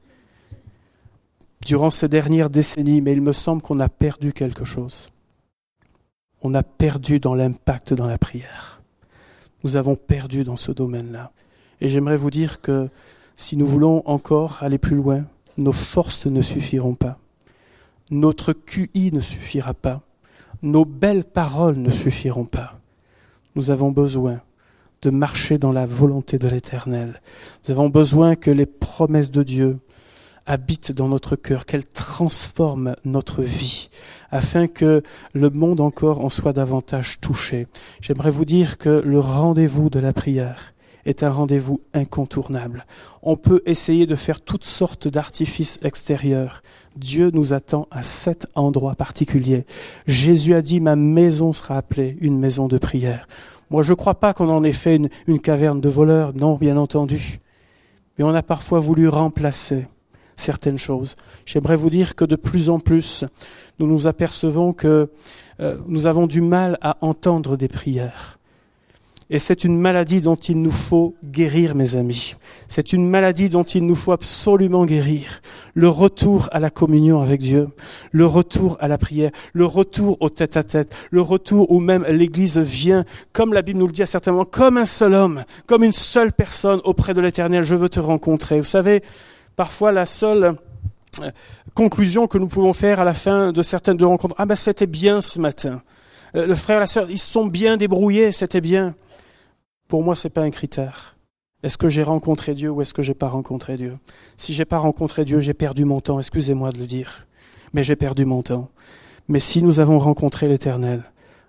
durant 1.66 1.90
ces 1.90 2.06
dernières 2.06 2.50
décennies, 2.50 3.00
mais 3.00 3.14
il 3.14 3.22
me 3.22 3.32
semble 3.32 3.62
qu'on 3.62 3.80
a 3.80 3.88
perdu 3.88 4.32
quelque 4.32 4.64
chose. 4.64 5.08
On 6.40 6.54
a 6.54 6.62
perdu 6.62 7.18
dans 7.18 7.34
l'impact 7.34 7.94
dans 7.94 8.06
la 8.06 8.18
prière. 8.18 8.80
Nous 9.64 9.74
avons 9.74 9.96
perdu 9.96 10.44
dans 10.44 10.56
ce 10.56 10.70
domaine-là. 10.70 11.32
Et 11.80 11.88
j'aimerais 11.88 12.16
vous 12.16 12.30
dire 12.30 12.60
que 12.60 12.88
si 13.36 13.56
nous 13.56 13.66
voulons 13.66 14.02
encore 14.06 14.62
aller 14.62 14.78
plus 14.78 14.96
loin, 14.96 15.24
nos 15.56 15.72
forces 15.72 16.26
ne 16.26 16.40
suffiront 16.40 16.94
pas. 16.94 17.18
Notre 18.10 18.52
QI 18.52 19.10
ne 19.12 19.20
suffira 19.20 19.74
pas. 19.74 20.02
nos 20.62 20.86
belles 20.86 21.24
paroles 21.24 21.76
ne 21.76 21.90
suffiront 21.90 22.46
pas. 22.46 22.80
Nous 23.54 23.70
avons 23.70 23.90
besoin 23.90 24.40
de 25.02 25.10
marcher 25.10 25.58
dans 25.58 25.72
la 25.72 25.84
volonté 25.84 26.38
de 26.38 26.48
l'Éternel. 26.48 27.20
Nous 27.64 27.72
avons 27.72 27.90
besoin 27.90 28.34
que 28.34 28.50
les 28.50 28.64
promesses 28.64 29.30
de 29.30 29.42
Dieu 29.42 29.78
habitent 30.46 30.92
dans 30.92 31.08
notre 31.08 31.36
cœur, 31.36 31.66
qu'elles 31.66 31.86
transforment 31.86 32.96
notre 33.04 33.42
vie, 33.42 33.90
afin 34.30 34.66
que 34.66 35.02
le 35.32 35.50
monde 35.50 35.80
encore 35.80 36.24
en 36.24 36.30
soit 36.30 36.52
davantage 36.52 37.20
touché. 37.20 37.66
J'aimerais 38.00 38.30
vous 38.30 38.44
dire 38.44 38.78
que 38.78 38.88
le 38.88 39.20
rendez-vous 39.20 39.90
de 39.90 40.00
la 40.00 40.12
prière 40.12 40.73
est 41.06 41.22
un 41.22 41.30
rendez-vous 41.30 41.80
incontournable. 41.92 42.86
On 43.22 43.36
peut 43.36 43.62
essayer 43.66 44.06
de 44.06 44.14
faire 44.14 44.40
toutes 44.40 44.64
sortes 44.64 45.08
d'artifices 45.08 45.78
extérieurs. 45.82 46.62
Dieu 46.96 47.30
nous 47.32 47.52
attend 47.52 47.88
à 47.90 48.02
cet 48.02 48.46
endroit 48.54 48.94
particulier. 48.94 49.64
Jésus 50.06 50.54
a 50.54 50.62
dit, 50.62 50.80
ma 50.80 50.96
maison 50.96 51.52
sera 51.52 51.76
appelée 51.76 52.16
une 52.20 52.38
maison 52.38 52.68
de 52.68 52.78
prière. 52.78 53.26
Moi, 53.70 53.82
je 53.82 53.92
ne 53.92 53.96
crois 53.96 54.14
pas 54.14 54.34
qu'on 54.34 54.48
en 54.48 54.62
ait 54.62 54.72
fait 54.72 55.00
une, 55.26 55.40
caverne 55.40 55.80
de 55.80 55.88
voleurs, 55.88 56.32
non, 56.34 56.54
bien 56.54 56.76
entendu. 56.76 57.40
Mais 58.16 58.24
on 58.24 58.34
a 58.34 58.42
parfois 58.42 58.78
voulu 58.78 59.08
remplacer 59.08 59.86
certaines 60.36 60.78
choses. 60.78 61.16
J'aimerais 61.46 61.76
vous 61.76 61.90
dire 61.90 62.14
que 62.14 62.24
de 62.24 62.36
plus 62.36 62.70
en 62.70 62.78
plus, 62.78 63.24
nous 63.78 63.86
nous 63.86 64.06
apercevons 64.06 64.72
que 64.72 65.10
euh, 65.60 65.78
nous 65.86 66.06
avons 66.06 66.26
du 66.26 66.40
mal 66.40 66.78
à 66.82 66.96
entendre 67.00 67.56
des 67.56 67.68
prières. 67.68 68.38
Et 69.30 69.38
c'est 69.38 69.64
une 69.64 69.78
maladie 69.78 70.20
dont 70.20 70.34
il 70.34 70.60
nous 70.60 70.70
faut 70.70 71.14
guérir, 71.24 71.74
mes 71.74 71.96
amis. 71.96 72.34
C'est 72.68 72.92
une 72.92 73.08
maladie 73.08 73.48
dont 73.48 73.62
il 73.62 73.86
nous 73.86 73.96
faut 73.96 74.12
absolument 74.12 74.84
guérir. 74.84 75.40
Le 75.72 75.88
retour 75.88 76.48
à 76.52 76.60
la 76.60 76.70
communion 76.70 77.22
avec 77.22 77.40
Dieu, 77.40 77.68
le 78.12 78.26
retour 78.26 78.76
à 78.80 78.88
la 78.88 78.98
prière, 78.98 79.30
le 79.54 79.64
retour 79.64 80.18
au 80.20 80.28
tête-à-tête, 80.28 80.94
le 81.10 81.22
retour 81.22 81.70
où 81.70 81.80
même 81.80 82.04
l'Église 82.08 82.58
vient, 82.58 83.04
comme 83.32 83.54
la 83.54 83.62
Bible 83.62 83.78
nous 83.78 83.86
le 83.86 83.92
dit 83.92 84.02
à 84.02 84.06
certains 84.06 84.32
moments, 84.32 84.44
comme 84.44 84.76
un 84.76 84.84
seul 84.84 85.14
homme, 85.14 85.44
comme 85.66 85.84
une 85.84 85.92
seule 85.92 86.32
personne 86.32 86.80
auprès 86.84 87.14
de 87.14 87.20
l'Éternel. 87.20 87.62
Je 87.62 87.74
veux 87.74 87.88
te 87.88 88.00
rencontrer. 88.00 88.58
Vous 88.58 88.66
savez, 88.66 89.02
parfois 89.56 89.90
la 89.90 90.06
seule 90.06 90.56
euh, 91.22 91.30
conclusion 91.74 92.26
que 92.26 92.38
nous 92.38 92.48
pouvons 92.48 92.72
faire 92.72 93.00
à 93.00 93.04
la 93.04 93.14
fin 93.14 93.52
de 93.52 93.62
certaines 93.62 93.96
de 93.96 94.04
rencontres, 94.04 94.34
ah 94.38 94.46
ben 94.46 94.54
c'était 94.56 94.86
bien 94.86 95.20
ce 95.20 95.38
matin. 95.38 95.82
Euh, 96.36 96.46
le 96.46 96.54
frère 96.54 96.76
et 96.78 96.80
la 96.80 96.86
sœur, 96.86 97.10
ils 97.10 97.18
se 97.18 97.30
sont 97.30 97.46
bien 97.46 97.76
débrouillés, 97.76 98.32
c'était 98.32 98.60
bien. 98.60 98.94
Pour 99.88 100.02
moi, 100.02 100.16
c'est 100.16 100.30
pas 100.30 100.42
un 100.42 100.50
critère. 100.50 101.14
Est-ce 101.62 101.78
que 101.78 101.88
j'ai 101.88 102.02
rencontré 102.02 102.54
Dieu 102.54 102.70
ou 102.70 102.82
est-ce 102.82 102.92
que 102.92 103.02
j'ai 103.02 103.14
pas 103.14 103.28
rencontré 103.28 103.76
Dieu? 103.76 103.96
Si 104.36 104.52
j'ai 104.52 104.64
pas 104.64 104.78
rencontré 104.78 105.24
Dieu, 105.24 105.40
j'ai 105.40 105.54
perdu 105.54 105.84
mon 105.84 106.00
temps. 106.00 106.18
Excusez-moi 106.18 106.72
de 106.72 106.78
le 106.78 106.86
dire, 106.86 107.26
mais 107.72 107.84
j'ai 107.84 107.96
perdu 107.96 108.24
mon 108.26 108.42
temps. 108.42 108.68
Mais 109.28 109.40
si 109.40 109.62
nous 109.62 109.80
avons 109.80 109.98
rencontré 109.98 110.46
l'Éternel, 110.46 111.02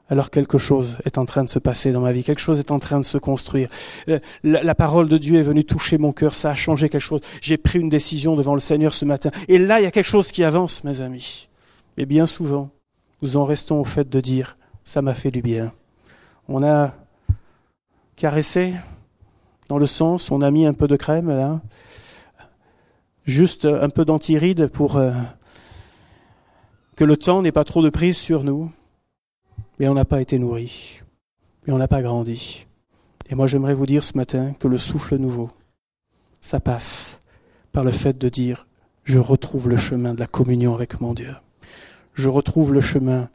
alors 0.07 0.29
quelque 0.29 0.57
chose 0.57 0.97
est 1.03 1.17
en 1.17 1.25
train 1.25 1.43
de 1.43 1.49
se 1.49 1.59
passer 1.59 1.91
dans 1.91 1.99
ma 1.99 2.11
vie, 2.11 2.23
quelque 2.23 2.39
chose 2.39 2.59
est 2.59 2.71
en 2.71 2.79
train 2.79 2.99
de 2.99 3.05
se 3.05 3.17
construire. 3.17 3.69
Euh, 4.07 4.19
la, 4.43 4.63
la, 4.63 4.75
parole 4.75 5.09
de 5.09 5.17
Dieu 5.17 5.39
est 5.39 5.43
venue 5.43 5.65
toucher 5.65 5.97
mon 5.97 6.11
cœur, 6.11 6.35
ça 6.35 6.51
a 6.51 6.55
changé 6.55 6.89
quelque 6.89 7.01
chose. 7.01 7.21
J'ai 7.41 7.57
pris 7.57 7.79
une 7.79 7.89
décision 7.89 8.35
devant 8.35 8.53
le 8.53 8.61
Seigneur 8.61 8.93
ce 8.93 9.03
matin. 9.03 9.31
Et 9.47 9.57
là, 9.57 9.81
il 9.81 9.83
y 9.83 9.87
a 9.87 9.91
quelque 9.91 10.05
chose 10.05 10.31
qui 10.31 10.43
avance, 10.43 10.83
mes 10.83 11.01
amis. 11.01 11.49
Mais 11.97 12.05
bien 12.05 12.25
souvent, 12.25 12.69
nous 13.21 13.35
en 13.35 13.45
restons 13.45 13.81
au 13.81 13.85
fait 13.85 14.07
de 14.07 14.19
dire, 14.21 14.55
ça 14.83 15.01
m'a 15.01 15.13
fait 15.13 15.31
du 15.31 15.41
bien. 15.41 15.73
On 16.47 16.63
a 16.63 16.93
caresser 18.15 18.73
dans 19.67 19.77
le 19.77 19.85
sens, 19.85 20.31
on 20.31 20.41
a 20.41 20.51
mis 20.51 20.65
un 20.65 20.73
peu 20.73 20.87
de 20.87 20.95
crème 20.95 21.29
là, 21.29 21.61
juste 23.25 23.65
un 23.65 23.89
peu 23.89 24.05
d'antiride 24.05 24.67
pour 24.67 24.97
euh, 24.97 25.11
que 26.95 27.03
le 27.03 27.17
temps 27.17 27.41
n'ait 27.41 27.51
pas 27.51 27.63
trop 27.63 27.81
de 27.81 27.89
prise 27.89 28.17
sur 28.17 28.43
nous, 28.43 28.71
mais 29.79 29.87
on 29.87 29.95
n'a 29.95 30.05
pas 30.05 30.21
été 30.21 30.37
nourri, 30.37 31.01
mais 31.65 31.73
on 31.73 31.77
n'a 31.77 31.87
pas 31.87 32.01
grandi. 32.01 32.67
Et 33.29 33.35
moi 33.35 33.47
j'aimerais 33.47 33.73
vous 33.73 33.87
dire 33.87 34.03
ce 34.03 34.15
matin 34.15 34.53
que 34.59 34.67
le 34.67 34.77
souffle 34.77 35.17
nouveau, 35.17 35.49
ça 36.41 36.59
passe 36.59 37.21
par 37.71 37.83
le 37.83 37.91
fait 37.91 38.17
de 38.17 38.29
dire 38.29 38.67
je 39.03 39.19
retrouve 39.19 39.67
le 39.67 39.77
chemin 39.77 40.13
de 40.13 40.19
la 40.19 40.27
communion 40.27 40.73
avec 40.73 41.01
mon 41.01 41.13
Dieu. 41.13 41.35
Je 42.13 42.29
retrouve 42.29 42.73
le 42.73 42.81
chemin 42.81 43.29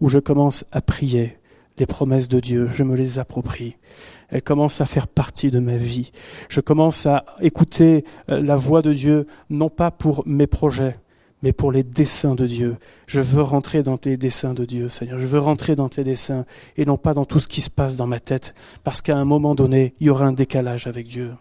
où 0.00 0.08
je 0.08 0.18
commence 0.18 0.64
à 0.72 0.80
prier 0.80 1.38
les 1.78 1.86
promesses 1.86 2.28
de 2.28 2.40
Dieu, 2.40 2.68
je 2.72 2.82
me 2.82 2.96
les 2.96 3.18
approprie 3.18 3.76
elle 4.34 4.42
commence 4.42 4.80
à 4.80 4.86
faire 4.86 5.06
partie 5.06 5.52
de 5.52 5.60
ma 5.60 5.76
vie. 5.76 6.10
Je 6.48 6.60
commence 6.60 7.06
à 7.06 7.24
écouter 7.40 8.04
euh, 8.28 8.40
la 8.42 8.56
voix 8.56 8.82
de 8.82 8.92
Dieu, 8.92 9.26
non 9.48 9.68
pas 9.68 9.92
pour 9.92 10.24
mes 10.26 10.48
projets, 10.48 10.98
mais 11.42 11.52
pour 11.52 11.70
les 11.70 11.84
desseins 11.84 12.34
de 12.34 12.46
Dieu. 12.46 12.76
Je 13.06 13.20
veux 13.20 13.42
rentrer 13.42 13.84
dans 13.84 13.96
tes 13.96 14.16
desseins 14.16 14.52
de 14.52 14.64
Dieu, 14.64 14.88
Seigneur. 14.88 15.20
Je 15.20 15.26
veux 15.26 15.38
rentrer 15.38 15.76
dans 15.76 15.88
tes 15.88 16.02
desseins 16.02 16.46
et 16.76 16.84
non 16.84 16.96
pas 16.96 17.14
dans 17.14 17.24
tout 17.24 17.38
ce 17.38 17.46
qui 17.46 17.60
se 17.60 17.70
passe 17.70 17.96
dans 17.96 18.08
ma 18.08 18.18
tête, 18.18 18.54
parce 18.82 19.02
qu'à 19.02 19.16
un 19.16 19.24
moment 19.24 19.54
donné, 19.54 19.94
il 20.00 20.08
y 20.08 20.10
aura 20.10 20.26
un 20.26 20.32
décalage 20.32 20.88
avec 20.88 21.06
Dieu. 21.06 21.32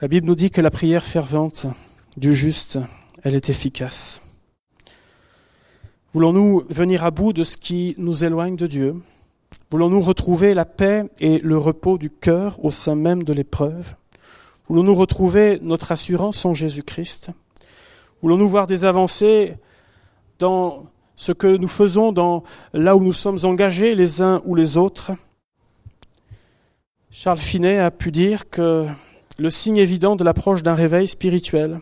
La 0.00 0.08
Bible 0.08 0.26
nous 0.26 0.34
dit 0.34 0.50
que 0.50 0.60
la 0.60 0.70
prière 0.70 1.04
fervente 1.04 1.66
du 2.16 2.34
juste, 2.34 2.78
elle 3.22 3.36
est 3.36 3.48
efficace. 3.48 4.20
Voulons-nous 6.14 6.64
venir 6.70 7.04
à 7.04 7.10
bout 7.10 7.34
de 7.34 7.44
ce 7.44 7.58
qui 7.58 7.94
nous 7.98 8.24
éloigne 8.24 8.56
de 8.56 8.66
Dieu? 8.66 8.96
Voulons-nous 9.70 10.00
retrouver 10.00 10.54
la 10.54 10.64
paix 10.64 11.04
et 11.20 11.38
le 11.40 11.58
repos 11.58 11.98
du 11.98 12.08
cœur 12.08 12.64
au 12.64 12.70
sein 12.70 12.94
même 12.94 13.24
de 13.24 13.34
l'épreuve? 13.34 13.94
Voulons-nous 14.68 14.94
retrouver 14.94 15.58
notre 15.60 15.92
assurance 15.92 16.46
en 16.46 16.54
Jésus-Christ? 16.54 17.28
Voulons-nous 18.22 18.48
voir 18.48 18.66
des 18.66 18.86
avancées 18.86 19.56
dans 20.38 20.86
ce 21.14 21.32
que 21.32 21.58
nous 21.58 21.68
faisons, 21.68 22.10
dans 22.10 22.42
là 22.72 22.96
où 22.96 23.04
nous 23.04 23.12
sommes 23.12 23.38
engagés 23.42 23.94
les 23.94 24.22
uns 24.22 24.40
ou 24.46 24.54
les 24.54 24.78
autres? 24.78 25.12
Charles 27.10 27.36
Finet 27.36 27.80
a 27.80 27.90
pu 27.90 28.12
dire 28.12 28.48
que 28.48 28.86
le 29.36 29.50
signe 29.50 29.76
évident 29.76 30.16
de 30.16 30.24
l'approche 30.24 30.62
d'un 30.62 30.74
réveil 30.74 31.06
spirituel, 31.06 31.80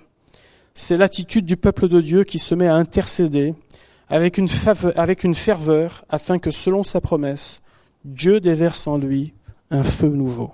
c'est 0.74 0.96
l'attitude 0.96 1.46
du 1.46 1.56
peuple 1.56 1.86
de 1.86 2.00
Dieu 2.00 2.24
qui 2.24 2.40
se 2.40 2.56
met 2.56 2.66
à 2.66 2.74
intercéder 2.74 3.54
avec 4.09 4.38
une, 4.38 4.48
ferveur 5.34 6.04
afin 6.09 6.38
que, 6.38 6.50
selon 6.50 6.82
sa 6.82 7.00
promesse, 7.00 7.61
Dieu 8.04 8.40
déverse 8.40 8.86
en 8.86 8.98
lui 8.98 9.34
un 9.70 9.82
feu 9.82 10.09
nouveau. 10.09 10.52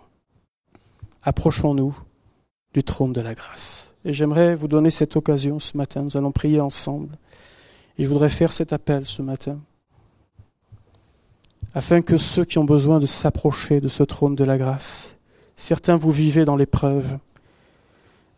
Approchons-nous 1.22 1.96
du 2.72 2.82
trône 2.82 3.12
de 3.12 3.20
la 3.20 3.34
grâce. 3.34 3.88
Et 4.04 4.12
j'aimerais 4.12 4.54
vous 4.54 4.68
donner 4.68 4.90
cette 4.90 5.16
occasion 5.16 5.60
ce 5.60 5.76
matin. 5.76 6.02
Nous 6.02 6.16
allons 6.16 6.32
prier 6.32 6.60
ensemble. 6.60 7.16
Et 7.98 8.04
je 8.04 8.08
voudrais 8.08 8.30
faire 8.30 8.52
cet 8.52 8.72
appel 8.72 9.04
ce 9.04 9.22
matin. 9.22 9.60
Afin 11.74 12.02
que 12.02 12.16
ceux 12.16 12.44
qui 12.44 12.58
ont 12.58 12.64
besoin 12.64 13.00
de 13.00 13.06
s'approcher 13.06 13.80
de 13.80 13.88
ce 13.88 14.02
trône 14.02 14.34
de 14.34 14.44
la 14.44 14.58
grâce, 14.58 15.16
certains 15.56 15.96
vous 15.96 16.10
vivez 16.10 16.44
dans 16.44 16.56
l'épreuve. 16.56 17.18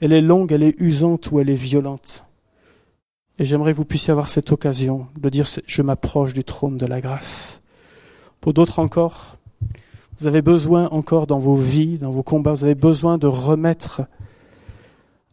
Elle 0.01 0.13
est 0.13 0.21
longue, 0.21 0.53
elle 0.53 0.63
est 0.63 0.79
usante 0.81 1.31
ou 1.31 1.41
elle 1.41 1.51
est 1.51 1.55
violente. 1.55 2.25
Et 3.39 3.45
j'aimerais 3.45 3.73
que 3.73 3.77
vous 3.77 3.85
puissiez 3.85 4.13
avoir 4.13 4.29
cette 4.29 4.53
occasion 4.53 5.09
de 5.17 5.29
dire 5.29 5.47
je 5.67 5.83
m'approche 5.83 6.33
du 6.33 6.45
trône 6.45 6.77
de 6.77 6.87
la 6.87 7.01
grâce. 7.01 7.61
Pour 8.41 8.53
d'autres 8.53 8.79
encore, 8.79 9.37
vous 10.19 10.27
avez 10.27 10.43
besoin 10.43 10.89
encore 10.91 11.27
dans 11.27 11.41
vos 11.41 11.55
vies, 11.55 11.99
dans 11.99 12.11
vos 12.11 12.23
combats, 12.23 12.53
vous 12.53 12.65
avez 12.65 12.77
besoin 12.77 13.19
de 13.19 13.27
remettre 13.27 14.03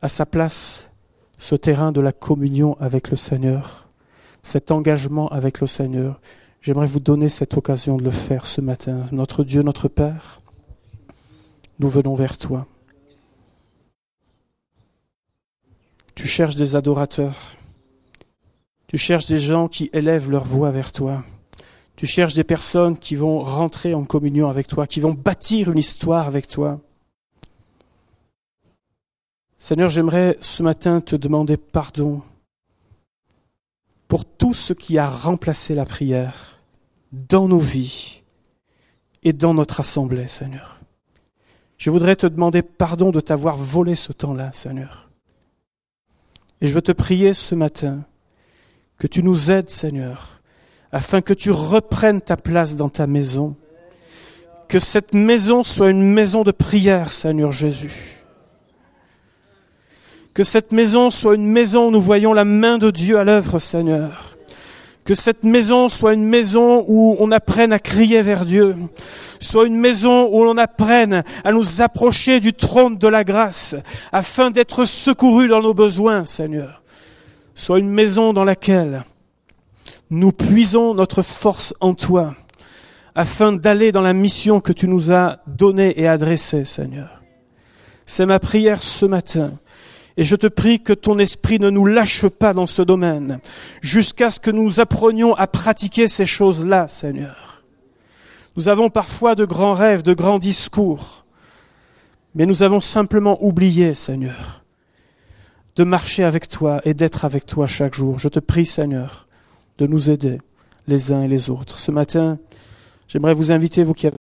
à 0.02 0.08
sa 0.08 0.26
place 0.26 0.90
ce 1.38 1.56
terrain 1.56 1.92
de 1.92 2.02
la 2.02 2.12
communion 2.12 2.76
avec 2.80 3.12
le 3.12 3.18
Seigneur, 3.18 3.88
cet 4.42 4.72
engagement 4.72 5.28
avec 5.30 5.60
le 5.60 5.68
Seigneur. 5.68 6.20
J'aimerais 6.62 6.88
vous 6.88 7.00
donner 7.00 7.30
cette 7.30 7.56
occasion 7.58 7.98
de 7.98 8.04
le 8.04 8.12
faire 8.12 8.48
ce 8.48 8.62
matin. 8.62 9.06
Notre 9.12 9.44
Dieu, 9.44 9.62
notre 9.62 9.88
Père, 9.88 10.42
nous 11.80 11.90
venons 11.90 12.16
vers 12.16 12.38
toi. 12.38 12.68
Tu 16.14 16.28
cherches 16.28 16.56
des 16.56 16.76
adorateurs. 16.76 17.56
Tu 18.92 18.98
cherches 18.98 19.28
des 19.28 19.40
gens 19.40 19.70
qui 19.70 19.90
élèvent 19.94 20.30
leur 20.30 20.44
voix 20.44 20.70
vers 20.70 20.92
toi. 20.92 21.24
Tu 21.96 22.06
cherches 22.06 22.34
des 22.34 22.44
personnes 22.44 22.98
qui 22.98 23.16
vont 23.16 23.42
rentrer 23.42 23.94
en 23.94 24.04
communion 24.04 24.50
avec 24.50 24.68
toi, 24.68 24.86
qui 24.86 25.00
vont 25.00 25.14
bâtir 25.14 25.72
une 25.72 25.78
histoire 25.78 26.28
avec 26.28 26.46
toi. 26.50 26.82
Seigneur, 29.58 29.88
j'aimerais 29.88 30.36
ce 30.42 30.62
matin 30.62 31.00
te 31.00 31.16
demander 31.16 31.56
pardon 31.56 32.22
pour 34.10 34.26
tout 34.26 34.54
ce 34.54 34.74
qui 34.74 34.98
a 34.98 35.08
remplacé 35.08 35.74
la 35.74 35.86
prière 35.86 36.60
dans 37.14 37.48
nos 37.48 37.60
vies 37.60 38.24
et 39.24 39.32
dans 39.32 39.54
notre 39.54 39.80
assemblée, 39.80 40.28
Seigneur. 40.28 40.82
Je 41.78 41.92
voudrais 41.92 42.18
te 42.18 42.28
demander 42.28 42.62
pardon 42.62 43.12
de 43.12 43.22
t'avoir 43.22 43.56
volé 43.56 43.96
ce 43.96 44.12
temps-là, 44.12 44.52
Seigneur. 44.52 45.10
Et 46.60 46.68
je 46.68 46.74
veux 46.74 46.82
te 46.82 46.92
prier 46.92 47.34
ce 47.34 47.56
matin 47.56 48.04
que 49.02 49.08
tu 49.08 49.24
nous 49.24 49.50
aides, 49.50 49.72
Seigneur, 49.72 50.42
afin 50.92 51.22
que 51.22 51.34
tu 51.34 51.50
reprennes 51.50 52.22
ta 52.22 52.38
place 52.38 52.76
dans 52.76 52.88
ta 52.88 53.08
maison. 53.08 53.56
Que 54.68 54.78
cette 54.78 55.16
maison 55.16 55.64
soit 55.64 55.90
une 55.90 56.04
maison 56.04 56.44
de 56.44 56.52
prière, 56.52 57.12
Seigneur 57.12 57.52
Jésus. 57.52 58.22
Que 60.36 60.44
cette 60.44 60.72
maison 60.72 61.10
soit 61.10 61.34
une 61.34 61.48
maison 61.48 61.88
où 61.88 61.92
nous 61.92 62.00
voyons 62.00 62.32
la 62.34 62.46
main 62.46 62.78
de 62.78 62.92
Dieu 62.92 63.18
à 63.18 63.24
l'œuvre, 63.24 63.58
Seigneur. 63.58 64.38
Que 65.04 65.16
cette 65.16 65.46
maison 65.46 65.90
soit 65.90 66.14
une 66.14 66.26
maison 66.26 66.86
où 66.88 67.16
on 67.18 67.32
apprenne 67.32 67.74
à 67.74 67.80
crier 67.80 68.22
vers 68.22 68.46
Dieu, 68.46 68.76
soit 69.40 69.66
une 69.66 69.80
maison 69.80 70.30
où 70.32 70.44
l'on 70.44 70.58
apprenne 70.58 71.24
à 71.44 71.52
nous 71.52 71.82
approcher 71.82 72.40
du 72.40 72.54
trône 72.54 73.00
de 73.00 73.08
la 73.08 73.24
grâce, 73.24 73.76
afin 74.12 74.52
d'être 74.52 74.86
secourus 74.86 75.48
dans 75.48 75.64
nos 75.64 75.74
besoins, 75.74 76.24
Seigneur. 76.26 76.81
Soit 77.56 77.80
une 77.80 77.90
maison 77.90 78.34
dans 78.34 78.44
laquelle 78.44 79.04
nous 80.10 80.32
puisons 80.32 80.94
notre 80.94 81.22
force 81.22 81.74
en 81.80 81.94
toi, 81.94 82.36
afin 83.16 83.54
d'aller 83.54 83.92
dans 83.92 84.02
la 84.02 84.14
mission 84.14 84.60
que 84.60 84.74
tu 84.74 84.88
nous 84.88 85.12
as 85.12 85.40
donnée 85.48 86.00
et 86.00 86.08
adressée, 86.08 86.66
Seigneur. 86.66 87.22
C'est 88.06 88.26
ma 88.26 88.40
prière 88.40 88.84
ce 88.84 89.06
matin 89.06 89.52
et 90.18 90.24
je 90.24 90.36
te 90.36 90.48
prie 90.48 90.82
que 90.82 90.94
ton 90.94 91.18
esprit 91.20 91.60
ne 91.60 91.70
nous 91.70 91.86
lâche 91.86 92.28
pas 92.28 92.54
dans 92.54 92.68
ce 92.68 92.82
domaine, 92.82 93.40
jusqu'à 93.82 94.30
ce 94.30 94.40
que 94.40 94.52
nous 94.52 94.80
apprenions 94.80 95.34
à 95.36 95.48
pratiquer 95.48 96.08
ces 96.08 96.26
choses-là, 96.26 96.88
Seigneur. 96.88 97.64
Nous 98.58 98.68
avons 98.68 98.90
parfois 98.90 99.36
de 99.36 99.46
grands 99.46 99.74
rêves, 99.74 100.04
de 100.04 100.14
grands 100.14 100.40
discours, 100.40 101.26
mais 102.36 102.46
nous 102.46 102.64
avons 102.64 102.82
simplement 102.82 103.44
oublié, 103.44 103.94
Seigneur, 103.94 104.61
de 105.82 105.84
marcher 105.84 106.24
avec 106.24 106.48
toi 106.48 106.80
et 106.86 106.94
d'être 106.94 107.26
avec 107.26 107.48
toi 107.48 107.66
chaque 107.66 107.96
jour. 107.96 108.20
Je 108.20 108.30
te 108.30 108.38
prie, 108.38 108.68
Seigneur, 108.68 109.28
de 109.80 109.88
nous 109.88 110.12
aider 110.12 110.38
les 110.88 111.12
uns 111.12 111.24
et 111.24 111.28
les 111.28 111.50
autres. 111.50 111.80
Ce 111.80 111.90
matin, 111.90 112.38
j'aimerais 113.08 113.34
vous 113.34 113.52
inviter, 113.52 113.84
vous 113.84 113.96
qui 113.96 114.06
avez 114.06 114.18